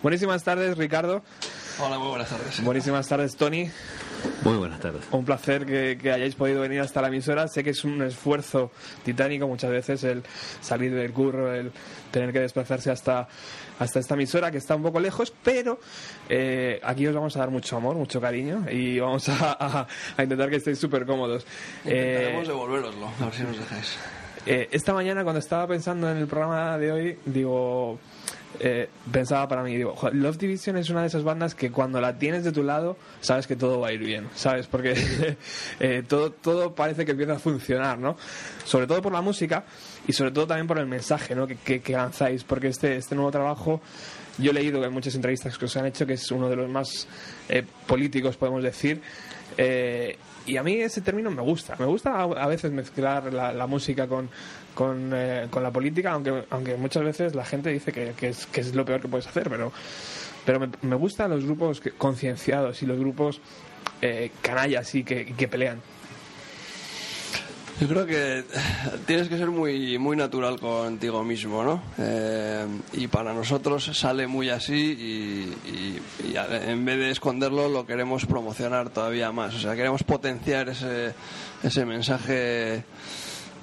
Buenísimas 0.03 0.43
tardes, 0.43 0.77
Ricardo. 0.77 1.23
Hola, 1.79 1.99
muy 1.99 2.09
buenas 2.09 2.29
tardes. 2.29 2.63
Buenísimas 2.63 3.09
tardes, 3.09 3.37
Tony. 3.37 3.71
Muy 4.43 4.57
buenas 4.57 4.81
tardes. 4.81 5.03
Un 5.13 5.25
placer 5.25 5.65
que, 5.65 5.97
que 6.01 6.13
hayáis 6.13 6.35
podido 6.35 6.61
venir 6.61 6.81
hasta 6.81 7.01
la 7.01 7.09
emisora. 7.09 7.49
Sé 7.49 7.65
que 7.65 7.71
es 7.71 7.85
un 7.85 8.03
esfuerzo 8.03 8.71
titánico 9.05 9.47
muchas 9.47 9.71
veces 9.71 10.05
el 10.05 10.23
salir 10.61 10.95
del 10.95 11.13
curro, 11.13 11.55
el 11.55 11.73
tener 12.11 12.33
que 12.33 12.41
desplazarse 12.41 12.91
hasta, 12.91 13.29
hasta 13.81 13.99
esta 13.99 14.15
emisora 14.15 14.53
que 14.53 14.59
está 14.59 14.77
un 14.77 14.83
poco 14.85 15.01
lejos, 15.01 15.33
pero 15.43 15.81
eh, 16.29 16.79
aquí 16.85 17.05
os 17.09 17.15
vamos 17.15 17.35
a 17.37 17.41
dar 17.41 17.51
mucho 17.51 17.77
amor, 17.77 17.97
mucho 17.97 18.21
cariño 18.21 18.65
y 18.71 19.01
vamos 19.01 19.29
a, 19.29 19.57
a- 19.59 19.87
a 20.17 20.23
intentar 20.23 20.49
que 20.51 20.57
estéis 20.57 20.79
súper 20.79 21.05
cómodos. 21.05 21.45
Intentaremos 21.85 22.45
Eh, 22.45 22.49
devolveroslo, 22.53 23.09
a 23.21 23.25
ver 23.25 23.35
si 23.35 23.43
nos 23.43 23.59
dejáis. 23.59 23.97
Eh, 24.47 24.69
esta 24.73 24.93
mañana 24.95 25.23
cuando 25.23 25.39
estaba 25.41 25.67
pensando 25.67 26.11
en 26.11 26.17
el 26.17 26.27
programa 26.27 26.79
de 26.79 26.93
hoy, 26.93 27.19
digo, 27.27 27.99
eh, 28.59 28.89
pensaba 29.13 29.47
para 29.49 29.63
mí, 29.63 29.77
digo, 29.77 29.95
"Jo, 29.97 30.11
Love 30.11 30.37
Division 30.39 30.77
es 30.77 30.91
una 30.91 31.03
de 31.03 31.07
esas 31.07 31.23
bandas 31.23 31.55
que 31.55 31.71
cuando 31.71 32.01
la 32.01 32.19
tienes 32.19 32.45
de 32.45 32.53
tu 32.53 32.63
lado, 32.63 32.97
sabes 33.21 33.47
que 33.47 33.57
todo 33.57 33.81
va 33.81 33.89
a 33.89 33.93
ir 33.93 34.01
bien, 34.01 34.29
¿sabes? 34.35 34.67
Porque 34.67 34.95
eh, 35.81 36.03
todo, 36.07 36.31
todo 36.33 36.75
parece 36.75 37.05
que 37.05 37.13
empieza 37.13 37.35
a 37.35 37.39
funcionar, 37.39 37.99
¿no? 37.99 38.17
Sobre 38.65 38.87
todo 38.87 39.01
por 39.03 39.13
la 39.13 39.21
música 39.21 39.65
y 40.09 40.13
sobre 40.13 40.31
todo 40.33 40.47
también 40.47 40.67
por 40.67 40.79
el 40.79 40.87
mensaje, 40.87 41.35
¿no? 41.35 41.47
Que, 41.47 41.57
que- 41.81 41.93
lanzáis, 41.93 42.45
porque 42.45 42.69
este, 42.69 42.97
este 42.97 43.15
nuevo 43.15 43.31
trabajo... 43.31 43.81
Yo 44.39 44.53
he 44.53 44.55
leído 44.55 44.83
en 44.83 44.93
muchas 44.93 45.15
entrevistas 45.17 45.59
que 45.59 45.67
os 45.67 45.77
han 45.77 45.85
hecho 45.85 46.07
que 46.07 46.15
es 46.15 46.31
uno 46.31 46.49
de 46.49 46.57
los 46.57 46.67
más 46.71 47.07
políticos, 47.87 48.39
podemos 48.39 48.63
decir, 48.63 49.03
y 50.47 50.57
a 50.57 50.63
mí 50.63 50.75
ese 50.81 51.01
término 51.01 51.31
me 51.31 51.43
gusta. 51.43 51.77
Me 51.79 51.87
gusta 51.87 52.23
a, 52.23 52.47
veces 52.47 52.73
mezclar 52.73 53.33
la, 53.33 53.53
la 53.53 53.67
música 53.67 54.07
con, 54.09 54.29
eh, 55.15 55.47
con 55.51 55.63
la 55.63 55.71
política, 55.71 56.13
aunque, 56.13 56.45
aunque 56.51 56.77
muchas 56.77 57.05
veces 57.05 57.35
la 57.35 57.45
gente 57.45 57.71
dice 57.71 57.93
que, 57.93 58.13
que 58.17 58.29
es, 58.29 58.47
que 58.47 58.61
es 58.61 58.75
lo 58.75 58.85
peor 58.85 59.01
que 59.01 59.09
puedes 59.09 59.27
hacer, 59.27 59.49
pero, 59.49 59.73
pero 60.45 60.61
me, 60.61 60.69
me 60.83 60.97
gustan 60.97 61.31
los 61.31 61.45
grupos 61.45 61.83
concienciados 61.99 62.83
y 62.83 62.87
los 62.87 62.99
grupos 62.99 63.41
eh, 64.03 64.31
canallas 64.41 64.95
y 64.95 65.05
que, 65.05 65.27
que 65.27 65.49
pelean. 65.49 65.81
Yo 67.81 67.89
creo 67.89 68.05
que 68.05 68.45
tienes 69.07 69.31
que 69.31 69.39
ser 69.39 69.51
muy, 69.51 69.97
muy 69.97 70.15
natural 70.15 70.61
contigo 70.61 71.25
mismo, 71.25 71.65
¿no? 71.65 71.83
Eh, 71.97 72.67
y 72.93 73.07
para 73.07 73.33
nosotros 73.33 73.91
sale 73.95 74.27
muy 74.27 74.51
así 74.51 74.75
y, 74.75 75.99
en 76.43 76.85
vez 76.85 76.99
de 76.99 77.11
esconderlo 77.11 77.71
lo 77.71 77.87
queremos 77.87 78.27
promocionar 78.27 78.91
todavía 78.91 79.33
más. 79.33 79.55
O 79.55 79.59
sea, 79.59 79.75
queremos 79.77 80.03
potenciar 80.03 80.69
ese, 80.69 81.15
ese 81.63 81.87
mensaje, 81.87 82.85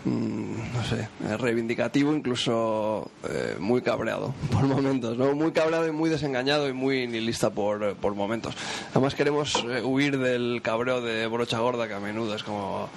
mm, 0.06 0.74
no 0.74 0.84
sé, 0.84 1.10
reivindicativo, 1.38 2.12
incluso 2.12 3.12
eh, 3.30 3.58
muy 3.60 3.84
cabreado 3.84 4.34
por 4.52 4.64
momentos, 4.64 5.16
¿no? 5.16 5.36
Muy 5.36 5.52
cabreado 5.52 5.88
y 5.88 5.92
muy 5.92 6.10
desengañado 6.10 6.68
y 6.68 6.74
muy 6.74 7.06
nihilista 7.06 7.52
por, 7.52 7.96
por 7.98 8.16
momentos. 8.16 8.56
Además 8.90 9.14
queremos 9.14 9.64
eh, 9.70 9.84
huir 9.84 10.18
del 10.18 10.64
cabreo 10.64 11.02
de 11.02 11.28
brocha 11.28 11.60
gorda 11.60 11.88
que 11.88 11.94
a 11.94 12.00
menudo 12.00 12.34
es 12.34 12.42
como 12.42 12.90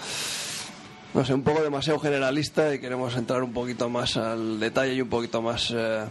no 1.14 1.24
sé, 1.24 1.34
un 1.34 1.42
poco 1.42 1.62
demasiado 1.62 1.98
generalista 1.98 2.74
y 2.74 2.78
queremos 2.78 3.16
entrar 3.16 3.42
un 3.42 3.52
poquito 3.52 3.88
más 3.88 4.16
al 4.16 4.60
detalle 4.60 4.94
y 4.94 5.02
un 5.02 5.08
poquito 5.08 5.42
más 5.42 5.72
eh, 5.76 6.04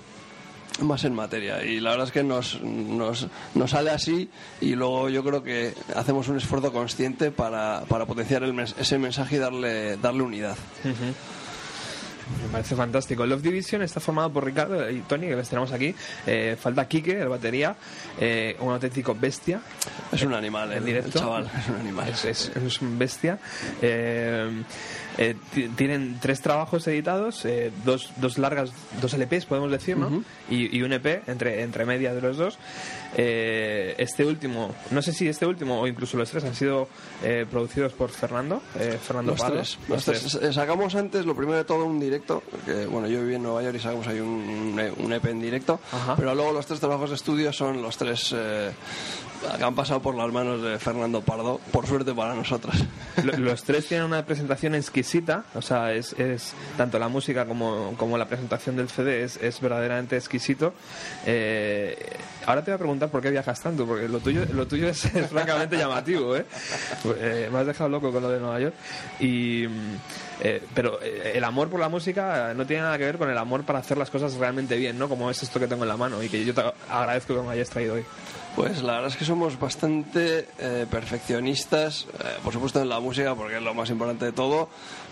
más 0.81 1.03
en 1.03 1.13
materia 1.13 1.63
y 1.63 1.79
la 1.79 1.91
verdad 1.91 2.07
es 2.07 2.13
que 2.13 2.23
nos, 2.23 2.61
nos, 2.61 3.27
nos 3.53 3.71
sale 3.71 3.91
así 3.91 4.29
y 4.61 4.75
luego 4.75 5.09
yo 5.09 5.23
creo 5.23 5.43
que 5.43 5.73
hacemos 5.95 6.27
un 6.27 6.37
esfuerzo 6.37 6.71
consciente 6.71 7.31
para, 7.31 7.83
para 7.87 8.05
potenciar 8.05 8.43
el 8.43 8.57
ese 8.59 8.97
mensaje 8.97 9.35
y 9.35 9.39
darle, 9.39 9.97
darle 9.97 10.23
unidad. 10.23 10.55
Me 12.43 12.49
parece 12.51 12.75
fantástico. 12.75 13.25
Love 13.25 13.41
Division 13.41 13.81
está 13.81 13.99
formado 13.99 14.31
por 14.31 14.45
Ricardo 14.45 14.89
y 14.89 14.99
Tony, 15.01 15.27
que 15.27 15.35
les 15.35 15.49
tenemos 15.49 15.71
aquí. 15.71 15.93
Eh, 16.27 16.55
falta 16.59 16.87
Quique, 16.87 17.19
el 17.19 17.27
batería, 17.29 17.75
eh, 18.19 18.55
un 18.59 18.71
auténtico 18.71 19.15
bestia. 19.15 19.61
Es 20.11 20.21
un 20.23 20.33
animal, 20.33 20.71
el- 20.73 20.85
directo. 20.85 21.17
el 21.17 21.23
chaval, 21.23 21.51
es 21.57 21.67
un 21.69 21.75
animal. 21.75 22.09
Es, 22.09 22.25
es- 22.25 22.51
es 22.55 22.81
un 22.81 22.97
bestia. 22.99 23.39
Eh, 23.81 24.63
eh, 25.17 25.35
ti- 25.53 25.69
tienen 25.75 26.17
tres 26.21 26.41
trabajos 26.41 26.87
editados, 26.87 27.45
dos, 27.83 28.11
dos 28.17 28.37
largas, 28.37 28.71
dos 29.01 29.13
LPs 29.13 29.45
podemos 29.45 29.71
decir, 29.71 29.97
¿no? 29.97 30.23
y, 30.49 30.75
y 30.77 30.81
un 30.83 30.93
EP 30.93 31.23
entre, 31.27 31.63
entre 31.63 31.85
media 31.85 32.13
de 32.13 32.21
los 32.21 32.37
dos. 32.37 32.57
Eh, 33.17 33.95
este 33.97 34.23
último, 34.23 34.73
no 34.91 35.01
sé 35.01 35.13
si 35.13 35.27
este 35.27 35.45
último 35.45 35.81
o 35.81 35.87
incluso 35.87 36.15
los 36.15 36.29
tres 36.29 36.43
han 36.43 36.53
sido 36.53 36.87
eh, 37.23 37.45
producidos 37.49 37.91
por 37.93 38.09
Fernando, 38.11 38.61
eh, 38.79 38.99
Fernando 39.01 39.31
Los 39.31 39.41
tres, 39.41 39.77
Los 39.87 40.07
los 40.07 40.21
tres. 40.21 40.35
Eh, 40.35 40.53
Sacamos 40.53 40.93
antes, 40.95 41.25
lo 41.25 41.35
primero 41.35 41.57
de 41.57 41.63
todo, 41.63 41.85
un 41.85 41.99
directo. 41.99 42.43
Que, 42.65 42.85
bueno, 42.85 43.07
yo 43.07 43.21
viví 43.21 43.35
en 43.35 43.43
Nueva 43.43 43.63
York 43.63 43.75
y 43.77 43.79
sacamos 43.79 44.07
ahí 44.07 44.19
un, 44.19 44.79
un 44.97 45.13
EP 45.13 45.25
en 45.25 45.41
directo. 45.41 45.79
Ajá. 45.91 46.15
Pero 46.15 46.35
luego 46.35 46.51
los 46.51 46.65
tres 46.65 46.79
trabajos 46.79 47.09
de 47.09 47.15
estudio 47.15 47.51
son 47.51 47.81
los 47.81 47.97
tres 47.97 48.33
eh, 48.37 48.71
que 49.57 49.63
han 49.63 49.75
pasado 49.75 50.01
por 50.01 50.15
las 50.15 50.31
manos 50.31 50.61
de 50.61 50.77
Fernando 50.79 51.21
Pardo, 51.21 51.59
por 51.71 51.87
suerte 51.87 52.13
para 52.13 52.33
nosotros. 52.35 52.75
Lo- 53.23 53.37
Los 53.37 53.63
tres 53.63 53.87
tienen 53.87 54.05
una 54.05 54.25
presentación 54.25 54.75
exquisita, 54.75 55.43
o 55.55 55.61
sea, 55.61 55.93
es, 55.93 56.13
es 56.13 56.53
tanto 56.77 56.99
la 56.99 57.07
música 57.07 57.45
como, 57.45 57.93
como 57.97 58.17
la 58.17 58.25
presentación 58.27 58.75
del 58.75 58.89
CD 58.89 59.23
es, 59.23 59.37
es 59.37 59.59
verdaderamente 59.61 60.15
exquisito. 60.17 60.73
Eh, 61.25 61.97
ahora 62.45 62.63
te 62.63 62.71
voy 62.71 62.75
a 62.75 62.79
preguntar 62.79 63.09
por 63.09 63.21
qué 63.21 63.31
viajas 63.31 63.59
tanto, 63.61 63.85
porque 63.85 64.07
lo 64.07 64.19
tuyo, 64.19 64.45
lo 64.53 64.67
tuyo 64.67 64.89
es, 64.89 65.05
es 65.05 65.27
francamente 65.27 65.77
llamativo, 65.77 66.35
¿eh? 66.35 66.45
Eh, 67.17 67.49
Me 67.51 67.59
has 67.59 67.65
dejado 67.67 67.89
loco 67.89 68.11
con 68.11 68.21
lo 68.23 68.29
de 68.29 68.39
Nueva 68.39 68.59
York. 68.59 68.73
Y, 69.19 69.65
mm, 69.67 69.95
eh, 70.41 70.63
pero 70.73 70.99
eh, 71.01 71.33
el 71.35 71.43
amor 71.43 71.69
por 71.69 71.79
la 71.79 71.89
música 71.89 72.53
no 72.55 72.65
tiene 72.65 72.83
nada 72.83 72.97
que 72.97 73.05
ver 73.05 73.17
con 73.17 73.29
el 73.29 73.37
amor 73.37 73.63
para 73.63 73.79
hacer 73.79 73.97
las 73.97 74.09
cosas 74.09 74.33
realmente 74.35 74.75
bien, 74.77 74.97
¿no? 74.97 75.09
Como 75.09 75.29
es 75.29 75.41
esto 75.43 75.59
que 75.59 75.67
tengo 75.67 75.83
en 75.83 75.89
la 75.89 75.97
mano 75.97 76.21
y 76.23 76.29
que 76.29 76.43
yo 76.45 76.53
te 76.53 76.63
agradezco 76.89 77.35
que 77.35 77.41
me 77.41 77.51
hayas 77.53 77.69
traído 77.69 77.95
hoy. 77.95 78.05
Pues 78.59 78.83
la 78.83 78.95
verdad 78.95 79.07
es 79.07 79.15
que 79.15 79.23
somos 79.23 79.57
bastante 79.57 80.45
eh, 80.59 80.85
perfeccionistas, 80.91 82.07
eh, 82.11 82.39
por 82.43 82.51
supuesto 82.51 82.81
en 82.81 82.89
la 82.89 82.99
música 82.99 83.33
porque 83.33 83.55
es 83.55 83.61
lo 83.61 83.73
más 83.73 83.89
importante 83.89 84.25
de 84.25 84.31
todo, 84.33 84.67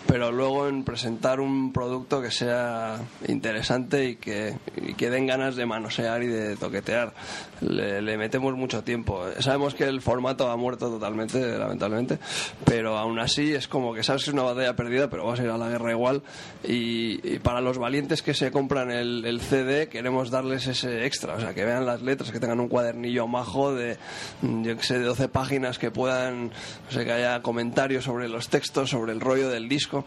pero 0.08 0.32
luego 0.32 0.68
en 0.68 0.84
presentar 0.84 1.38
un 1.38 1.70
producto 1.70 2.22
que 2.22 2.30
sea 2.30 2.98
interesante 3.28 4.08
y 4.08 4.16
que, 4.16 4.54
y 4.74 4.94
que 4.94 5.10
den 5.10 5.26
ganas 5.26 5.54
de 5.54 5.66
manosear 5.66 6.22
y 6.22 6.28
de 6.28 6.56
toquetear. 6.56 7.12
Le, 7.60 8.16
metemos 8.16 8.54
mucho 8.54 8.82
tiempo. 8.82 9.26
Sabemos 9.40 9.74
que 9.74 9.84
el 9.84 10.00
formato 10.00 10.50
ha 10.50 10.56
muerto 10.56 10.88
totalmente, 10.88 11.58
lamentablemente, 11.58 12.18
pero 12.64 12.96
aún 12.96 13.18
así 13.18 13.52
es 13.52 13.68
como 13.68 13.92
que 13.92 14.02
sabes 14.02 14.24
que 14.24 14.30
es 14.30 14.34
una 14.34 14.44
batalla 14.44 14.74
perdida, 14.74 15.10
pero 15.10 15.26
vas 15.26 15.40
a 15.40 15.44
ir 15.44 15.50
a 15.50 15.58
la 15.58 15.68
guerra 15.68 15.90
igual. 15.90 16.22
Y, 16.64 17.38
para 17.40 17.60
los 17.60 17.76
valientes 17.76 18.22
que 18.22 18.32
se 18.32 18.50
compran 18.50 18.90
el, 18.90 19.40
CD 19.40 19.88
queremos 19.88 20.30
darles 20.30 20.66
ese 20.66 21.04
extra, 21.04 21.34
o 21.34 21.40
sea, 21.40 21.52
que 21.52 21.64
vean 21.64 21.84
las 21.84 22.00
letras, 22.00 22.32
que 22.32 22.40
tengan 22.40 22.60
un 22.60 22.68
cuadernillo 22.68 23.26
majo 23.26 23.74
de, 23.74 23.98
yo 24.42 24.76
que 24.76 24.82
sé, 24.82 24.98
de 24.98 25.04
12 25.04 25.28
páginas, 25.28 25.78
que 25.78 25.90
puedan, 25.90 26.50
o 26.88 26.92
sea, 26.92 27.04
que 27.04 27.12
haya 27.12 27.42
comentarios 27.42 28.04
sobre 28.04 28.28
los 28.28 28.48
textos, 28.48 28.90
sobre 28.90 29.12
el 29.12 29.20
rollo 29.20 29.50
del 29.50 29.68
disco. 29.68 29.97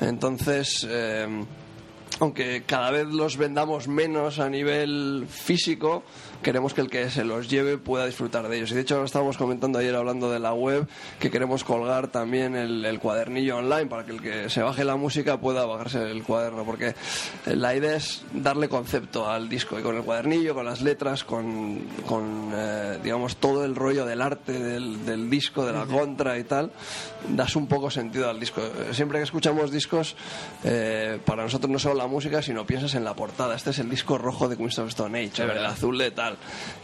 Entonces, 0.00 0.86
eh, 0.88 1.44
aunque 2.20 2.64
cada 2.64 2.90
vez 2.90 3.06
los 3.06 3.36
vendamos 3.36 3.88
menos 3.88 4.38
a 4.38 4.48
nivel 4.48 5.26
físico, 5.28 6.02
queremos 6.42 6.74
que 6.74 6.80
el 6.80 6.90
que 6.90 7.10
se 7.10 7.24
los 7.24 7.48
lleve 7.48 7.78
pueda 7.78 8.06
disfrutar 8.06 8.48
de 8.48 8.56
ellos. 8.56 8.70
Y 8.70 8.74
de 8.74 8.80
hecho, 8.82 9.02
estábamos 9.04 9.36
comentando 9.36 9.78
ayer 9.78 9.94
hablando 9.94 10.30
de 10.30 10.38
la 10.38 10.52
web 10.52 10.86
que 11.18 11.30
queremos 11.30 11.64
colgar 11.64 12.08
también 12.08 12.54
el, 12.54 12.84
el 12.84 12.98
cuadernillo 12.98 13.58
online 13.58 13.86
para 13.86 14.04
que 14.04 14.12
el 14.12 14.22
que 14.22 14.50
se 14.50 14.62
baje 14.62 14.84
la 14.84 14.96
música 14.96 15.40
pueda 15.40 15.66
bajarse 15.66 16.10
el 16.10 16.22
cuaderno, 16.22 16.64
porque 16.64 16.94
la 17.46 17.74
idea 17.74 17.96
es 17.96 18.24
darle 18.32 18.68
concepto 18.68 19.28
al 19.28 19.48
disco 19.48 19.78
y 19.78 19.82
con 19.82 19.96
el 19.96 20.02
cuadernillo, 20.02 20.54
con 20.54 20.66
las 20.66 20.82
letras, 20.82 21.24
con, 21.24 21.80
con, 22.06 22.50
eh, 22.54 22.98
digamos, 23.02 23.36
todo 23.36 23.64
el 23.64 23.74
rollo 23.74 24.04
del 24.04 24.20
arte 24.20 24.52
del, 24.52 25.04
del 25.04 25.30
disco, 25.30 25.64
de 25.64 25.72
la 25.72 25.86
contra 25.86 26.38
y 26.38 26.44
tal, 26.44 26.70
das 27.28 27.56
un 27.56 27.66
poco 27.66 27.90
sentido 27.90 28.28
al 28.28 28.38
disco. 28.38 28.60
Siempre 28.92 29.18
que 29.18 29.24
escuchamos 29.24 29.70
discos, 29.70 30.16
eh, 30.64 31.18
para 31.24 31.42
nosotros 31.42 31.70
no 31.70 31.78
solo 31.78 31.94
la 31.94 32.06
música, 32.06 32.42
sino 32.42 32.66
piensas 32.66 32.94
en 32.94 33.04
la 33.04 33.14
portada. 33.14 33.54
Este 33.54 33.70
es 33.70 33.78
el 33.78 33.88
disco 33.88 34.18
rojo 34.18 34.48
de 34.48 34.56
Queens 34.56 34.78
of 34.78 34.88
Stone 34.88 35.18
Age, 35.18 35.42
el 35.42 35.64
azul 35.64 35.98
de 35.98 36.10
tal. 36.10 36.27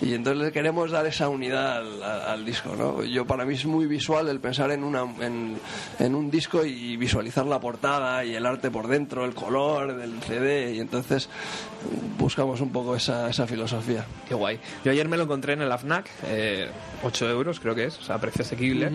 Y 0.00 0.14
entonces 0.14 0.44
le 0.44 0.52
queremos 0.52 0.90
dar 0.90 1.06
esa 1.06 1.28
unidad 1.28 1.78
al, 1.78 2.02
al- 2.02 2.44
disco, 2.44 2.74
¿no? 2.76 3.02
Yo 3.04 3.26
para 3.26 3.44
mí 3.44 3.54
es 3.54 3.64
muy 3.66 3.86
visual 3.86 4.28
el 4.28 4.40
pensar 4.40 4.70
en, 4.70 4.84
una, 4.84 5.02
en, 5.20 5.58
en 5.98 6.14
un 6.14 6.30
disco 6.30 6.64
y 6.64 6.96
visualizar 6.96 7.46
la 7.46 7.58
portada 7.60 8.24
y 8.24 8.34
el 8.34 8.44
arte 8.46 8.70
por 8.70 8.86
dentro, 8.88 9.24
el 9.24 9.34
color 9.34 9.96
del 9.96 10.20
CD, 10.22 10.74
y 10.74 10.80
entonces 10.80 11.28
buscamos 12.18 12.60
un 12.60 12.70
poco 12.70 12.96
esa, 12.96 13.28
esa 13.30 13.46
filosofía. 13.46 14.04
Qué 14.28 14.34
guay. 14.34 14.58
Yo 14.84 14.90
ayer 14.92 15.08
me 15.08 15.16
lo 15.16 15.24
encontré 15.24 15.54
en 15.54 15.62
el 15.62 15.72
AFNAC, 15.72 16.10
eh, 16.26 16.68
8 17.02 17.28
euros 17.30 17.60
creo 17.60 17.74
que 17.74 17.84
es, 17.84 17.98
o 17.98 18.02
sea, 18.02 18.18
precio 18.18 18.42
asequible. 18.42 18.90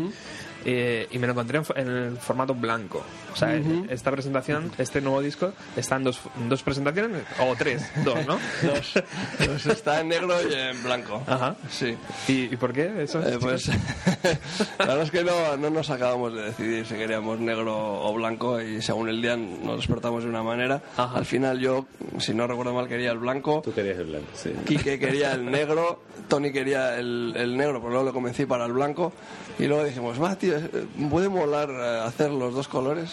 Eh, 0.66 1.07
y 1.12 1.20
me 1.20 1.28
lo 1.28 1.34
encontré 1.34 1.60
en, 1.60 1.66
en 1.76 1.88
el 1.88 2.18
formato 2.18 2.53
blanco. 2.53 3.03
O 3.32 3.36
sea, 3.36 3.55
esta 3.89 4.12
presentación, 4.12 4.72
este 4.78 5.01
nuevo 5.01 5.22
disco, 5.22 5.53
está 5.76 5.95
en 5.95 6.03
dos, 6.03 6.20
en 6.38 6.49
dos 6.49 6.64
presentaciones, 6.64 7.24
o 7.39 7.55
tres, 7.55 7.84
dos, 8.03 8.26
¿no? 8.26 8.39
Dos. 8.64 8.93
Pues 9.38 9.66
está 9.68 10.01
en 10.01 10.10
negro 10.10 10.36
y 10.49 10.53
en 10.53 10.84
blanco. 10.84 11.22
Ajá. 11.28 11.55
Sí. 11.70 11.95
¿Y, 12.28 12.53
y 12.53 12.57
por 12.57 12.74
qué 12.74 13.03
eso? 13.03 13.22
Eh, 13.22 13.38
pues 13.39 13.68
la 14.80 14.86
verdad 14.86 15.01
es 15.03 15.12
que 15.12 15.24
no, 15.24 15.57
no 15.57 15.70
nos 15.70 15.89
acabamos 15.89 16.34
de 16.34 16.41
decidir 16.43 16.86
si 16.86 16.95
queríamos 16.95 17.39
negro 17.39 17.76
o 18.03 18.14
blanco 18.14 18.60
y 18.62 18.82
según 18.82 19.10
el 19.10 19.22
día 19.22 19.38
nos 19.38 19.78
despertamos 19.78 20.24
de 20.24 20.30
una 20.30 20.43
manera. 20.43 20.82
Ajá. 20.97 21.18
Al 21.18 21.26
final 21.26 21.60
yo, 21.60 21.86
si 22.20 22.34
no 22.34 22.47
recuerdo 22.47 22.74
mal, 22.74 22.88
quería 22.88 23.12
el 23.12 23.20
blanco. 23.20 23.62
Tú 23.64 23.74
querías 23.74 23.97
el 23.99 24.05
blanco, 24.07 24.28
sí. 24.34 24.51
Quique 24.66 24.99
quería 24.99 25.34
el 25.34 25.49
negro, 25.49 26.03
Tony 26.28 26.51
quería 26.51 26.97
el, 26.97 27.34
el 27.36 27.55
negro, 27.55 27.80
pero 27.80 27.89
luego 27.91 28.05
le 28.07 28.12
convencí 28.12 28.45
para 28.45 28.66
el 28.66 28.74
blanco. 28.74 29.14
Y 29.57 29.66
luego 29.66 29.84
dijimos, 29.84 30.22
va, 30.22 30.36
tío, 30.49 30.57
eh, 30.57 30.87
¿puede 31.09 31.29
molar 31.29 31.69
eh, 31.69 32.01
hacer 32.05 32.31
los 32.31 32.53
dos 32.53 32.67
colores? 32.67 33.09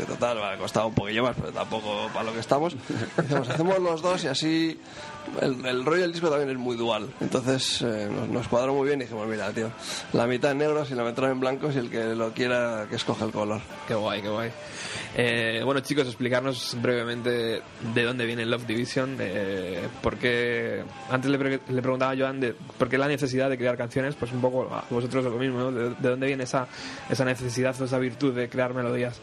Y 0.00 0.04
total, 0.04 0.38
vale, 0.38 0.58
costaba 0.58 0.86
un 0.86 0.94
poquillo 0.94 1.22
más, 1.22 1.36
pero 1.36 1.52
tampoco 1.52 2.08
para 2.12 2.24
lo 2.24 2.32
que 2.32 2.40
estamos. 2.40 2.76
Dijimos, 3.16 3.48
hacemos 3.48 3.78
los 3.78 4.02
dos 4.02 4.24
y 4.24 4.28
así 4.28 4.80
el, 5.40 5.64
el 5.66 5.84
rollo 5.84 6.02
del 6.02 6.12
disco 6.12 6.28
también 6.30 6.50
es 6.50 6.56
muy 6.58 6.76
dual. 6.76 7.08
Entonces 7.20 7.82
eh, 7.82 8.08
nos, 8.10 8.28
nos 8.28 8.48
cuadró 8.48 8.74
muy 8.74 8.86
bien 8.88 9.00
y 9.00 9.04
dijimos, 9.04 9.26
mira, 9.26 9.50
tío, 9.52 9.70
la 10.12 10.26
mitad 10.26 10.52
en 10.52 10.58
negros 10.58 10.90
y 10.90 10.94
la 10.94 11.04
mitad 11.04 11.30
en 11.30 11.40
blancos 11.40 11.74
y 11.74 11.78
el 11.78 11.90
que 11.90 12.14
lo 12.14 12.32
quiera 12.32 12.86
que 12.88 12.96
escoja 12.96 13.24
el 13.24 13.32
color. 13.32 13.60
Qué 13.88 13.94
guay, 13.94 14.22
qué 14.22 14.28
guay. 14.28 14.50
Eh, 15.16 15.62
bueno, 15.64 15.80
chicos, 15.80 16.06
explicarnos 16.06 16.76
brevemente 16.80 17.62
de 17.94 18.02
dónde 18.02 18.26
viene 18.26 18.44
Love 18.46 18.66
Division. 18.66 19.16
Eh, 19.20 19.86
porque 20.02 20.82
antes 21.10 21.30
le, 21.30 21.38
pre- 21.38 21.60
le 21.68 21.82
preguntaba 21.82 22.12
a 22.12 22.16
Joan 22.16 22.40
de 22.40 22.54
por 22.78 22.88
qué 22.88 22.98
la 22.98 23.06
necesidad 23.08 23.48
de 23.50 23.56
crear 23.58 23.76
canciones, 23.76 24.14
pues 24.16 24.32
un 24.32 24.40
poco 24.40 24.68
a 24.74 24.84
vosotros 24.90 25.24
lo 25.24 25.30
mismo, 25.32 25.58
¿no? 25.58 25.72
¿De, 25.72 25.90
de 25.90 26.08
dónde 26.08 26.26
viene 26.26 26.44
esa, 26.44 26.66
esa 27.08 27.24
necesidad 27.24 27.80
o 27.80 27.84
esa 27.84 27.98
virtud 27.98 28.34
de 28.34 28.48
crear 28.48 28.74
melodías? 28.74 29.20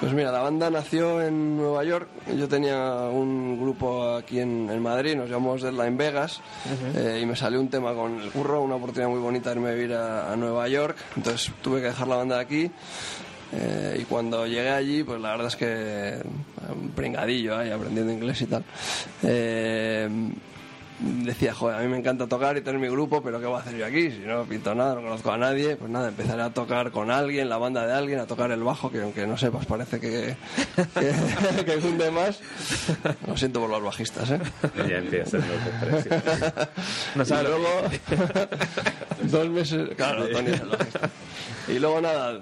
Pues 0.00 0.12
mira, 0.12 0.30
la 0.30 0.40
banda 0.40 0.68
nació 0.68 1.22
en 1.22 1.56
Nueva 1.56 1.82
York. 1.82 2.08
Yo 2.36 2.46
tenía 2.48 3.08
un 3.10 3.58
grupo 3.58 4.14
aquí 4.16 4.40
en, 4.40 4.68
en 4.70 4.82
Madrid, 4.82 5.16
nos 5.16 5.30
llamamos 5.30 5.62
Deadline 5.62 5.96
Vegas, 5.96 6.40
eh, 6.94 7.20
y 7.22 7.26
me 7.26 7.34
salió 7.34 7.58
un 7.60 7.68
tema 7.68 7.94
con 7.94 8.20
el 8.20 8.30
curro, 8.30 8.60
una 8.62 8.74
oportunidad 8.74 9.08
muy 9.08 9.20
bonita 9.20 9.50
de 9.50 9.56
irme 9.56 9.70
a 9.70 9.72
vivir 9.72 9.94
a, 9.94 10.30
a 10.32 10.36
Nueva 10.36 10.68
York. 10.68 10.96
Entonces 11.16 11.50
tuve 11.62 11.80
que 11.80 11.86
dejar 11.86 12.08
la 12.08 12.16
banda 12.16 12.36
de 12.36 12.42
aquí. 12.42 12.70
eh, 13.52 13.98
y 14.00 14.04
cuando 14.04 14.46
llegué 14.46 14.68
allí, 14.70 15.02
pues 15.02 15.18
la 15.20 15.30
verdad 15.30 15.46
es 15.46 15.56
que 15.56 15.66
eh, 15.66 16.22
un 16.78 16.90
pringadillo 16.90 17.56
ahí 17.56 17.70
aprendiendo 17.70 18.12
inglés 18.12 18.42
y 18.42 18.46
tal. 18.46 18.64
Eh, 19.22 20.08
decía, 20.98 21.52
joder, 21.54 21.76
a 21.78 21.80
mí 21.82 21.88
me 21.88 21.98
encanta 21.98 22.26
tocar 22.26 22.56
y 22.56 22.62
tener 22.62 22.80
mi 22.80 22.88
grupo, 22.88 23.22
pero 23.22 23.38
¿qué 23.40 23.46
voy 23.46 23.56
a 23.56 23.60
hacer 23.60 23.76
yo 23.76 23.84
aquí? 23.86 24.10
Si 24.10 24.18
no 24.20 24.44
pinto 24.44 24.74
nada, 24.74 24.94
no 24.94 25.02
conozco 25.02 25.30
a 25.32 25.36
nadie, 25.38 25.76
pues 25.76 25.90
nada, 25.90 26.08
empezaré 26.08 26.42
a 26.42 26.50
tocar 26.50 26.90
con 26.90 27.10
alguien, 27.10 27.48
la 27.48 27.58
banda 27.58 27.86
de 27.86 27.92
alguien, 27.92 28.18
a 28.18 28.26
tocar 28.26 28.50
el 28.50 28.62
bajo, 28.62 28.90
que 28.90 29.02
aunque 29.02 29.26
no 29.26 29.36
sepas, 29.36 29.66
parece 29.66 30.00
que, 30.00 30.36
que, 30.94 31.64
que 31.64 31.76
hunde 31.86 32.10
más. 32.10 32.40
Lo 33.26 33.36
siento 33.36 33.60
por 33.60 33.70
los 33.70 33.82
bajistas, 33.82 34.30
¿eh? 34.30 34.40
Ya 34.88 34.96
empieza. 34.98 35.38
No 37.14 37.22
Y 37.22 37.26
sabe 37.26 37.42
lo- 37.44 37.58
luego, 37.58 37.82
dos 39.22 39.48
meses, 39.50 39.88
claro, 39.96 40.28
Tony 40.28 40.50
es 40.50 40.60
el 40.60 40.68
bajista. 40.68 41.10
Y 41.68 41.78
luego 41.80 42.00
nada, 42.00 42.38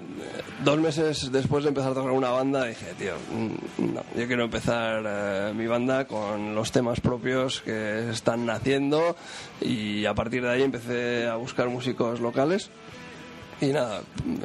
dos 0.63 0.79
meses 0.79 1.31
después 1.31 1.63
de 1.63 1.69
empezar 1.69 1.91
a 1.91 1.95
tocar 1.95 2.11
una 2.11 2.29
banda, 2.29 2.65
dije, 2.65 2.93
tío, 2.97 3.13
mm, 3.31 3.93
no, 3.95 4.03
yo 4.15 4.27
quiero 4.27 4.43
empezar 4.43 5.03
eh, 5.03 5.51
mi 5.55 5.65
banda 5.65 6.05
con 6.05 6.53
los 6.53 6.71
temas 6.71 6.99
propios 7.01 7.61
que 7.61 8.07
están 8.11 8.44
naciendo 8.45 9.15
y 9.61 10.05
a 10.05 10.13
partir 10.13 10.43
de 10.43 10.49
ahí 10.49 10.63
empecé 10.63 11.27
a 11.27 11.35
buscar 11.35 11.69
músicos 11.69 12.19
locales. 12.19 12.69
Y 13.61 13.67
nada, 13.67 14.01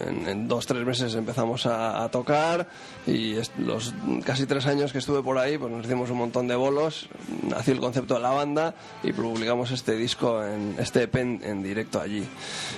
en, 0.06 0.28
en 0.28 0.46
dos, 0.46 0.66
tres 0.66 0.86
meses 0.86 1.14
empezamos 1.16 1.66
a, 1.66 2.04
a 2.04 2.08
tocar 2.10 2.68
y 3.08 3.34
los 3.58 3.92
casi 4.24 4.46
tres 4.46 4.66
años 4.66 4.92
que 4.92 4.98
estuve 4.98 5.20
por 5.20 5.36
ahí, 5.36 5.58
pues 5.58 5.72
nos 5.72 5.84
hicimos 5.84 6.10
un 6.10 6.18
montón 6.18 6.46
de 6.46 6.54
bolos, 6.54 7.08
nació 7.42 7.74
el 7.74 7.80
concepto 7.80 8.14
de 8.14 8.20
la 8.20 8.30
banda 8.30 8.72
y 9.02 9.12
publicamos 9.12 9.72
este 9.72 9.96
disco, 9.96 10.44
en, 10.44 10.76
este 10.78 11.02
EP 11.02 11.16
en, 11.16 11.40
en 11.42 11.60
directo 11.60 12.00
allí. 12.00 12.24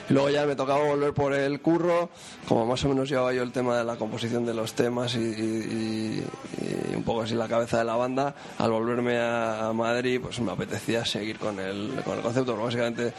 Y 0.09 0.13
luego 0.15 0.31
ya 0.31 0.47
me 0.47 0.57
tocaba 0.57 0.83
volver 0.85 1.13
por 1.13 1.35
el 1.35 1.61
curro, 1.61 2.09
como 2.49 2.65
más 2.65 2.83
o 2.85 2.89
menos 2.89 3.11
llevaba 3.11 3.35
yo 3.35 3.43
el 3.43 3.53
tema 3.53 3.77
de 3.77 3.85
la 3.85 3.97
composición 3.97 4.47
de 4.47 4.55
los 4.55 4.73
temas 4.73 5.15
y, 5.15 5.19
y- 5.19 6.25
y- 6.63 6.97
un 6.97 7.03
poco 7.03 7.23
así 7.23 7.35
la 7.35 7.49
cabeza 7.49 7.77
de 7.79 7.85
la 7.85 7.97
banda, 7.97 8.35
al 8.59 8.71
volverme 8.71 9.19
a, 9.19 9.69
a 9.69 9.73
Madrid 9.75 10.19
pues 10.23 10.41
me 10.41 10.53
apetecía 10.53 11.05
seguir 11.05 11.39
con 11.39 11.59
el, 11.61 11.91
con 12.05 12.17
el 12.17 12.23
concepto, 12.23 12.57
básicamente 12.57 13.13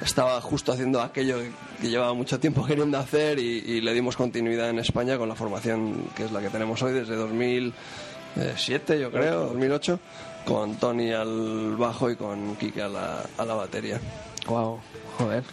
estaba 0.00 0.40
justo 0.40 0.72
haciendo 0.72 1.00
aquello 1.00 1.38
que, 1.80 1.88
llevaba 1.88 2.14
mucho 2.14 2.38
tiempo 2.38 2.64
queriendo 2.66 2.98
hacer 2.98 3.38
y, 3.38 3.64
y 3.66 3.80
le 3.80 3.94
dimos 3.94 4.16
continuidad 4.16 4.70
en 4.70 4.78
España 4.78 5.18
con 5.18 5.28
la 5.28 5.34
formación 5.34 6.10
que 6.16 6.24
es 6.24 6.32
la 6.32 6.40
que 6.40 6.50
tenemos 6.50 6.82
hoy 6.82 6.92
desde 6.92 7.16
2007 7.16 9.00
yo 9.00 9.10
creo, 9.10 9.46
2008 9.46 9.98
con 10.48 10.76
Tony 10.76 11.12
al 11.12 11.76
bajo 11.76 12.10
y 12.10 12.16
con 12.16 12.56
Kike 12.56 12.82
a 12.82 12.88
la, 12.88 13.22
a 13.36 13.44
la 13.44 13.54
batería. 13.54 14.00
Wow, 14.46 14.80
joder. 15.18 15.44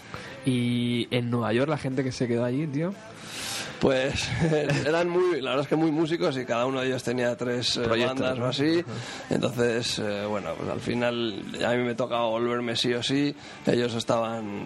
Y 0.46 1.08
en 1.12 1.30
Nueva 1.30 1.52
York 1.52 1.70
la 1.70 1.78
gente 1.78 2.02
que 2.02 2.14
se 2.14 2.28
quedó 2.30 2.46
allí, 2.46 2.66
tío. 2.66 2.94
Pues 3.80 4.28
eran 4.86 5.10
muy, 5.10 5.42
la 5.42 5.52
verdad 5.52 5.64
es 5.64 5.68
que 5.70 5.76
muy 5.76 5.92
músicos 5.92 6.38
y 6.38 6.46
cada 6.46 6.66
uno 6.66 6.82
de 6.82 6.88
ellos 6.88 7.04
tenía 7.04 7.36
tres 7.36 7.78
eh, 7.78 7.82
Proyectos, 7.82 8.20
bandas 8.20 8.40
¿no? 8.40 8.46
o 8.46 8.48
así. 8.50 8.84
Entonces, 9.30 10.00
eh, 10.00 10.26
bueno, 10.28 10.52
pues 10.58 10.70
al 10.70 10.80
final 10.80 11.44
a 11.66 11.72
mí 11.74 11.84
me 11.84 11.96
tocaba 11.96 12.28
volverme 12.28 12.76
sí 12.76 12.94
o 12.94 13.04
sí. 13.04 13.36
Ellos 13.66 13.94
estaban 13.96 14.64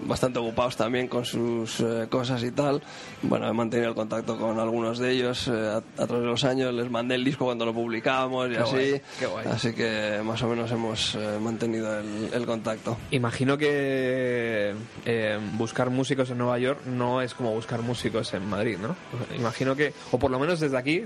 bastante 0.00 0.38
ocupados 0.38 0.76
también 0.76 1.08
con 1.08 1.24
sus 1.24 1.80
eh, 1.80 2.06
cosas 2.08 2.42
y 2.42 2.50
tal. 2.50 2.82
Bueno, 3.22 3.48
he 3.48 3.52
mantenido 3.52 3.88
el 3.90 3.94
contacto 3.94 4.36
con 4.38 4.58
algunos 4.58 4.98
de 4.98 5.10
ellos 5.12 5.48
eh, 5.48 5.52
a, 5.52 5.76
a 6.02 6.06
través 6.06 6.22
de 6.22 6.26
los 6.30 6.44
años. 6.44 6.72
Les 6.74 6.90
mandé 6.90 7.14
el 7.14 7.24
disco 7.24 7.44
cuando 7.46 7.64
lo 7.64 7.72
publicábamos 7.74 8.48
y 8.48 8.52
Qué 8.52 8.58
así. 8.58 8.72
guay, 8.74 9.02
qué 9.18 9.26
guay. 9.26 9.46
Así 9.46 9.72
que 9.74 10.20
más 10.24 10.42
o 10.42 10.48
menos 10.48 10.70
hemos 10.70 11.14
eh, 11.14 11.38
mantenido 11.40 11.98
el, 11.98 12.30
el 12.32 12.46
contacto. 12.46 12.96
Imagino 13.10 13.56
que 13.58 14.74
eh, 15.04 15.38
buscar 15.54 15.90
músicos 15.90 16.30
en 16.30 16.38
Nueva 16.38 16.58
York 16.58 16.80
no 16.86 17.20
es 17.22 17.34
como 17.34 17.52
buscar 17.52 17.82
músicos 17.82 18.32
en 18.34 18.48
Madrid, 18.56 18.78
¿no? 18.80 18.96
Imagino 19.36 19.76
que, 19.76 19.92
o 20.10 20.18
por 20.18 20.30
lo 20.30 20.38
menos 20.38 20.60
desde 20.60 20.76
aquí, 20.76 21.04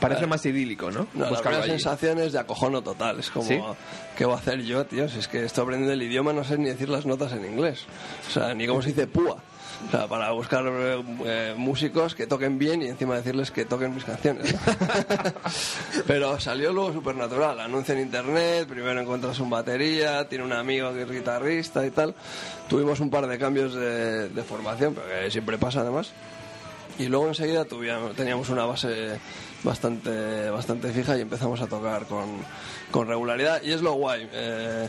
parece 0.00 0.26
más 0.26 0.44
idílico, 0.46 0.90
¿no? 0.90 1.06
No, 1.14 1.30
la 1.30 1.40
primera 1.40 1.62
allí. 1.62 1.70
sensación 1.70 2.18
es 2.18 2.32
de 2.32 2.38
acojono 2.38 2.82
total. 2.82 3.18
Es 3.20 3.30
como, 3.30 3.46
¿Sí? 3.48 3.60
¿qué 4.16 4.24
voy 4.24 4.34
a 4.34 4.38
hacer 4.38 4.62
yo, 4.62 4.84
tío? 4.86 5.08
Si 5.08 5.18
es 5.18 5.28
que 5.28 5.44
estoy 5.44 5.62
aprendiendo 5.62 5.92
el 5.92 6.02
idioma, 6.02 6.32
no 6.32 6.44
sé 6.44 6.58
ni 6.58 6.66
decir 6.66 6.88
las 6.88 7.06
notas 7.06 7.32
en 7.32 7.44
inglés. 7.44 7.84
O 8.28 8.30
sea, 8.32 8.54
ni 8.54 8.66
cómo 8.66 8.82
se 8.82 8.88
dice 8.88 9.06
púa. 9.06 9.36
O 9.88 9.90
sea, 9.90 10.06
para 10.06 10.30
buscar 10.30 10.64
eh, 10.66 11.54
músicos 11.56 12.14
que 12.14 12.26
toquen 12.26 12.58
bien 12.58 12.80
y 12.82 12.86
encima 12.86 13.16
decirles 13.16 13.50
que 13.50 13.64
toquen 13.64 13.94
mis 13.94 14.04
canciones. 14.04 14.54
Pero 16.06 16.38
salió 16.40 16.72
luego 16.72 16.92
súper 16.92 17.16
natural. 17.16 17.60
Anuncio 17.60 17.94
en 17.94 18.00
internet, 18.00 18.66
primero 18.68 19.00
encuentras 19.00 19.38
un 19.40 19.50
batería, 19.50 20.26
tiene 20.28 20.44
un 20.44 20.52
amigo 20.52 20.92
que 20.94 21.02
es 21.02 21.10
guitarrista 21.10 21.84
y 21.84 21.90
tal. 21.90 22.14
Tuvimos 22.68 23.00
un 23.00 23.10
par 23.10 23.26
de 23.26 23.38
cambios 23.38 23.74
de, 23.74 24.28
de 24.28 24.42
formación, 24.42 24.94
pero 24.94 25.06
que 25.24 25.30
siempre 25.30 25.58
pasa 25.58 25.80
además. 25.80 26.12
Y 26.98 27.06
luego 27.06 27.28
enseguida 27.28 27.66
teníamos 28.16 28.48
una 28.50 28.64
base 28.64 29.18
bastante, 29.64 30.50
bastante 30.50 30.92
fija 30.92 31.16
y 31.18 31.22
empezamos 31.22 31.60
a 31.60 31.66
tocar 31.66 32.06
con, 32.06 32.26
con 32.90 33.08
regularidad. 33.08 33.62
Y 33.62 33.72
es 33.72 33.82
lo 33.82 33.94
guay. 33.94 34.28
eh, 34.32 34.88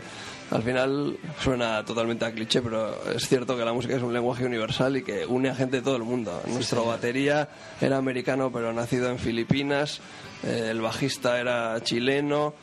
al 0.51 0.61
final 0.61 1.17
suena 1.41 1.83
totalmente 1.83 2.23
a 2.23 2.31
cliché, 2.31 2.61
pero 2.61 2.95
es 3.11 3.27
cierto 3.27 3.57
que 3.57 3.65
la 3.65 3.73
música 3.73 3.95
es 3.95 4.03
un 4.03 4.13
lenguaje 4.13 4.45
universal 4.45 4.95
y 4.97 5.03
que 5.03 5.25
une 5.25 5.49
a 5.49 5.55
gente 5.55 5.77
de 5.77 5.81
todo 5.81 5.95
el 5.95 6.03
mundo. 6.03 6.39
Nuestro 6.45 6.85
batería 6.85 7.49
era 7.81 7.97
americano, 7.97 8.51
pero 8.51 8.71
nacido 8.71 9.09
en 9.09 9.17
Filipinas. 9.17 10.01
eh, 10.43 10.67
el 10.69 10.81
bajista 10.81 11.39
era 11.39 11.81
chileno. 11.81 12.53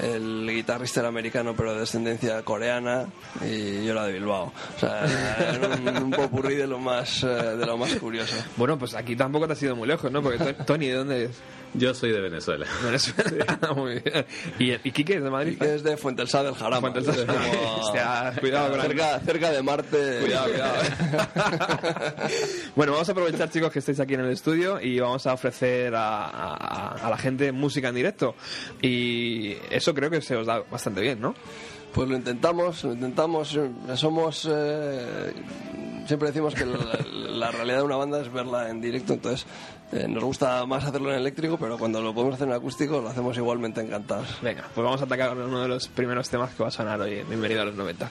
El 0.00 0.48
guitarrista 0.50 1.00
era 1.00 1.08
americano, 1.10 1.54
pero 1.56 1.74
de 1.74 1.80
descendencia 1.80 2.42
coreana. 2.42 3.06
Y 3.44 3.84
yo 3.84 3.92
era 3.92 4.04
de 4.06 4.12
Bilbao. 4.14 4.52
O 4.76 4.78
sea, 4.80 5.04
era 5.54 5.68
un, 5.68 6.04
un 6.04 6.10
popurrí 6.10 6.54
de 6.54 6.66
lo 6.66 6.78
más, 6.78 7.22
eh, 7.24 7.26
de 7.26 7.66
lo 7.66 7.76
más 7.76 7.94
curioso. 7.96 8.34
Bueno, 8.56 8.78
pues 8.78 8.94
aquí 8.94 9.16
tampoco 9.16 9.46
te 9.46 9.52
has 9.52 9.62
ido 9.62 9.76
muy 9.76 9.86
lejos, 9.88 10.10
¿no? 10.10 10.22
Porque 10.22 10.38
To- 10.38 10.64
Tony, 10.64 10.86
¿de 10.88 10.94
dónde 10.94 11.24
es? 11.24 11.30
Yo 11.74 11.94
soy 11.94 12.12
de 12.12 12.20
Venezuela. 12.20 12.66
Venezuela. 12.84 13.58
muy 13.76 14.00
bien. 14.00 14.26
¿Y, 14.58 14.72
¿Y 14.88 14.92
Quique 14.92 15.16
es 15.16 15.22
de 15.22 15.30
Madrid? 15.30 15.52
Y 15.54 15.56
que 15.56 15.74
es 15.76 15.82
de 15.82 15.96
Fuentesá 15.96 16.42
del 16.42 16.54
Jarama. 16.54 16.92
Jarama. 16.92 17.26
Como- 17.26 17.80
Hostia, 17.82 18.34
cuidado 18.40 18.68
con 18.70 18.78
la- 18.78 18.84
cerca, 18.84 19.20
cerca 19.20 19.50
de 19.52 19.62
Marte. 19.62 20.18
Cuidado, 20.20 20.50
cuidado. 20.50 20.82
bueno, 22.76 22.92
vamos 22.92 23.08
a 23.08 23.12
aprovechar, 23.12 23.50
chicos, 23.50 23.72
que 23.72 23.78
estáis 23.78 24.00
aquí 24.00 24.14
en 24.14 24.20
el 24.20 24.30
estudio 24.32 24.80
y 24.80 24.98
vamos 25.00 25.26
a 25.26 25.32
ofrecer 25.32 25.94
a, 25.94 26.26
a- 26.26 27.06
a 27.06 27.10
la 27.10 27.16
gente 27.16 27.52
música 27.52 27.88
en 27.88 27.94
directo. 27.94 28.34
Y 28.82 29.52
eso 29.82 29.92
creo 29.94 30.08
que 30.10 30.20
se 30.22 30.36
os 30.36 30.46
da 30.46 30.60
bastante 30.70 31.00
bien, 31.00 31.20
¿no? 31.20 31.34
Pues 31.92 32.08
lo 32.08 32.16
intentamos, 32.16 32.84
lo 32.84 32.92
intentamos. 32.94 33.54
eh, 33.56 33.70
Somos. 33.96 34.48
eh, 34.50 35.32
siempre 36.06 36.28
decimos 36.28 36.54
que 36.54 36.64
la, 36.64 36.98
la 37.30 37.50
realidad 37.50 37.78
de 37.78 37.82
una 37.82 37.96
banda 37.96 38.20
es 38.20 38.32
verla 38.32 38.70
en 38.70 38.80
directo, 38.80 39.12
entonces 39.12 39.46
eh, 39.92 40.06
nos 40.08 40.24
gusta 40.24 40.64
más 40.66 40.84
hacerlo 40.84 41.10
en 41.12 41.18
eléctrico, 41.18 41.58
pero 41.58 41.76
cuando 41.78 42.00
lo 42.00 42.14
podemos 42.14 42.36
hacer 42.36 42.48
en 42.48 42.54
acústico 42.54 43.00
lo 43.00 43.08
hacemos 43.10 43.36
igualmente 43.36 43.80
encantados. 43.82 44.26
Venga, 44.40 44.64
pues 44.74 44.84
vamos 44.84 45.00
a 45.02 45.04
atacar 45.04 45.36
uno 45.36 45.60
de 45.62 45.68
los 45.68 45.88
primeros 45.88 46.28
temas 46.30 46.54
que 46.54 46.62
va 46.62 46.70
a 46.70 46.72
sonar 46.72 47.00
hoy. 47.00 47.18
en 47.18 47.28
Bienvenido 47.28 47.60
a 47.62 47.64
los 47.66 47.74
90. 47.74 48.10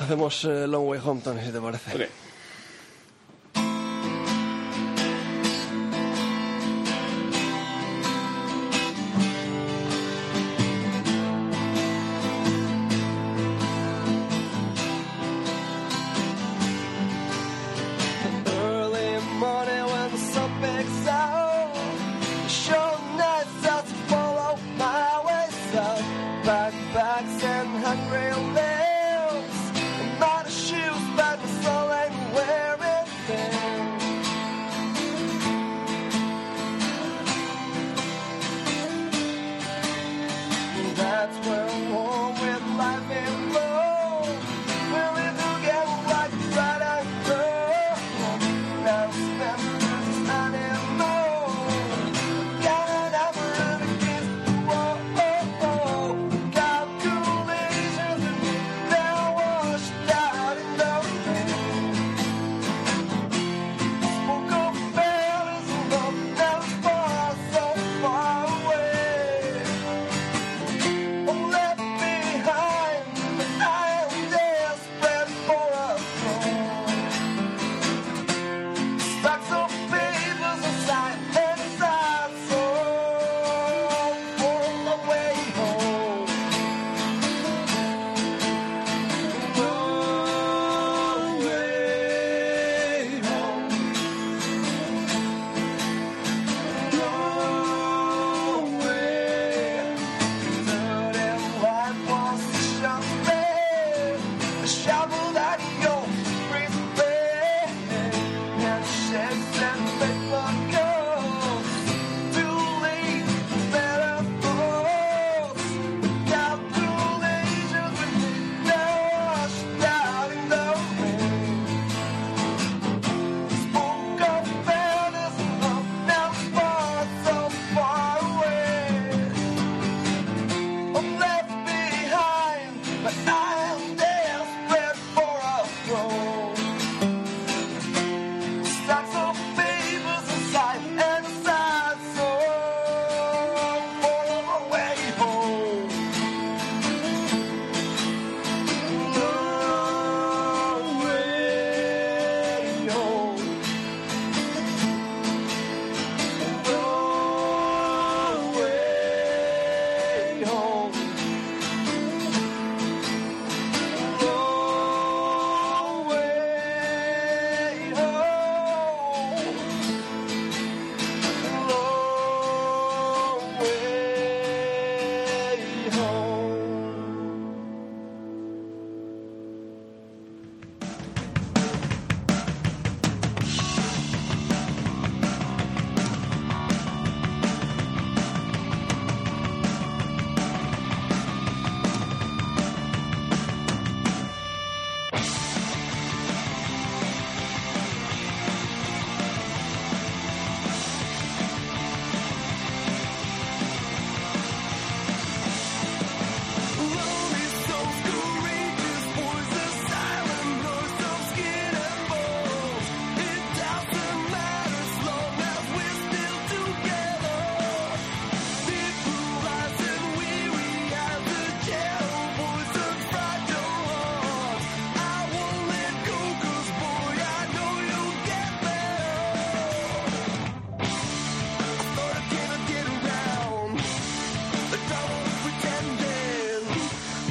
Hacemos 0.00 0.44
eh, 0.44 0.66
Long 0.66 0.88
Way 0.88 1.00
Home, 1.04 1.20
Tony, 1.22 1.40
si 1.44 1.52
te 1.52 1.60
parece. 1.60 2.08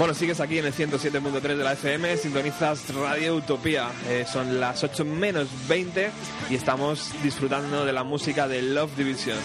Bueno, 0.04 0.16
sigues 0.16 0.42
aquí 0.42 0.58
en 0.58 0.66
el 0.66 0.74
107.3 0.74 1.40
de 1.40 1.64
la 1.64 1.72
FM, 1.72 2.18
sintonizas 2.18 2.94
Radio 2.94 3.36
Utopía. 3.36 3.90
Eh, 4.10 4.26
son 4.30 4.60
las 4.60 4.84
8 4.84 5.06
menos 5.06 5.48
20 5.70 6.12
y 6.50 6.56
estamos 6.56 7.14
disfrutando 7.24 7.86
de 7.86 7.94
la 7.94 8.04
música 8.04 8.50
de 8.50 8.62
Love 8.64 8.98
Division. 8.98 9.38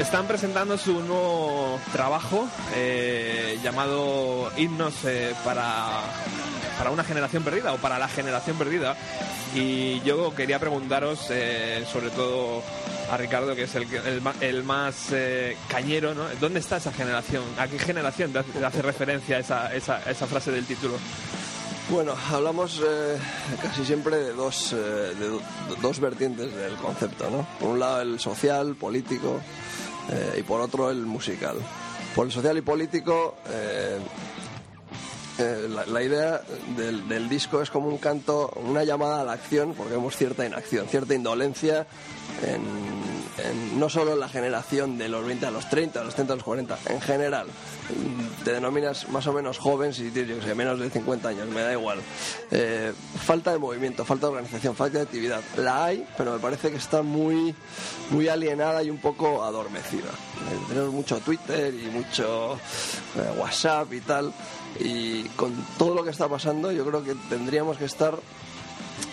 Están 0.00 0.26
presentando 0.26 0.78
su 0.78 1.02
nuevo 1.02 1.78
trabajo 1.92 2.48
eh, 2.74 3.58
llamado 3.62 4.50
Himnos 4.56 5.04
eh, 5.04 5.34
para, 5.44 6.00
para 6.78 6.90
una 6.90 7.04
generación 7.04 7.44
perdida 7.44 7.74
o 7.74 7.76
para 7.76 7.98
la 7.98 8.08
generación 8.08 8.56
perdida. 8.56 8.96
Y 9.54 10.00
yo 10.00 10.34
quería 10.34 10.58
preguntaros, 10.58 11.18
sobre 11.20 12.08
todo 12.16 12.62
a 13.12 13.16
Ricardo, 13.18 13.54
que 13.54 13.64
es 13.64 13.74
el, 13.74 13.82
el 13.92 14.22
el 14.40 14.64
más 14.64 15.08
eh, 15.12 15.54
cañero, 15.68 16.14
¿no? 16.14 16.24
¿Dónde 16.40 16.60
está 16.60 16.78
esa 16.78 16.92
generación? 16.92 17.44
¿A 17.58 17.68
qué 17.68 17.78
generación 17.78 18.32
te 18.32 18.64
hace, 18.64 18.80
referencia 18.80 19.38
esa, 19.38 19.74
esa, 19.74 20.02
esa 20.10 20.26
frase 20.26 20.50
del 20.50 20.64
título? 20.64 20.94
Bueno, 21.90 22.14
hablamos 22.30 22.80
eh, 22.82 23.18
casi 23.60 23.84
siempre 23.84 24.16
de 24.16 24.32
dos, 24.32 24.72
eh, 24.72 25.12
dos 25.82 26.00
vertientes 26.00 26.54
del 26.54 26.74
concepto, 26.76 27.28
¿no? 27.28 27.46
Por 27.60 27.70
un 27.70 27.80
lado 27.80 28.00
el 28.00 28.18
social, 28.18 28.76
político, 28.76 29.42
y 30.36 30.42
por 30.42 30.62
otro 30.62 30.90
el 30.90 31.04
musical. 31.04 31.56
Por 32.14 32.26
el 32.26 32.32
social 32.32 32.56
y 32.56 32.62
político, 32.62 33.36
eh, 35.38 35.68
la, 35.68 36.02
idea 36.02 36.42
del, 36.76 37.28
disco 37.28 37.62
es 37.62 37.70
como 37.70 37.88
un 37.88 37.98
canto, 37.98 38.52
una 38.56 38.84
llamada 38.84 39.22
a 39.22 39.24
la 39.24 39.32
acción, 39.32 39.72
porque 39.74 39.94
vemos 39.94 40.16
cierta 40.16 40.44
inacción, 40.44 40.86
cierta 40.88 41.14
indolencia, 41.14 41.86
en, 42.46 43.78
no 43.78 43.88
solo 43.88 44.12
en 44.12 44.20
la 44.20 44.28
generación 44.28 44.98
de 44.98 45.08
los 45.08 45.24
20 45.24 45.46
a 45.46 45.50
los 45.50 45.68
30, 45.70 46.00
a 46.00 46.04
los 46.04 46.14
30 46.14 46.32
a 46.34 46.36
los 46.36 46.44
40, 46.44 46.78
en 46.86 47.00
general. 47.00 47.46
Te 48.44 48.52
denominas 48.52 49.08
más 49.08 49.26
o 49.26 49.32
menos 49.32 49.58
joven 49.58 49.94
si 49.94 50.10
tienes, 50.10 50.36
yo 50.36 50.42
sé, 50.42 50.54
menos 50.54 50.78
de 50.78 50.90
50 50.90 51.28
años, 51.30 51.48
me 51.48 51.62
da 51.62 51.72
igual. 51.72 52.00
Eh, 52.50 52.92
falta 53.24 53.52
de 53.52 53.58
movimiento, 53.58 54.04
falta 54.04 54.26
de 54.26 54.32
organización, 54.32 54.76
falta 54.76 54.98
de 54.98 55.04
actividad. 55.04 55.40
La 55.56 55.86
hay, 55.86 56.06
pero 56.18 56.32
me 56.32 56.38
parece 56.40 56.70
que 56.70 56.76
está 56.76 57.02
muy, 57.02 57.54
muy 58.10 58.28
alienada 58.28 58.82
y 58.82 58.90
un 58.90 58.98
poco 58.98 59.42
adormecida. 59.42 60.10
Eh, 60.10 60.58
tenemos 60.68 60.92
mucho 60.92 61.18
Twitter 61.20 61.72
y 61.74 61.86
mucho 61.86 62.58
WhatsApp 63.38 63.92
y 63.94 64.00
tal. 64.00 64.32
Y 64.80 65.24
con 65.36 65.52
todo 65.78 65.94
lo 65.94 66.04
que 66.04 66.10
está 66.10 66.28
pasando, 66.28 66.72
yo 66.72 66.84
creo 66.86 67.04
que 67.04 67.14
tendríamos 67.28 67.76
que 67.76 67.84
estar 67.84 68.18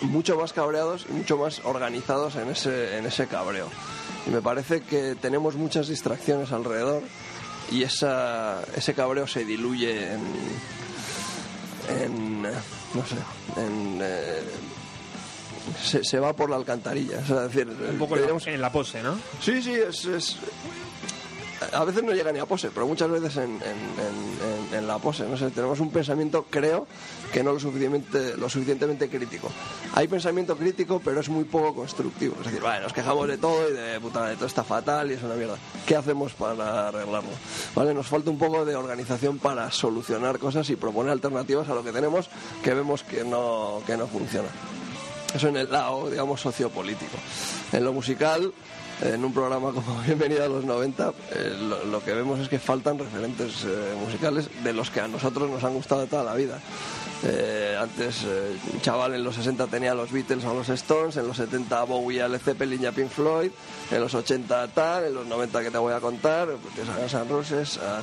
mucho 0.02 0.38
más 0.38 0.54
cabreados 0.54 1.06
y 1.10 1.14
mucho 1.14 1.38
más 1.38 1.62
organizados 1.66 2.36
en 2.36 2.50
ese, 2.50 2.98
en 2.98 3.06
ese 3.06 3.28
cabreo. 3.28 3.68
Y 4.28 4.30
me 4.32 4.42
parece 4.42 4.82
que 4.82 5.16
tenemos 5.16 5.56
muchas 5.56 5.88
distracciones 5.88 6.52
alrededor 6.52 7.04
y 7.72 7.84
esa, 7.84 8.62
ese 8.76 8.94
cabreo 8.94 9.28
se 9.28 9.46
diluye 9.46 10.14
en, 10.14 10.22
en 11.90 12.42
no 12.44 13.06
sé, 13.06 13.16
en... 13.58 14.00
eh, 14.02 14.42
se, 15.84 16.04
se 16.04 16.20
va 16.20 16.34
por 16.34 16.50
la 16.50 16.56
alcantarilla. 16.56 17.20
O 17.20 17.26
sea, 17.26 17.46
es 17.46 17.54
decir, 17.54 17.68
Un 17.92 17.98
poco 18.00 18.16
en 18.18 18.26
la, 18.26 18.52
en 18.54 18.62
la 18.62 18.72
pose, 18.72 19.04
¿no? 19.04 19.16
Sí, 19.42 19.62
sí, 19.62 19.74
es, 19.74 20.06
es- 20.06 20.38
A 21.74 21.84
veces 21.84 22.04
no 22.04 22.14
llega 22.14 22.32
ni 22.32 22.40
a 22.40 22.46
pose, 22.46 22.70
pero 22.74 22.88
muchas 22.88 23.10
veces 23.10 23.38
en, 23.38 24.88
la 24.88 24.98
pose. 24.98 25.28
No 25.28 25.38
sé, 25.38 25.50
tenemos 25.52 25.80
un 25.80 25.92
pensamiento, 25.92 26.46
creo, 26.50 26.88
que 27.34 27.44
no 27.44 27.54
lo 27.54 27.60
suficientemente, 27.60 28.38
lo 28.38 28.50
suficientemente 28.50 29.10
crítico. 29.10 29.50
Hay 29.94 30.08
pensamiento 30.08 30.56
crítico, 30.56 31.02
pero 31.04 31.20
es 31.20 31.30
muy 31.30 31.44
poco 31.44 31.76
constructivo. 31.76 32.36
Es 32.40 32.46
decir, 32.46 32.62
nos 32.82 32.94
quejamos 32.94 33.28
de 33.28 33.38
todo 33.38 33.70
y 33.70 33.74
de 33.74 34.00
puta, 34.00 34.28
de 34.28 34.36
todo 34.36 34.46
está 34.46 34.64
fatal 34.64 35.12
y 35.12 35.16
es 35.16 35.24
una 35.24 35.36
mierda. 35.36 35.58
¿Qué 35.86 35.96
hacemos 35.96 36.34
para 36.34 36.88
arreglarlo? 36.88 37.30
Nos 37.76 38.08
falta 38.08 38.30
un 38.30 38.38
poco 38.38 38.66
de 38.66 38.76
organización 38.76 39.38
para 39.40 39.72
solucionar 39.72 40.40
cosas 40.40 40.70
y 40.70 40.76
proponer 40.76 41.12
alternativas 41.12 41.68
a 41.70 41.74
lo 41.74 41.84
que 41.84 41.92
tenemos 41.92 42.30
que 42.64 42.74
vemos 42.74 43.04
que 43.04 43.24
no, 43.24 43.82
que 43.86 43.98
no 43.98 44.08
funciona. 44.08 44.50
Eso 45.34 45.48
en 45.48 45.58
el 45.58 45.72
lado, 45.72 46.10
digamos, 46.10 46.42
sociopolítico. 46.42 47.18
En 47.72 47.84
lo 47.84 47.94
musical, 47.94 48.52
en 49.02 49.24
un 49.24 49.34
programa 49.34 49.72
como 49.72 50.02
Bienvenida 50.06 50.46
a 50.46 50.48
los 50.48 50.66
90, 50.66 51.14
eh, 51.32 51.58
lo, 51.86 52.04
que 52.04 52.14
vemos 52.14 52.40
es 52.40 52.50
que 52.50 52.60
faltan 52.60 53.00
referentes 53.00 53.64
eh, 53.66 53.96
musicales 54.00 54.50
de 54.64 54.74
los 54.74 54.90
que 54.90 55.02
a 55.02 55.08
nosotros 55.08 55.50
nos 55.50 55.64
han 55.64 55.74
gustado 55.74 56.06
toda 56.08 56.24
la 56.24 56.36
vida. 56.36 56.60
Eh, 57.22 57.78
antes, 57.78 58.26
chaval 58.82 59.14
en 59.14 59.24
los 59.26 59.36
60 59.36 59.68
tenía 59.68 59.94
los 59.94 60.12
Beatles 60.12 60.46
o 60.46 60.54
los 60.54 60.70
Stones, 60.70 61.18
en 61.18 61.28
los 61.28 61.36
70 61.36 61.82
a 61.82 61.84
Bowie, 61.84 62.22
a 62.22 62.30
Led 62.30 62.40
Zeppelin 62.40 62.82
y 62.82 62.86
a 62.86 62.92
Pink 62.94 63.10
Floyd, 63.10 63.52
en 63.92 64.00
los 64.00 64.14
80 64.14 64.68
tal, 64.70 65.06
en 65.06 65.14
los 65.14 65.28
90 65.28 65.64
que 65.64 65.72
te 65.72 65.78
voy 65.78 65.94
a 65.94 66.00
contar, 66.00 66.48
pues 66.62 66.74
tienes 66.76 67.14
a 67.14 67.20
Guns 67.20 67.32
Roses, 67.32 67.78
a 67.78 68.02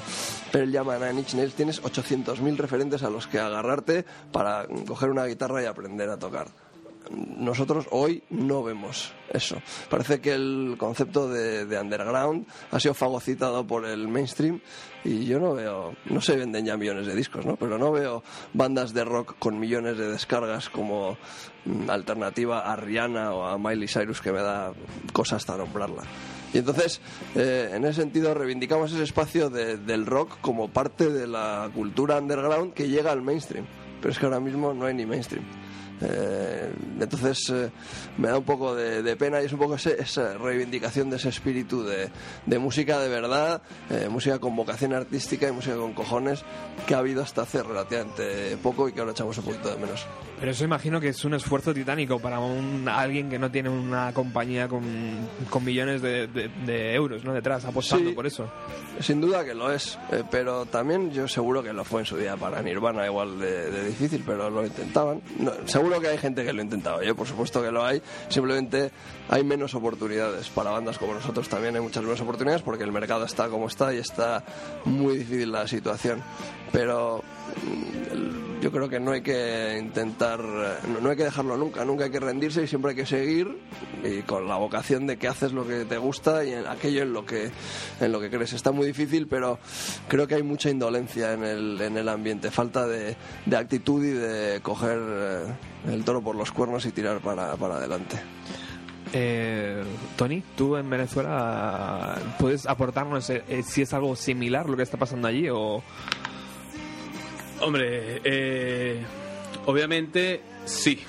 Pearl 0.52 0.70
Jam, 0.70 0.90
a 0.90 1.10
Inch 1.12 1.35
Nails, 1.35 1.55
tienes 1.55 1.82
800.000 1.82 2.56
referentes 2.56 3.02
a 3.02 3.10
los 3.10 3.27
que 3.27 3.39
agarrarte 3.39 4.05
para 4.32 4.66
coger 4.86 5.10
una 5.10 5.24
guitarra 5.24 5.62
y 5.62 5.66
aprender 5.66 6.10
a 6.10 6.18
tocar 6.18 6.65
nosotros 7.11 7.87
hoy 7.91 8.23
no 8.31 8.62
vemos 8.62 9.12
eso. 9.33 9.57
Parece 9.91 10.20
que 10.20 10.33
el 10.33 10.77
concepto 10.78 11.28
de, 11.28 11.66
de 11.66 11.78
underground 11.81 12.47
ha 12.70 12.81
sido 12.81 12.95
fagocitado 12.95 13.66
por 13.66 13.85
el 13.87 14.09
mainstream 14.09 14.61
y 15.05 15.24
yo 15.27 15.39
no 15.39 15.55
veo, 15.55 15.95
no 16.07 16.20
se 16.20 16.37
venden 16.37 16.65
ya 16.66 16.77
millones 16.77 17.07
de 17.07 17.15
discos, 17.15 17.45
¿no? 17.47 17.57
Pero 17.57 17.78
no 17.78 17.93
veo 17.93 18.23
bandas 18.55 18.93
de 18.95 19.05
rock 19.05 19.37
con 19.39 19.59
millones 19.59 19.99
de 19.99 20.11
descargas 20.11 20.69
como 20.69 21.16
mm, 21.65 21.91
alternativa 21.91 22.61
a 22.61 22.77
Rihanna 22.77 23.33
o 23.35 23.45
a 23.47 23.59
Miley 23.59 23.89
Cyrus 23.89 24.20
que 24.20 24.33
me 24.33 24.41
da 24.43 24.73
cosa 25.12 25.37
hasta 25.37 25.57
nombrarla. 25.57 26.03
Y 26.55 26.59
entonces, 26.59 27.01
eh, 27.35 27.70
en 27.74 27.85
ese 27.85 28.01
sentido, 28.01 28.33
reivindicamos 28.33 28.93
ese 28.93 29.03
espacio 29.03 29.51
de- 29.51 29.77
del 29.77 30.07
rock 30.07 30.39
como 30.41 30.69
parte 30.69 31.11
de 31.11 31.27
la 31.27 31.69
cultura 31.74 32.19
underground 32.19 32.73
que 32.73 32.89
llega 32.89 33.12
al 33.12 33.23
mainstream. 33.23 33.66
Pero 34.01 34.12
es 34.12 34.19
que 34.19 34.27
ahora 34.27 34.41
mismo 34.41 34.73
no 34.73 34.87
hay 34.87 34.95
ni 34.95 35.05
mainstream. 35.07 35.45
Eh, 36.02 36.70
entonces 37.01 37.48
eh, 37.51 37.70
me 38.18 38.28
da 38.28 38.39
un 38.39 38.44
poco 38.44 38.74
de, 38.74 39.02
de 39.02 39.16
pena 39.16 39.40
y 39.40 39.47
es 39.47 39.52
un 39.52 39.59
poco 39.59 39.77
ese- 39.77 39.97
esa 40.01 40.35
reivindicación 40.36 41.09
de 41.10 41.16
ese 41.16 41.28
espíritu 41.31 41.82
de, 41.85 42.10
de 42.44 42.59
música 42.59 42.98
de 42.98 43.09
verdad, 43.09 43.62
eh, 43.90 44.09
música 44.10 44.39
con 44.39 44.55
vocación 44.56 44.93
artística 44.93 45.48
y 45.48 45.52
música 45.52 45.77
con 45.77 45.94
cojones 45.94 46.43
que 46.86 46.94
ha 46.94 46.98
habido 46.98 47.23
hasta 47.23 47.43
hace 47.43 47.62
relativamente 47.62 48.56
poco 48.62 48.89
y 48.89 48.93
que 48.93 49.01
ahora 49.01 49.12
echamos 49.12 49.39
un 49.39 49.44
poquito 49.44 49.70
de 49.70 49.77
menos. 49.77 50.05
Pero 50.39 50.51
eso 50.52 50.64
imagino 50.64 51.01
que 51.01 51.09
es 51.09 51.24
un 51.24 51.32
esfuerzo 51.32 51.73
titánico 51.73 52.18
para 52.18 52.40
un, 52.40 52.86
alguien 52.89 53.31
que 53.31 53.39
no 53.39 53.51
tiene 53.51 53.70
una 53.70 54.12
compañía 54.12 54.68
con, 54.68 54.82
con 55.48 55.64
millones 55.64 56.02
de, 56.02 56.27
de- 56.27 56.94
euros 56.94 57.24
¿no? 57.24 57.32
detrás 57.32 57.64
apostando 57.64 58.10
Sí. 58.10 58.14
por 58.14 58.27
eso. 58.27 58.51
Sin 59.01 59.20
duda 59.20 59.44
que 59.44 59.55
lo 59.55 59.73
es, 59.73 59.98
eh, 60.12 60.23
pero 60.31 60.66
también 60.66 61.10
yo 61.10 61.27
seguro 61.28 61.62
que 61.62 61.73
lo 61.73 61.85
fue 61.85 62.01
en 62.01 62.06
su 62.06 62.16
día 62.16 62.36
para 62.36 62.60
Nirvana 62.62 63.06
igual 63.06 63.39
de, 63.39 63.70
de 63.70 63.86
difícil, 63.86 64.23
pero 64.27 64.51
lo 64.51 64.64
intentaban. 64.64 65.20
No, 65.39 65.52
seguro 65.66 65.86
que 66.01 66.09
hay 66.09 66.19
gente 66.19 66.45
que 66.45 66.53
lo 66.53 66.61
ha 66.61 66.65
intentado, 66.65 67.03
yo 67.03 67.15
por 67.15 67.27
supuesto 67.27 67.63
que 67.63 67.71
lo 67.71 67.85
hay, 67.85 68.03
simplemente 68.29 68.91
hay 69.29 69.45
menos 69.45 69.75
oportunidades 69.75 70.49
para 70.51 70.71
bandas 70.71 70.99
como 70.99 71.15
nosotros 71.15 71.49
también 71.49 71.75
hay 71.77 71.83
muchas 71.83 72.03
menos 72.03 72.21
oportunidades 72.21 72.63
porque 72.63 72.85
el 72.85 72.93
mercado 72.93 73.25
está 73.25 73.49
como 73.49 73.67
está 73.69 73.95
y 73.95 73.99
está 73.99 74.45
muy 74.85 75.19
difícil 75.19 75.53
la 75.53 75.67
situación. 75.67 76.23
Pero 76.73 77.23
mm, 77.65 78.26
yo 78.66 78.72
creo 78.72 78.88
que 78.88 78.98
no 78.98 79.12
hay 79.12 79.20
que 79.20 79.78
intentar, 79.80 80.40
eh, 80.40 80.88
no, 81.01 81.09
hay 81.09 81.16
que 81.16 81.22
dejarlo 81.22 81.56
nunca, 81.56 81.84
nunca 81.84 82.02
hay 82.02 82.10
que 82.10 82.18
rendirse 82.18 82.64
y 82.64 82.66
siempre 82.66 82.90
hay 82.90 82.97
que 82.97 83.06
seguir 83.06 83.56
y 84.02 84.22
con 84.22 84.48
la 84.48 84.56
vocación 84.56 85.06
de 85.06 85.18
que 85.18 85.28
haces 85.28 85.52
lo 85.52 85.64
que 85.64 85.84
te 85.84 85.98
gusta 85.98 86.44
y 86.44 86.52
aquello 86.52 87.02
en 87.02 87.12
lo 87.12 87.24
que 87.24 87.52
en 88.01 88.10
lo 88.10 88.18
que 88.18 88.28
crees. 88.28 88.55
Está 88.55 88.72
muy 88.72 88.88
difícil, 88.88 89.28
pero 89.28 89.60
creo 90.09 90.26
que 90.26 90.34
hay 90.34 90.43
mucha 90.43 90.68
indolencia 90.68 91.34
en 91.34 91.44
el, 91.44 91.80
en 91.80 91.97
el 91.97 92.09
ambiente, 92.09 92.51
falta 92.51 92.88
de, 92.88 93.16
de 93.44 93.56
actitud 93.56 94.05
y 94.05 94.10
de 94.10 94.59
coger 94.62 94.98
eh, 95.01 95.93
el 95.93 96.05
toro 96.05 96.20
por 96.20 96.34
los 96.34 96.51
cuernos 96.51 96.86
y 96.86 96.90
tirar 96.90 97.20
para, 97.20 97.55
para 97.55 97.76
adelante. 97.76 98.20
Eh, 99.12 99.84
Tony, 100.16 100.43
tú 100.56 100.76
en 100.76 100.90
Venezuela 100.90 102.18
puedes 102.40 102.66
aportarnos 102.66 103.30
eh, 103.30 103.44
eh, 103.48 103.62
si 103.62 103.82
es 103.82 103.94
algo 103.94 104.16
similar 104.16 104.68
lo 104.68 104.76
que 104.76 104.82
está 104.82 104.97
pasando 104.97 105.28
allí 105.28 105.48
o 105.48 105.82
Hombre, 107.61 108.20
eh, 108.24 109.03
obviamente 109.65 110.41
sí. 110.66 111.03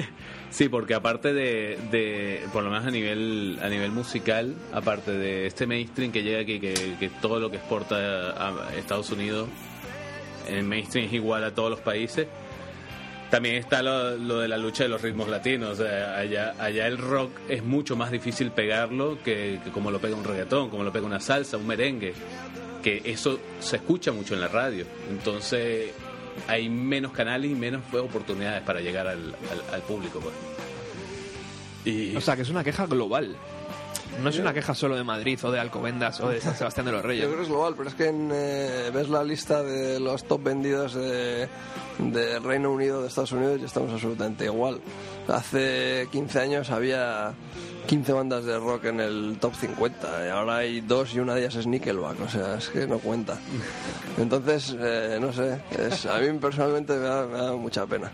sí, 0.50 0.68
porque 0.68 0.94
aparte 0.94 1.32
de, 1.32 1.78
de, 1.90 2.44
por 2.52 2.64
lo 2.64 2.70
menos 2.70 2.86
a 2.86 2.90
nivel, 2.90 3.58
a 3.62 3.68
nivel 3.68 3.92
musical, 3.92 4.54
aparte 4.72 5.12
de 5.12 5.46
este 5.46 5.66
mainstream 5.66 6.10
que 6.10 6.22
llega 6.22 6.40
aquí, 6.40 6.58
que, 6.58 6.96
que 6.98 7.08
todo 7.08 7.38
lo 7.38 7.50
que 7.50 7.58
exporta 7.58 7.96
a 7.96 8.74
Estados 8.76 9.10
Unidos, 9.10 9.48
el 10.48 10.64
mainstream 10.64 11.06
es 11.06 11.12
igual 11.12 11.44
a 11.44 11.54
todos 11.54 11.70
los 11.70 11.80
países. 11.80 12.26
También 13.30 13.54
está 13.54 13.82
lo, 13.82 14.16
lo 14.18 14.40
de 14.40 14.48
la 14.48 14.58
lucha 14.58 14.82
de 14.82 14.90
los 14.90 15.00
ritmos 15.00 15.28
latinos. 15.28 15.80
Allá, 15.80 16.54
allá 16.58 16.86
el 16.86 16.98
rock 16.98 17.30
es 17.48 17.64
mucho 17.64 17.96
más 17.96 18.10
difícil 18.10 18.50
pegarlo 18.50 19.16
que, 19.24 19.58
que 19.64 19.70
como 19.70 19.90
lo 19.90 20.00
pega 20.00 20.16
un 20.16 20.24
reggaetón, 20.24 20.68
como 20.68 20.84
lo 20.84 20.92
pega 20.92 21.06
una 21.06 21.20
salsa, 21.20 21.56
un 21.56 21.66
merengue. 21.66 22.12
Que 22.82 23.00
eso 23.04 23.38
se 23.60 23.76
escucha 23.76 24.12
mucho 24.12 24.34
en 24.34 24.40
la 24.40 24.48
radio. 24.48 24.84
Entonces 25.10 25.90
hay 26.48 26.68
menos 26.68 27.12
canales 27.12 27.50
y 27.50 27.54
menos 27.54 27.82
oportunidades 27.92 28.62
para 28.62 28.80
llegar 28.80 29.06
al, 29.06 29.18
al- 29.50 29.74
al 29.74 29.82
público. 29.82 30.18
Pues. 30.20 30.34
Y 31.84 32.14
o 32.16 32.20
sea 32.20 32.36
que 32.36 32.42
es 32.42 32.48
una 32.50 32.62
queja 32.64 32.86
global 32.86 33.36
no 34.22 34.28
es 34.28 34.38
una 34.38 34.52
queja 34.52 34.74
solo 34.74 34.94
de 34.94 35.04
Madrid 35.04 35.38
o 35.42 35.50
de 35.50 35.58
Alcobendas 35.58 36.20
o 36.20 36.28
de 36.28 36.38
San 36.38 36.54
Sebastián 36.54 36.84
de 36.84 36.92
los 36.92 37.00
Yo 37.00 37.08
Reyes. 37.08 37.24
creo 37.24 37.36
que 37.38 37.42
es 37.44 37.48
global, 37.48 37.72
pero 37.74 37.88
es 37.88 37.94
que 37.94 38.08
en, 38.08 38.30
eh, 38.30 38.90
ves 38.92 39.08
la 39.08 39.24
lista 39.24 39.62
de 39.62 39.98
los 40.00 40.24
top 40.24 40.42
vendidos 40.42 40.92
de, 40.92 41.48
de 41.98 42.38
Reino 42.40 42.70
Unido, 42.72 43.00
de 43.00 43.08
Estados 43.08 43.32
Unidos, 43.32 43.58
y 43.62 43.64
estamos 43.64 43.90
absolutamente 43.90 44.44
igual. 44.44 44.80
Hace 45.28 46.08
15 46.12 46.40
años 46.40 46.68
había 46.70 47.32
15 47.86 48.12
bandas 48.12 48.44
de 48.44 48.58
rock 48.58 48.84
en 48.86 49.00
el 49.00 49.36
top 49.40 49.54
50, 49.54 50.26
y 50.26 50.30
ahora 50.30 50.56
hay 50.58 50.80
dos 50.80 51.14
y 51.14 51.20
una 51.20 51.34
de 51.34 51.40
ellas 51.42 51.56
es 51.56 51.66
Nickelback, 51.66 52.20
o 52.20 52.28
sea, 52.28 52.56
es 52.56 52.68
que 52.68 52.86
no 52.86 52.98
cuenta. 52.98 53.38
Entonces, 54.18 54.76
eh, 54.78 55.18
no 55.20 55.32
sé, 55.32 55.60
es- 55.78 56.06
a 56.06 56.18
mí 56.18 56.38
personalmente 56.38 56.92
me 56.94 57.00
da, 57.00 57.26
me 57.26 57.38
da 57.38 57.52
mucha 57.52 57.84
pena. 57.86 58.10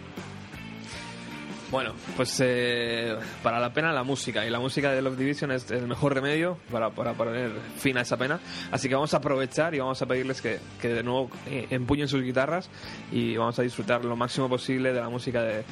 Bueno, 1.71 1.93
pues 2.17 2.35
eh, 2.43 3.15
para 3.43 3.61
la 3.61 3.71
pena 3.75 3.93
la 3.93 4.03
música 4.03 4.47
y 4.47 4.49
la 4.49 4.59
música 4.59 4.91
de 4.91 5.03
Love 5.03 5.19
Division 5.19 5.53
es 5.53 5.71
el 5.71 5.87
mejor 5.87 6.15
remedio 6.15 6.57
para, 6.73 6.89
para 6.89 7.13
poner 7.13 7.51
fin 7.77 7.99
a 7.99 8.01
esa 8.01 8.17
pena. 8.17 8.41
Así 8.73 8.89
que 8.89 8.95
vamos 8.95 9.13
a 9.13 9.19
aprovechar 9.19 9.75
y 9.75 9.79
vamos 9.79 10.01
a 10.01 10.07
pedirles 10.07 10.41
que, 10.41 10.61
que 10.81 10.89
de 10.89 11.03
nuevo 11.03 11.29
eh, 11.47 11.67
empuñen 11.69 12.09
sus 12.09 12.23
guitarras 12.23 12.71
y 13.13 13.37
vamos 13.37 13.59
a 13.59 13.63
disfrutar 13.63 14.03
lo 14.03 14.17
máximo 14.17 14.49
posible 14.49 14.95
de 14.95 15.01
la 15.01 15.11
música 15.11 15.43
de, 15.43 15.63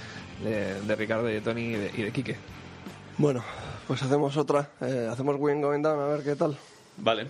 de- 0.45 0.83
de 0.83 0.97
Ricardo 0.97 1.31
y 1.31 1.33
de 1.33 1.41
Tony 1.41 1.63
y 1.63 1.73
de, 1.77 1.91
y 1.97 2.03
de 2.03 2.13
Quique. 2.13 2.37
Bueno, 3.17 3.43
pues 3.87 4.03
hacemos 4.03 4.37
otra, 4.37 4.71
eh, 4.81 5.09
hacemos 5.11 5.37
Wing 5.39 5.61
Going 5.61 5.83
Down, 5.83 6.01
a 6.01 6.07
ver 6.07 6.23
qué 6.23 6.37
tal. 6.37 6.57
Vale. 6.99 7.27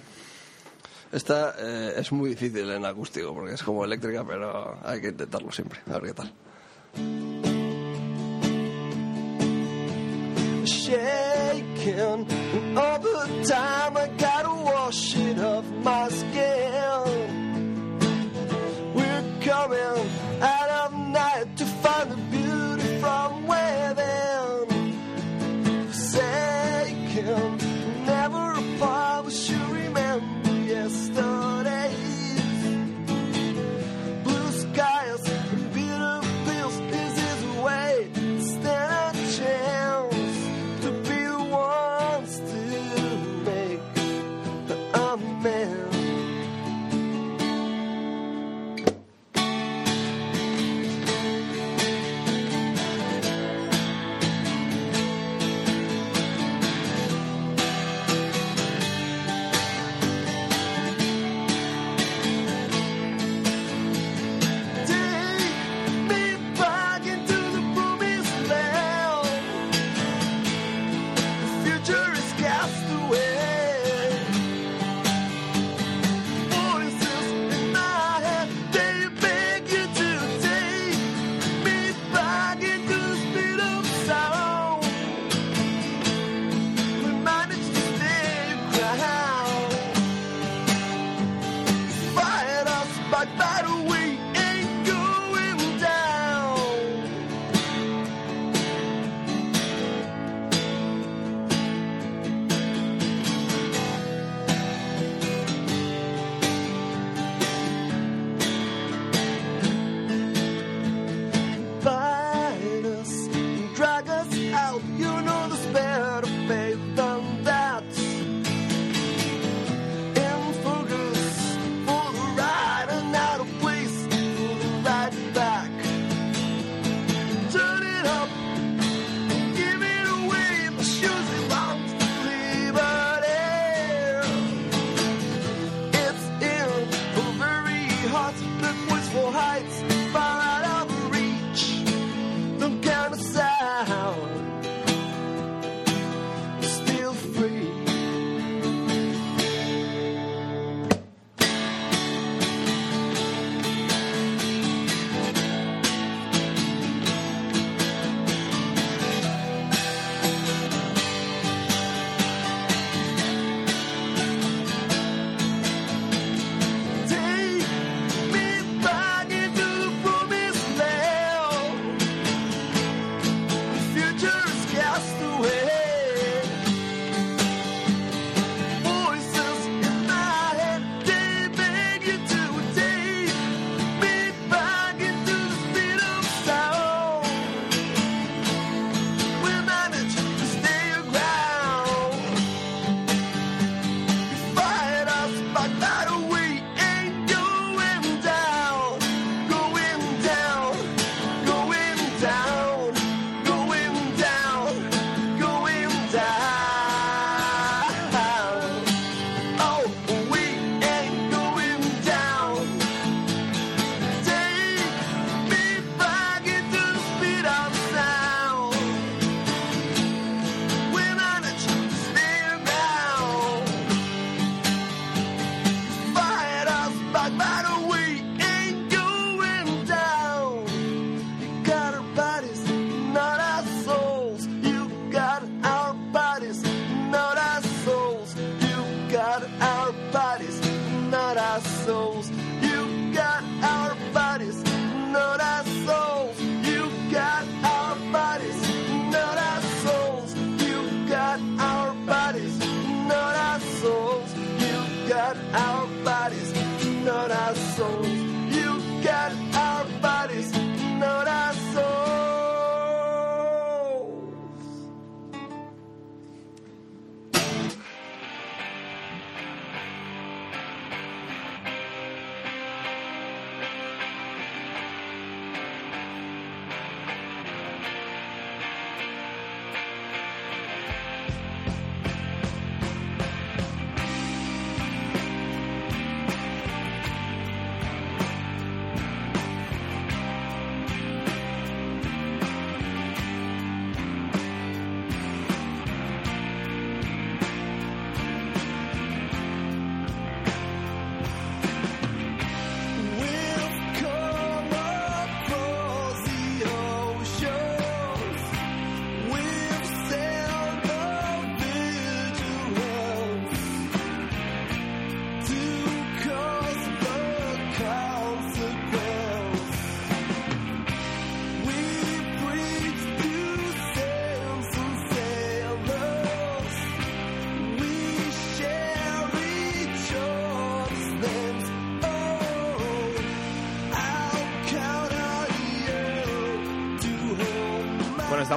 Esta 1.13 1.55
eh, 1.59 1.95
es 1.97 2.11
muy 2.13 2.31
difícil 2.31 2.71
en 2.71 2.85
acústico 2.85 3.33
porque 3.33 3.55
es 3.55 3.63
como 3.63 3.85
eléctrica, 3.85 4.25
pero 4.27 4.79
hay 4.85 5.01
que 5.01 5.09
intentarlo 5.09 5.53
siempre. 5.53 5.81
A 5.87 5.99
ver 5.99 6.03
qué 6.03 6.15
tal. 6.15 6.33
shaking. 10.87 12.27
All 12.77 12.99
the 12.99 13.45
time 13.45 13.97
I 13.97 14.07
gotta 14.17 14.55
wash 14.65 15.17
it 15.17 15.39
off 15.39 15.65
my 15.83 16.09
skin. 16.09 17.03
We're 18.95 19.25
coming 19.41 20.11
out 20.41 20.71
of 20.83 20.93
night 20.93 21.57
to 21.57 21.65
find 21.83 22.11
the 22.11 22.17
beauty 22.31 23.01
from 23.01 23.47
within. 23.47 24.46
him. 27.27 27.59
Never 28.07 28.53
apart, 28.53 29.27
we 29.27 29.33
should 29.33 29.69
remember 29.71 30.51
yesterday. 30.75 32.06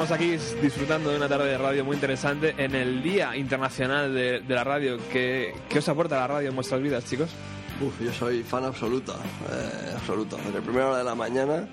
Estamos 0.02 0.18
aquí 0.18 0.38
disfrutando 0.62 1.10
de 1.10 1.18
una 1.18 1.28
tarde 1.28 1.50
de 1.50 1.58
radio 1.58 1.84
muy 1.84 1.96
interesante 1.96 2.56
en 2.58 2.74
el 2.74 3.04
Día 3.04 3.36
Internacional 3.36 4.14
de, 4.14 4.40
de 4.40 4.56
la 4.56 4.64
Radio. 4.64 4.98
¿Qué, 5.12 5.54
¿Qué 5.68 5.80
os 5.80 5.90
aporta 5.90 6.16
la 6.16 6.26
radio 6.26 6.48
en 6.48 6.56
vuestras 6.56 6.82
vidas, 6.82 7.04
chicos? 7.04 7.30
Uf, 7.82 8.00
yo 8.02 8.14
soy 8.14 8.42
fan 8.44 8.64
absoluto, 8.64 9.14
eh, 9.52 9.94
absoluto. 9.98 10.38
Desde 10.38 10.62
primera 10.62 10.88
hora 10.88 10.98
de 11.00 11.04
la 11.04 11.16
mañana 11.16 11.68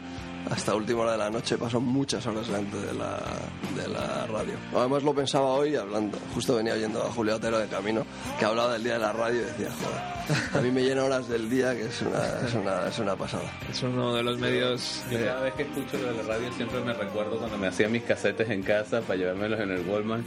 hasta 0.50 0.74
última 0.74 1.02
hora 1.02 1.12
de 1.12 1.18
la 1.18 1.30
noche 1.30 1.58
paso 1.58 1.80
muchas 1.80 2.24
horas 2.26 2.46
delante 2.46 2.76
de 2.76 2.94
la, 2.94 3.20
de 3.76 3.88
la 3.88 4.26
radio. 4.26 4.54
Además 4.74 5.02
lo 5.02 5.14
pensaba 5.14 5.46
hoy 5.46 5.76
hablando, 5.76 6.18
justo 6.34 6.56
venía 6.56 6.74
oyendo 6.74 7.02
a 7.02 7.10
Julio 7.10 7.36
Otero 7.36 7.58
de 7.58 7.66
camino, 7.66 8.04
que 8.38 8.44
hablaba 8.44 8.74
del 8.74 8.84
día 8.84 8.94
de 8.94 8.98
la 9.00 9.12
radio 9.12 9.40
y 9.40 9.44
decía, 9.44 9.68
joder, 9.70 10.58
a 10.58 10.60
mí 10.60 10.70
me 10.70 10.82
llena 10.82 11.04
horas 11.04 11.28
del 11.28 11.48
día 11.50 11.74
que 11.74 11.86
es 11.86 12.02
una, 12.02 12.46
es 12.46 12.54
una, 12.54 12.88
es 12.88 12.98
una 12.98 13.16
pasada. 13.16 13.50
Es 13.70 13.82
uno 13.82 14.14
de 14.14 14.22
los 14.22 14.38
medios... 14.38 15.04
Yo 15.10 15.18
cada 15.18 15.42
vez 15.42 15.54
que 15.54 15.62
escucho 15.62 15.98
lo 15.98 16.12
de 16.12 16.22
la 16.22 16.34
radio 16.34 16.52
siempre 16.52 16.80
me 16.80 16.92
recuerdo 16.92 17.38
cuando 17.38 17.58
me 17.58 17.66
hacía 17.66 17.88
mis 17.88 18.02
casetes 18.02 18.48
en 18.50 18.62
casa 18.62 19.00
para 19.00 19.18
llevármelos 19.18 19.60
en 19.60 19.70
el 19.70 19.84
Goldman 19.84 20.24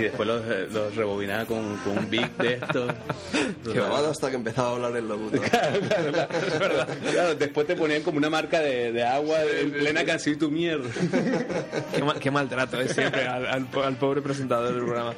y 0.00 0.04
después 0.04 0.26
los, 0.28 0.42
eh, 0.46 0.66
los 0.72 0.94
rebobinaba 0.96 1.44
con, 1.44 1.76
con 1.78 1.98
un 1.98 2.10
beat 2.10 2.36
de 2.38 2.54
estos. 2.54 2.92
Grabado 3.64 4.10
hasta 4.10 4.30
que 4.30 4.36
empezaba 4.36 4.68
a 4.70 4.72
hablar 4.72 4.96
el 4.96 5.08
locutor. 5.08 5.40
Claro, 5.50 5.80
claro, 5.80 6.12
claro, 6.12 6.28
es 6.46 6.58
verdad. 6.58 6.88
Claro, 7.12 7.34
después 7.34 7.66
te 7.66 7.76
ponían 7.76 8.02
como 8.02 8.18
una 8.18 8.30
marca 8.30 8.60
de, 8.60 8.92
de 8.92 9.04
agua 9.04 9.38
en 9.42 9.70
plena 9.72 10.04
canción 10.04 10.34
y 10.34 10.38
tu 10.38 10.50
mierda. 10.50 10.88
Qué, 11.94 12.02
mal- 12.02 12.18
qué 12.18 12.30
maltrato 12.30 12.80
es 12.80 12.92
siempre 12.92 13.26
al, 13.26 13.46
al 13.46 13.66
al 13.84 13.96
pobre 13.96 14.22
presentador 14.22 14.72
del 14.74 14.84
programa. 14.84 15.14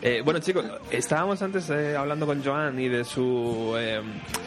Eh, 0.00 0.20
bueno, 0.24 0.40
chicos, 0.40 0.64
estábamos 0.90 1.40
antes 1.42 1.68
eh, 1.70 1.96
hablando 1.96 2.26
con 2.26 2.42
Joan 2.44 2.78
y 2.80 2.88
de 2.88 3.04
su 3.04 3.74
eh, 3.78 4.00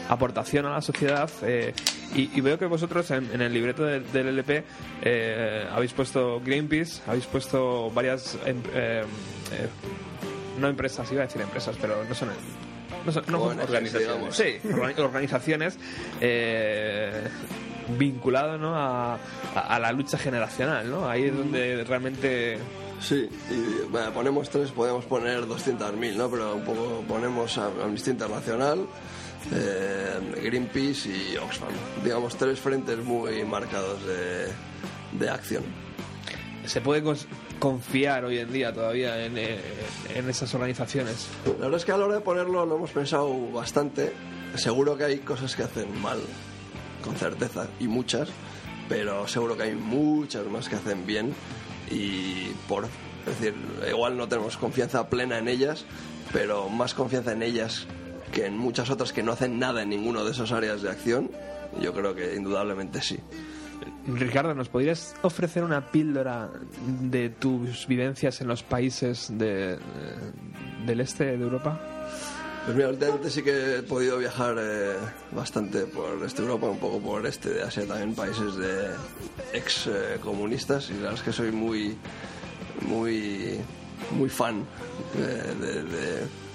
aportación 0.08 0.66
a 0.66 0.70
la 0.72 0.80
sociedad 0.82 1.30
eh, 1.42 1.72
y, 2.14 2.30
y 2.34 2.40
veo 2.40 2.58
que 2.58 2.66
vosotros 2.66 3.10
en, 3.10 3.30
en 3.32 3.40
el 3.40 3.52
libreto 3.52 3.84
del, 3.84 4.10
del 4.12 4.28
LP 4.28 4.64
eh, 5.02 5.66
habéis 5.72 5.92
puesto 5.92 6.40
Greenpeace, 6.44 7.02
habéis 7.06 7.26
puesto 7.26 7.90
varias... 7.90 8.36
em- 8.46 8.62
eh, 8.72 9.04
eh, 9.52 9.68
no 10.60 10.68
empresas, 10.68 11.10
iba 11.12 11.22
a 11.22 11.26
decir 11.26 11.42
empresas, 11.42 11.76
pero 11.80 12.02
no 12.08 12.14
son... 12.14 12.30
No 13.04 13.12
son 13.12 13.24
no 13.28 13.38
son 13.38 13.48
ONGs, 13.58 13.64
organizaciones. 13.64 14.34
Sí, 14.36 14.58
organi- 14.64 14.98
organizaciones 14.98 15.78
eh, 16.20 17.12
vinculado 17.98 18.58
¿no? 18.58 18.74
a, 18.74 19.14
a- 19.14 19.18
a 19.54 19.78
la 19.78 19.92
lucha 19.92 20.18
generacional, 20.18 20.90
¿no? 20.90 21.08
Ahí 21.08 21.24
es 21.24 21.36
donde 21.36 21.84
realmente... 21.84 22.58
Sí, 23.00 23.28
y 23.50 23.86
bueno, 23.90 24.10
ponemos 24.12 24.48
tres, 24.48 24.70
podemos 24.70 25.04
poner 25.04 25.42
200.000, 25.44 26.14
¿no? 26.16 26.30
Pero 26.30 26.54
un 26.56 26.64
poco 26.64 27.04
ponemos 27.06 27.58
a 27.58 27.66
Amnistía 27.84 28.14
Internacional, 28.14 28.86
eh, 29.52 30.42
Greenpeace 30.42 31.08
y 31.08 31.36
Oxfam. 31.36 31.68
Digamos, 32.04 32.36
tres 32.36 32.58
frentes 32.58 32.98
muy 32.98 33.44
marcados 33.44 34.04
de, 34.06 34.48
de 35.18 35.30
acción. 35.30 35.64
se 36.64 36.80
puede 36.80 37.02
confiar 37.58 38.24
hoy 38.24 38.38
en 38.38 38.52
día 38.52 38.72
todavía 38.72 39.24
en, 39.24 39.38
eh, 39.38 39.60
en 40.14 40.28
esas 40.28 40.52
organizaciones. 40.54 41.28
La 41.44 41.52
verdad 41.52 41.76
es 41.76 41.84
que 41.84 41.92
a 41.92 41.96
la 41.96 42.04
hora 42.06 42.14
de 42.16 42.20
ponerlo 42.20 42.66
lo 42.66 42.76
hemos 42.76 42.90
pensado 42.90 43.50
bastante. 43.52 44.12
Seguro 44.56 44.96
que 44.96 45.04
hay 45.04 45.18
cosas 45.18 45.54
que 45.54 45.62
hacen 45.62 46.00
mal, 46.00 46.18
con 47.04 47.14
certeza, 47.16 47.66
y 47.78 47.88
muchas, 47.88 48.28
pero 48.88 49.28
seguro 49.28 49.56
que 49.56 49.64
hay 49.64 49.74
muchas 49.74 50.46
más 50.46 50.68
que 50.68 50.76
hacen 50.76 51.06
bien 51.06 51.34
y 51.90 52.48
por 52.68 52.84
es 52.84 53.40
decir, 53.40 53.54
igual 53.88 54.16
no 54.16 54.28
tenemos 54.28 54.56
confianza 54.56 55.08
plena 55.08 55.38
en 55.38 55.48
ellas, 55.48 55.84
pero 56.32 56.68
más 56.68 56.94
confianza 56.94 57.32
en 57.32 57.42
ellas 57.42 57.86
que 58.32 58.46
en 58.46 58.56
muchas 58.58 58.90
otras 58.90 59.12
que 59.12 59.22
no 59.22 59.32
hacen 59.32 59.58
nada 59.58 59.82
en 59.82 59.88
ninguno 59.90 60.24
de 60.24 60.30
esas 60.32 60.52
áreas 60.52 60.82
de 60.82 60.90
acción. 60.90 61.30
Yo 61.80 61.92
creo 61.92 62.14
que 62.14 62.34
indudablemente 62.34 63.02
sí. 63.02 63.18
Ricardo, 64.06 64.54
¿nos 64.54 64.68
podrías 64.68 65.14
ofrecer 65.22 65.62
una 65.64 65.90
píldora 65.90 66.48
de 67.02 67.28
tus 67.30 67.86
vivencias 67.86 68.40
en 68.40 68.48
los 68.48 68.62
países 68.62 69.28
de, 69.30 69.74
eh, 69.74 69.78
del 70.86 71.00
este 71.00 71.24
de 71.24 71.34
Europa? 71.34 71.78
Pues 72.64 72.76
mira, 72.76 72.88
últimamente 72.88 73.30
sí 73.30 73.42
que 73.42 73.76
he 73.76 73.82
podido 73.82 74.18
viajar 74.18 74.56
eh, 74.58 74.94
bastante 75.32 75.82
por 75.86 76.24
este 76.24 76.42
Europa, 76.42 76.66
un 76.68 76.78
poco 76.78 77.00
por 77.00 77.26
este 77.26 77.50
de 77.50 77.62
Asia, 77.62 77.86
también 77.86 78.14
países 78.14 78.56
de 78.56 78.90
ex 79.52 79.86
eh, 79.88 80.18
comunistas 80.20 80.88
y 80.90 80.94
la 80.94 80.98
verdad 81.00 81.14
es 81.14 81.22
que 81.22 81.32
soy 81.32 81.52
muy, 81.52 81.96
muy, 82.88 83.58
muy 84.12 84.28
fan 84.28 84.64
eh, 85.16 85.54
de, 85.60 85.82
de- 85.82 86.45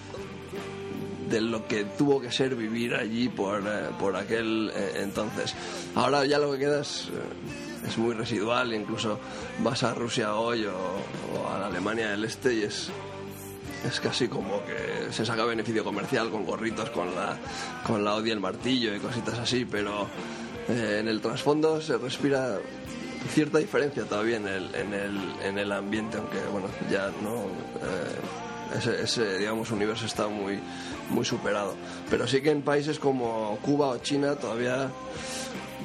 de 1.31 1.41
lo 1.41 1.65
que 1.65 1.85
tuvo 1.85 2.19
que 2.19 2.29
ser 2.29 2.55
vivir 2.55 2.93
allí 2.93 3.29
por, 3.29 3.61
eh, 3.65 3.89
por 3.97 4.15
aquel 4.15 4.71
eh, 4.75 4.91
entonces. 4.97 5.55
Ahora 5.95 6.25
ya 6.25 6.37
lo 6.37 6.51
que 6.51 6.59
queda 6.59 6.81
es, 6.81 7.07
eh, 7.07 7.87
es 7.87 7.97
muy 7.97 8.13
residual, 8.13 8.73
incluso 8.73 9.17
vas 9.59 9.81
a 9.83 9.93
Rusia 9.93 10.35
hoy 10.35 10.65
o, 10.65 11.47
a 11.49 11.57
la 11.57 11.67
Alemania 11.67 12.09
del 12.09 12.25
Este 12.25 12.53
y 12.53 12.63
es, 12.63 12.89
es 13.85 13.99
casi 14.01 14.27
como 14.27 14.61
que 14.65 15.11
se 15.13 15.25
saca 15.25 15.45
beneficio 15.45 15.85
comercial 15.85 16.29
con 16.29 16.45
gorritos, 16.45 16.89
con 16.89 17.15
la, 17.15 17.37
con 17.87 18.03
la 18.03 18.15
odia 18.15 18.33
el 18.33 18.41
martillo 18.41 18.93
y 18.93 18.99
cositas 18.99 19.39
así, 19.39 19.65
pero 19.65 20.07
en 20.67 21.07
el 21.07 21.21
trasfondo 21.21 21.81
se 21.81 21.97
respira 21.97 22.59
cierta 23.29 23.57
diferencia 23.57 24.03
todavía 24.03 24.37
en 24.37 24.47
el, 24.47 24.75
en 24.75 24.93
el, 24.93 25.17
en 25.43 25.57
el 25.57 25.71
ambiente, 25.71 26.17
aunque 26.17 26.39
bueno, 26.51 26.67
ya 26.89 27.09
no... 27.21 27.45
ese, 28.77 29.01
ese, 29.01 29.39
digamos, 29.39 29.71
universo 29.71 30.05
está 30.05 30.27
muy, 30.27 30.59
muy 31.11 31.25
superado. 31.25 31.75
Pero 32.09 32.27
sí 32.27 32.41
que 32.41 32.51
en 32.51 32.61
países 32.63 32.99
como 32.99 33.57
Cuba 33.61 33.87
o 33.89 33.97
China 33.99 34.35
todavía 34.35 34.89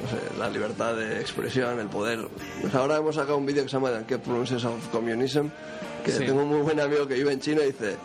no 0.03 0.11
sé, 0.11 0.39
la 0.39 0.49
libertad 0.51 0.95
de 0.95 1.21
expresión, 1.21 1.79
el 1.81 1.89
poder. 1.89 2.27
Pues 2.61 2.75
ahora 2.75 2.97
hemos 2.97 3.15
sacado 3.15 3.39
un 3.39 3.47
vídeo 3.47 3.63
que 3.63 3.69
se 3.69 3.77
llama 3.77 3.91
The 3.91 3.99
Unkept 3.99 4.25
Promises 4.25 4.65
of 4.65 4.89
Communism, 4.89 5.47
que 6.05 6.13
Sí. 6.13 6.19
tengo 6.25 6.43
un 6.43 6.49
muy 6.49 6.61
buen 6.61 6.79
amigo 6.81 7.07
que 7.07 7.15
vive 7.15 7.33
en 7.33 7.41
China 7.41 7.63
y 7.63 7.67
dice, 7.69 7.97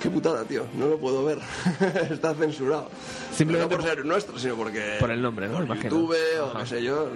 qué 0.00 0.10
putada, 0.10 0.44
tío, 0.44 0.66
no 0.76 0.86
lo 0.88 0.98
puedo 0.98 1.24
ver, 1.24 1.38
está 2.10 2.34
censurado. 2.34 2.90
Simplemente 3.34 3.74
no 3.76 3.80
por 3.80 3.88
ser 3.88 4.04
nuestro, 4.04 4.38
sino 4.38 4.56
porque... 4.56 4.96
Por 5.00 5.10
el 5.10 5.22
nombre, 5.22 5.48
¿no? 5.48 5.66
por. 5.66 5.76
YouTube 5.82 6.14
o 6.42 6.44
Ajá. 6.50 6.60
qué 6.60 6.66
sé 6.66 6.82
yo, 6.82 7.08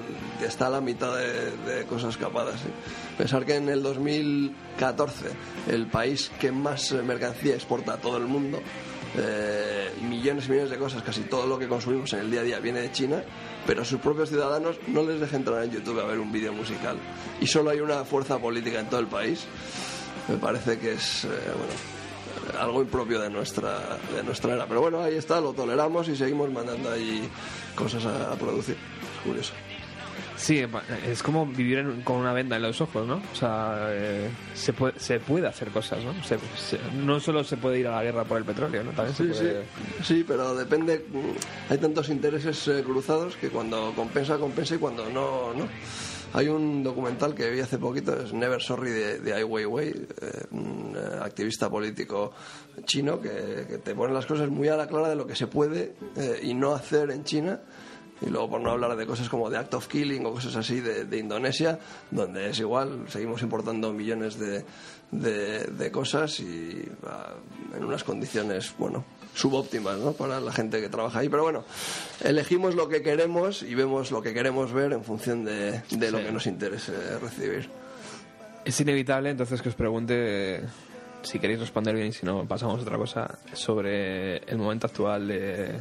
está 0.43 0.69
a 0.69 0.71
la 0.71 0.81
mitad 0.81 1.15
de, 1.17 1.51
de 1.75 1.85
cosas 1.85 2.17
capadas. 2.17 2.59
¿sí? 2.61 2.69
Pensar 3.19 3.45
que 3.45 3.57
en 3.57 3.69
el 3.69 3.83
2014 3.83 5.27
el 5.69 5.87
país 5.89 6.31
que 6.41 6.51
más 6.53 6.91
eh, 6.93 7.03
mercancía 7.03 7.55
exporta 7.55 7.95
a 7.95 7.97
todo 7.99 8.17
el 8.17 8.25
mundo, 8.25 8.61
eh, 9.17 9.91
millones 10.03 10.47
y 10.47 10.51
millones 10.51 10.71
de 10.71 10.79
cosas, 10.79 11.03
casi 11.03 11.23
todo 11.23 11.47
lo 11.47 11.59
que 11.59 11.69
consumimos 11.69 12.13
en 12.15 12.21
el 12.21 12.31
día 12.31 12.41
a 12.41 12.45
día 12.45 12.59
viene 12.61 12.81
de 12.81 12.93
China, 12.93 13.23
pero 13.67 13.83
a 13.83 13.85
sus 13.85 14.01
propios 14.01 14.29
ciudadanos 14.29 14.77
no 14.89 15.03
les 15.03 15.21
deja 15.21 15.37
entrar 15.37 15.63
en 15.65 15.71
YouTube 15.71 16.01
a 16.01 16.05
ver 16.05 16.19
un 16.19 16.33
vídeo 16.33 16.53
musical. 16.53 16.97
Y 17.41 17.47
solo 17.47 17.71
hay 17.71 17.81
una 17.81 18.05
fuerza 18.05 18.39
política 18.39 18.81
en 18.81 18.87
todo 18.87 19.01
el 19.01 19.09
país. 19.09 19.45
Me 20.29 20.37
parece 20.37 20.79
que 20.79 20.93
es, 20.93 21.25
eh, 21.25 21.29
bueno, 21.29 22.61
algo 22.61 22.83
impropio 22.83 23.21
de 23.21 23.31
nuestra, 23.31 23.99
de 24.15 24.23
nuestra 24.23 24.55
era. 24.55 24.67
Pero 24.67 24.81
bueno, 24.81 25.03
ahí 25.03 25.17
está, 25.17 25.41
lo 25.41 25.53
toleramos 25.53 26.09
y 26.09 26.17
seguimos 26.17 26.51
mandando 26.51 26.91
ahí 26.91 27.29
cosas 27.75 28.05
a, 28.07 28.33
a 28.33 28.37
producir. 28.37 28.77
Es 28.77 29.27
curioso. 29.27 29.53
Sí, 30.43 30.65
es 31.07 31.23
como 31.23 31.47
vivir 31.47 31.79
en- 31.79 32.03
con 32.03 32.17
una 32.17 32.33
venda 32.33 32.57
en 32.57 32.63
los 32.63 32.81
ojos, 32.81 33.07
¿no? 33.07 33.23
O 33.33 33.35
sea, 33.37 33.87
eh, 33.91 34.29
se, 34.55 34.73
puede, 34.73 34.99
se 34.99 35.21
puede 35.21 35.47
hacer 35.47 35.69
cosas, 35.69 36.03
¿no? 36.05 36.13
Se- 36.25 36.37
se- 36.59 36.81
no 36.97 37.21
solo 37.21 37.45
se 37.45 37.57
puede 37.57 37.79
ir 37.79 37.87
a 37.87 37.93
la 37.97 38.03
guerra 38.03 38.25
por 38.25 38.39
el 38.39 38.45
petróleo, 38.45 38.83
¿no? 38.83 38.91
También 38.91 39.17
Sí, 39.17 39.25
sí, 39.33 39.41
puede... 39.41 39.63
sí, 40.03 40.25
pero 40.27 40.55
depende. 40.57 41.07
Hay 41.69 41.79
tantos 41.79 42.09
intereses 42.09 42.67
eh, 42.67 42.83
cruzados 42.85 43.37
que 43.37 43.51
cuando 43.51 43.93
compensa, 43.95 44.37
compensa 44.39 44.75
y 44.75 44.79
cuando 44.79 45.09
no, 45.11 45.55
no. 45.55 45.69
Hay 46.35 46.49
un 46.49 46.83
documental 46.83 47.35
que 47.35 47.49
vi 47.51 47.61
hace 47.61 47.79
poquito, 47.79 48.19
es 48.21 48.33
Never 48.33 48.61
Sorry 48.61 48.91
de, 48.91 49.19
de 49.21 49.35
Ai 49.35 49.45
Weiwei, 49.45 49.91
eh, 49.91 50.45
un 50.51 50.97
eh, 50.97 51.19
activista 51.23 51.69
político 51.71 52.33
chino 52.85 53.21
que, 53.21 53.67
que 53.69 53.79
te 53.79 53.95
pone 53.95 54.13
las 54.15 54.25
cosas 54.27 54.49
muy 54.49 54.67
a 54.69 54.77
la 54.77 54.89
clara 54.89 55.11
de 55.11 55.15
lo 55.15 55.27
que 55.27 55.37
se 55.37 55.47
puede 55.47 55.95
eh, 56.17 56.41
y 56.43 56.55
no 56.55 56.75
hacer 56.75 57.11
en 57.11 57.23
China. 57.23 57.61
Y 58.25 58.31
luego 58.31 58.51
por 58.51 58.61
no 58.61 58.71
hablar 58.71 58.95
de 58.97 59.07
cosas 59.07 59.29
como 59.29 59.51
de 59.51 59.59
Act 59.59 59.75
of 59.75 59.89
Killing 59.89 60.25
o 60.27 60.33
cosas 60.33 60.55
así 60.57 60.81
de, 60.81 61.05
de 61.05 61.19
Indonesia, 61.19 61.79
donde 62.11 62.51
es 62.51 62.61
igual, 62.61 63.05
seguimos 63.09 63.43
importando 63.43 63.93
millones 63.93 64.39
de, 64.39 64.65
de, 65.11 65.65
de 65.65 65.91
cosas 65.91 66.39
y 66.41 66.83
ah, 67.07 67.35
en 67.77 67.85
unas 67.85 68.05
condiciones, 68.05 68.75
bueno, 68.79 69.05
subóptimas, 69.35 69.99
¿no? 69.99 70.13
Para 70.13 70.41
la 70.41 70.53
gente 70.53 70.81
que 70.81 70.89
trabaja 70.89 71.19
ahí. 71.21 71.29
Pero 71.29 71.43
bueno, 71.43 71.65
elegimos 72.23 72.75
lo 72.77 72.89
que 72.89 73.03
queremos 73.03 73.63
y 73.63 73.75
vemos 73.75 74.11
lo 74.13 74.23
que 74.23 74.33
queremos 74.35 74.73
ver 74.73 74.93
en 74.93 75.03
función 75.03 75.45
de, 75.45 75.83
de 75.91 76.11
lo 76.11 76.19
Sí. 76.19 76.25
que 76.25 76.33
nos 76.33 76.47
interese 76.47 76.93
recibir. 77.19 77.69
Es 78.65 78.81
inevitable 78.81 79.31
entonces 79.31 79.61
que 79.61 79.71
os 79.71 79.75
pregunte, 79.75 80.15
eh, 80.57 80.61
si 81.23 81.41
queréis 81.41 81.59
responder 81.59 81.95
bien 81.97 82.09
y 82.09 82.13
si 82.13 82.25
no, 82.25 82.47
pasamos 82.47 82.79
a 82.79 82.83
otra 82.83 82.97
cosa, 82.97 83.39
sobre 83.55 84.37
el 84.39 84.59
momento 84.59 84.87
actual 84.87 85.27
de, 85.27 85.77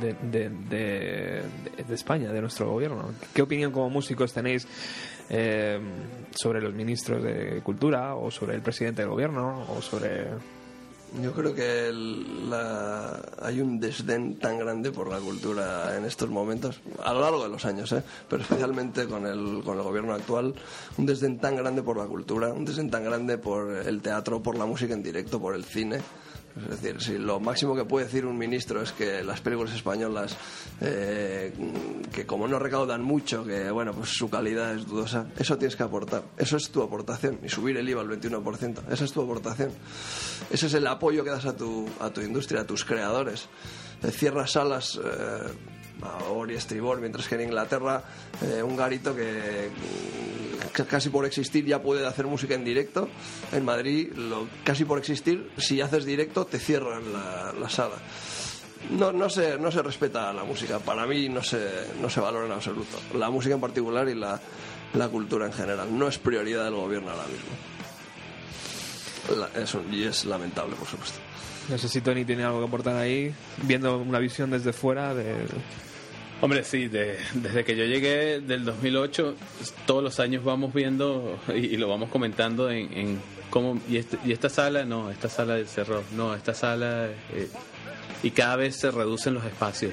de, 0.00 1.42
España, 1.90 2.32
de 2.32 2.40
nuestro 2.40 2.70
gobierno. 2.70 3.10
¿Qué 3.32 3.42
opinión 3.42 3.72
como 3.72 3.90
músicos 3.90 4.32
tenéis 4.32 4.66
eh, 5.30 5.80
sobre 6.30 6.60
los 6.60 6.74
ministros 6.74 7.22
de 7.22 7.60
Cultura 7.62 8.14
o 8.14 8.30
sobre 8.30 8.54
el 8.54 8.62
presidente 8.62 9.02
del 9.02 9.10
gobierno 9.10 9.66
o 9.76 9.82
sobre... 9.82 10.28
Yo 11.22 11.32
creo 11.32 11.54
que 11.54 11.90
hay 13.40 13.60
un 13.62 13.80
desdén 13.80 14.38
tan 14.38 14.58
grande 14.58 14.92
por 14.92 15.08
la 15.08 15.18
cultura 15.18 15.96
en 15.96 16.04
estos 16.04 16.28
momentos, 16.28 16.82
a 17.02 17.14
lo 17.14 17.22
largo 17.22 17.42
de 17.42 17.48
los 17.48 17.64
años, 17.64 17.90
¿eh? 17.92 18.02
pero 18.28 18.42
especialmente 18.42 19.06
con 19.06 19.26
el, 19.26 19.62
con 19.64 19.78
el 19.78 19.84
gobierno 19.84 20.12
actual, 20.12 20.54
un 20.98 21.06
desdén 21.06 21.38
tan 21.38 21.56
grande 21.56 21.82
por 21.82 21.96
la 21.96 22.04
cultura, 22.04 22.52
un 22.52 22.66
desdén 22.66 22.90
tan 22.90 23.04
grande 23.04 23.38
por 23.38 23.70
el 23.70 24.02
teatro, 24.02 24.42
por 24.42 24.58
la 24.58 24.66
música 24.66 24.92
en 24.92 25.02
directo, 25.02 25.40
por 25.40 25.54
el 25.54 25.64
cine. 25.64 26.00
Es 26.64 26.80
decir, 26.80 27.00
si 27.00 27.18
lo 27.18 27.40
máximo 27.40 27.74
que 27.74 27.84
puede 27.84 28.06
decir 28.06 28.26
un 28.26 28.36
ministro 28.36 28.82
es 28.82 28.92
que 28.92 29.22
las 29.22 29.40
películas 29.40 29.74
españolas, 29.74 30.36
eh, 30.80 31.52
que 32.12 32.26
como 32.26 32.48
no 32.48 32.58
recaudan 32.58 33.02
mucho, 33.02 33.44
que 33.44 33.70
bueno, 33.70 33.92
pues 33.92 34.10
su 34.10 34.28
calidad 34.28 34.74
es 34.74 34.86
dudosa, 34.86 35.26
eso 35.38 35.56
tienes 35.58 35.76
que 35.76 35.82
aportar. 35.82 36.24
Eso 36.36 36.56
es 36.56 36.70
tu 36.70 36.82
aportación. 36.82 37.38
Y 37.42 37.48
subir 37.48 37.76
el 37.76 37.88
IVA 37.88 38.02
al 38.02 38.08
21%, 38.08 38.82
esa 38.90 39.04
es 39.04 39.12
tu 39.12 39.22
aportación. 39.22 39.70
Ese 40.50 40.66
es 40.66 40.74
el 40.74 40.86
apoyo 40.86 41.24
que 41.24 41.30
das 41.30 41.46
a 41.46 41.56
tu, 41.56 41.86
a 42.00 42.10
tu 42.10 42.20
industria, 42.20 42.62
a 42.62 42.66
tus 42.66 42.84
creadores. 42.84 43.48
Eh, 44.02 44.10
cierras 44.10 44.52
salas 44.52 45.00
eh, 45.02 45.77
a 46.02 46.24
Ori 46.30 46.54
Estribor, 46.54 47.00
mientras 47.00 47.28
que 47.28 47.34
en 47.34 47.42
Inglaterra 47.42 48.04
eh, 48.42 48.62
un 48.62 48.76
garito 48.76 49.14
que, 49.14 49.70
casi 50.88 51.08
por 51.08 51.26
existir 51.26 51.64
ya 51.64 51.82
puede 51.82 52.06
hacer 52.06 52.26
música 52.26 52.54
en 52.54 52.64
directo. 52.64 53.08
En 53.52 53.64
Madrid, 53.64 54.12
casi 54.64 54.84
por 54.84 54.98
existir, 54.98 55.50
si 55.56 55.80
haces 55.80 56.04
directo 56.04 56.44
te 56.46 56.58
cierran 56.58 57.12
la, 57.12 57.52
la 57.58 57.68
sala. 57.68 57.96
No, 58.90 59.12
no, 59.12 59.28
se, 59.28 59.58
no 59.58 59.72
se 59.72 59.82
respeta 59.82 60.32
la 60.32 60.44
música, 60.44 60.78
para 60.78 61.04
mí 61.06 61.28
no 61.28 61.42
se, 61.42 61.68
no 62.00 62.08
se 62.08 62.20
valora 62.20 62.46
en 62.46 62.52
absoluto. 62.52 62.98
La 63.14 63.28
música 63.28 63.54
en 63.54 63.60
particular 63.60 64.08
y 64.08 64.14
la, 64.14 64.40
la 64.94 65.08
cultura 65.08 65.46
en 65.46 65.52
general. 65.52 65.98
No 65.98 66.06
es 66.08 66.18
prioridad 66.18 66.64
del 66.64 66.74
gobierno 66.74 67.10
ahora 67.10 67.26
mismo. 67.26 67.50
Es 69.54 69.76
y 69.92 70.04
es 70.04 70.24
lamentable, 70.24 70.74
por 70.76 70.86
supuesto. 70.86 71.18
No 71.68 71.76
sé 71.76 71.88
si 71.88 72.00
Tony 72.00 72.24
tiene 72.24 72.44
algo 72.44 72.60
que 72.60 72.66
aportar 72.66 72.96
ahí, 72.96 73.34
viendo 73.64 73.98
una 73.98 74.18
visión 74.18 74.50
desde 74.50 74.72
fuera 74.72 75.14
de... 75.14 75.44
Hombre, 76.40 76.62
sí, 76.64 76.86
de- 76.88 77.18
desde 77.34 77.64
que 77.64 77.76
yo 77.76 77.84
llegué 77.84 78.40
del 78.40 78.64
2008, 78.64 79.34
todos 79.86 80.02
los 80.04 80.20
años 80.20 80.44
vamos 80.44 80.72
viendo 80.72 81.38
y, 81.54 81.76
lo 81.76 81.88
vamos 81.88 82.10
comentando 82.10 82.70
en, 82.70 82.92
en 82.96 83.20
cómo, 83.50 83.80
y, 83.88 83.96
este- 83.96 84.18
y 84.24 84.32
esta 84.32 84.48
sala, 84.48 84.84
no, 84.84 85.10
esta 85.10 85.28
sala 85.28 85.58
cerró, 85.66 86.04
no, 86.14 86.34
esta 86.34 86.54
sala, 86.54 87.08
eh, 87.32 87.48
y 88.22 88.30
cada 88.30 88.54
vez 88.56 88.76
se 88.76 88.90
reducen 88.92 89.34
los 89.34 89.44
espacios 89.44 89.92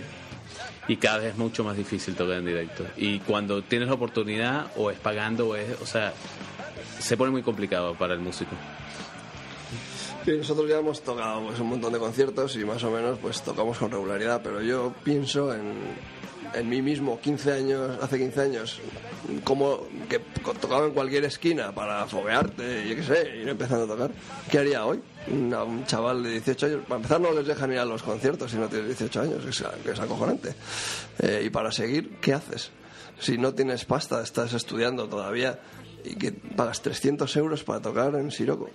y 0.88 0.98
cada 0.98 1.18
vez 1.18 1.32
es 1.32 1.38
mucho 1.38 1.64
más 1.64 1.76
difícil 1.76 2.14
tocar 2.16 2.38
en 2.38 2.46
directo. 2.46 2.86
Y 2.96 3.20
cuando 3.20 3.64
tienes 3.64 3.88
la 3.88 3.96
oportunidad, 3.96 4.68
o 4.76 4.92
es 4.92 5.00
pagando, 5.00 5.48
o 5.50 5.56
es, 5.56 5.82
o 5.82 5.86
sea, 5.88 6.14
se 7.00 7.18
pone 7.18 7.32
muy 7.32 7.42
complicado 7.42 7.96
para 7.96 8.14
el 8.14 8.20
músico. 8.20 8.52
Nosotros 10.28 10.68
ya 10.68 10.80
hemos 10.80 11.04
tocado 11.04 11.42
pues, 11.46 11.60
un 11.60 11.68
montón 11.70 11.94
de 11.94 12.00
conciertos 12.00 12.56
y 12.56 12.66
más 12.66 12.84
o 12.84 12.90
menos 12.90 13.20
pues 13.20 13.44
tocamos 13.44 13.78
con 13.78 13.92
regularidad, 13.92 14.42
pero 14.44 14.60
yo 14.62 14.92
pienso 15.04 15.54
en, 15.54 15.74
en 16.56 16.70
mí 16.70 16.82
mismo 16.82 17.20
15 17.20 17.52
años, 17.52 17.98
hace 18.02 18.18
15 18.18 18.42
años, 18.42 18.80
como 19.44 19.88
que 20.10 20.20
tocaba 20.60 20.86
en 20.86 20.94
cualquier 20.94 21.26
esquina 21.26 21.74
para 21.74 22.06
foguearte, 22.08 22.88
yo 22.88 22.96
qué 22.96 23.04
sé, 23.04 23.38
ir 23.38 23.50
empezando 23.50 23.86
a 23.86 23.88
tocar. 23.88 24.12
¿Qué 24.50 24.60
haría 24.60 24.86
hoy? 24.86 25.02
Un 25.28 25.86
chaval 25.86 26.24
de 26.24 26.32
18 26.32 26.66
años, 26.66 26.82
para 26.88 26.96
empezar 26.98 27.22
no 27.22 27.34
les 27.34 27.46
dejan 27.46 27.72
ir 27.72 27.80
a 27.80 27.86
los 27.86 28.04
conciertos 28.04 28.52
si 28.52 28.58
no 28.58 28.68
tienes 28.68 28.88
18 28.88 29.22
años, 29.22 29.44
que 29.44 29.50
es, 29.50 29.64
que 29.84 29.92
es 29.92 30.00
acojonante. 30.00 30.56
Eh, 31.20 31.44
y 31.46 31.50
para 31.50 31.72
seguir, 31.72 32.18
¿qué 32.22 32.34
haces? 32.34 32.72
Si 33.20 33.38
no 33.38 33.54
tienes 33.54 33.86
pasta, 33.86 34.22
estás 34.22 34.54
estudiando 34.54 35.08
todavía 35.08 35.60
y 36.06 36.16
que 36.16 36.32
pagas 36.32 36.82
300 36.82 37.36
euros 37.38 37.64
para 37.64 37.82
tocar 37.82 38.16
en 38.16 38.32
Siroco. 38.32 38.70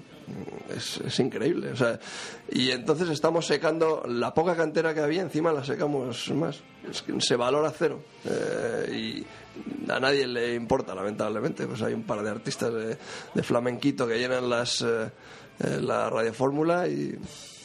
Es, 0.74 0.98
es 0.98 1.18
increíble. 1.20 1.70
O 1.72 1.76
sea, 1.76 1.98
y 2.50 2.70
entonces 2.70 3.08
estamos 3.08 3.46
secando 3.46 4.02
la 4.06 4.34
poca 4.34 4.56
cantera 4.56 4.94
que 4.94 5.00
había, 5.00 5.22
encima 5.22 5.52
la 5.52 5.64
secamos 5.64 6.30
más. 6.30 6.60
Es 6.88 7.02
que 7.02 7.20
se 7.20 7.36
valora 7.36 7.72
cero. 7.76 8.02
Eh, 8.24 9.24
y 9.86 9.90
a 9.90 10.00
nadie 10.00 10.26
le 10.26 10.54
importa, 10.54 10.94
lamentablemente. 10.94 11.66
Pues 11.66 11.82
hay 11.82 11.94
un 11.94 12.02
par 12.02 12.22
de 12.22 12.30
artistas 12.30 12.72
de, 12.72 13.42
flamenquito 13.42 14.06
que 14.06 14.18
llenan 14.18 14.48
las, 14.48 14.82
eh, 14.82 15.10
eh, 15.60 15.78
la 15.80 16.10
radiofórmula 16.10 16.88
y, 16.88 17.16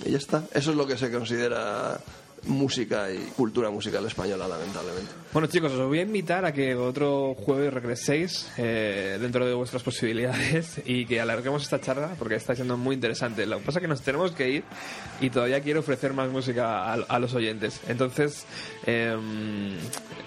y 0.05 0.11
ya 0.11 0.17
está. 0.17 0.43
Eso 0.53 0.71
es 0.71 0.77
lo 0.77 0.85
que 0.85 0.97
se 0.97 1.11
considera 1.11 1.99
música 2.47 3.11
y 3.11 3.17
cultura 3.35 3.69
musical 3.69 4.05
española, 4.05 4.47
lamentablemente. 4.47 5.11
Bueno 5.33 5.47
chicos, 5.47 5.71
os 5.71 5.87
voy 5.87 5.99
a 5.99 6.03
invitar 6.03 6.45
a 6.45 6.53
que 6.53 6.75
otro 6.75 7.35
jueves 7.35 7.73
regreséis 7.73 8.49
eh, 8.57 9.17
dentro 9.19 9.45
de 9.45 9.53
vuestras 9.53 9.83
posibilidades 9.83 10.81
y 10.85 11.05
que 11.05 11.19
alarguemos 11.19 11.63
esta 11.63 11.81
charla 11.81 12.15
porque 12.17 12.35
está 12.35 12.55
siendo 12.55 12.77
muy 12.77 12.95
interesante. 12.95 13.45
Lo 13.45 13.59
que 13.59 13.65
pasa 13.65 13.79
es 13.79 13.81
que 13.81 13.87
nos 13.87 14.01
tenemos 14.01 14.31
que 14.31 14.49
ir 14.49 14.63
y 15.21 15.29
todavía 15.29 15.61
quiero 15.61 15.81
ofrecer 15.81 16.13
más 16.13 16.29
música 16.29 16.83
a, 16.83 16.93
a 16.93 17.19
los 17.19 17.33
oyentes. 17.33 17.81
Entonces, 17.87 18.45
em, 18.85 19.75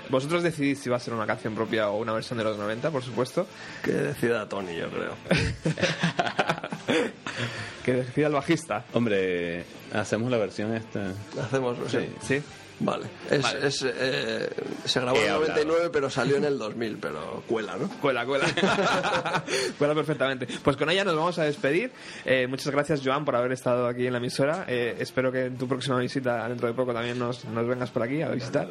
vosotros 0.08 0.42
decidís 0.42 0.78
si 0.78 0.88
va 0.88 0.96
a 0.96 1.00
ser 1.00 1.14
una 1.14 1.26
canción 1.26 1.54
propia 1.54 1.90
o 1.90 1.98
una 1.98 2.12
versión 2.12 2.38
de 2.38 2.44
los 2.44 2.56
90, 2.56 2.90
por 2.90 3.02
supuesto. 3.02 3.46
Que 3.82 3.92
decida 3.92 4.48
Tony, 4.48 4.76
yo 4.76 4.88
creo. 4.90 5.14
que 7.84 7.92
decida 7.92 8.28
el 8.28 8.32
bajista. 8.32 8.84
Hombre, 8.92 9.64
hacemos 9.92 10.30
la 10.30 10.38
versión 10.38 10.74
esta. 10.74 11.12
Hacemos, 11.40 11.76
sí. 11.88 12.08
Sí. 12.20 12.42
Vale. 12.80 13.06
Es, 13.28 13.42
Vale. 13.42 13.66
es, 13.66 13.84
eh, 13.88 14.48
se 14.84 15.00
grabó 15.00 15.16
en 15.18 15.24
el 15.24 15.30
hablado. 15.30 15.48
99, 15.64 15.90
pero 15.92 16.08
salió 16.08 16.36
en 16.36 16.44
el 16.44 16.58
2000, 16.58 16.98
pero 16.98 17.42
cuela, 17.48 17.76
¿no? 17.76 17.88
Cuela, 18.00 18.24
cuela. 18.24 18.46
cuela 19.78 19.94
perfectamente. 19.96 20.46
Pues 20.62 20.76
con 20.76 20.88
ella 20.88 21.02
nos 21.04 21.16
vamos 21.16 21.38
a 21.40 21.42
despedir. 21.44 21.90
Eh, 22.24 22.46
muchas 22.46 22.72
gracias, 22.72 23.00
Joan, 23.04 23.24
por 23.24 23.34
haber 23.34 23.50
estado 23.50 23.88
aquí 23.88 24.06
en 24.06 24.12
la 24.12 24.18
emisora. 24.18 24.64
Eh, 24.68 24.94
espero 25.00 25.32
que 25.32 25.46
en 25.46 25.56
tu 25.58 25.66
próxima 25.66 25.98
visita, 25.98 26.48
dentro 26.48 26.68
de 26.68 26.74
poco, 26.74 26.92
también 26.94 27.18
nos, 27.18 27.44
nos 27.46 27.66
vengas 27.66 27.90
por 27.90 28.04
aquí 28.04 28.22
a 28.22 28.28
visitar. 28.28 28.68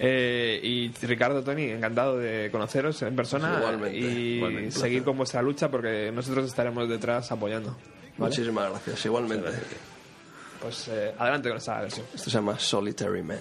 Eh, 0.00 0.58
y 0.62 0.88
Ricardo, 1.06 1.44
Tony, 1.44 1.64
encantado 1.70 2.18
de 2.18 2.48
conoceros 2.50 3.00
en 3.02 3.14
persona 3.14 3.58
Igualmente, 3.58 3.96
y 3.98 4.36
igualmente. 4.36 4.70
seguir 4.72 5.04
con 5.04 5.16
vuestra 5.16 5.40
lucha 5.42 5.70
porque 5.70 6.10
nosotros 6.10 6.46
estaremos 6.46 6.88
detrás 6.88 7.30
apoyando. 7.30 7.76
¿vale? 8.16 8.30
Muchísimas 8.30 8.70
gracias, 8.70 9.04
igualmente. 9.04 9.50
Pues 10.60 10.88
eh, 10.88 11.14
adelante 11.18 11.48
con 11.48 11.58
esta 11.58 11.80
versión. 11.80 12.06
Esto 12.14 12.30
se 12.30 12.30
llama 12.30 12.58
Solitary 12.58 13.22
Man. 13.22 13.40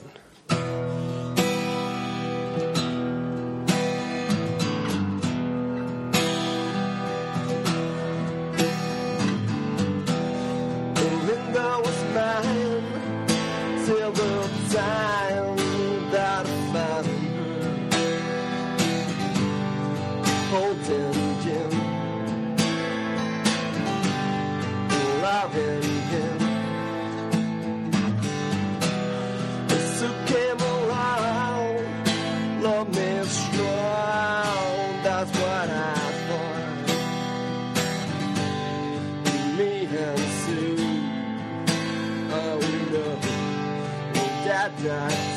That 44.83 45.28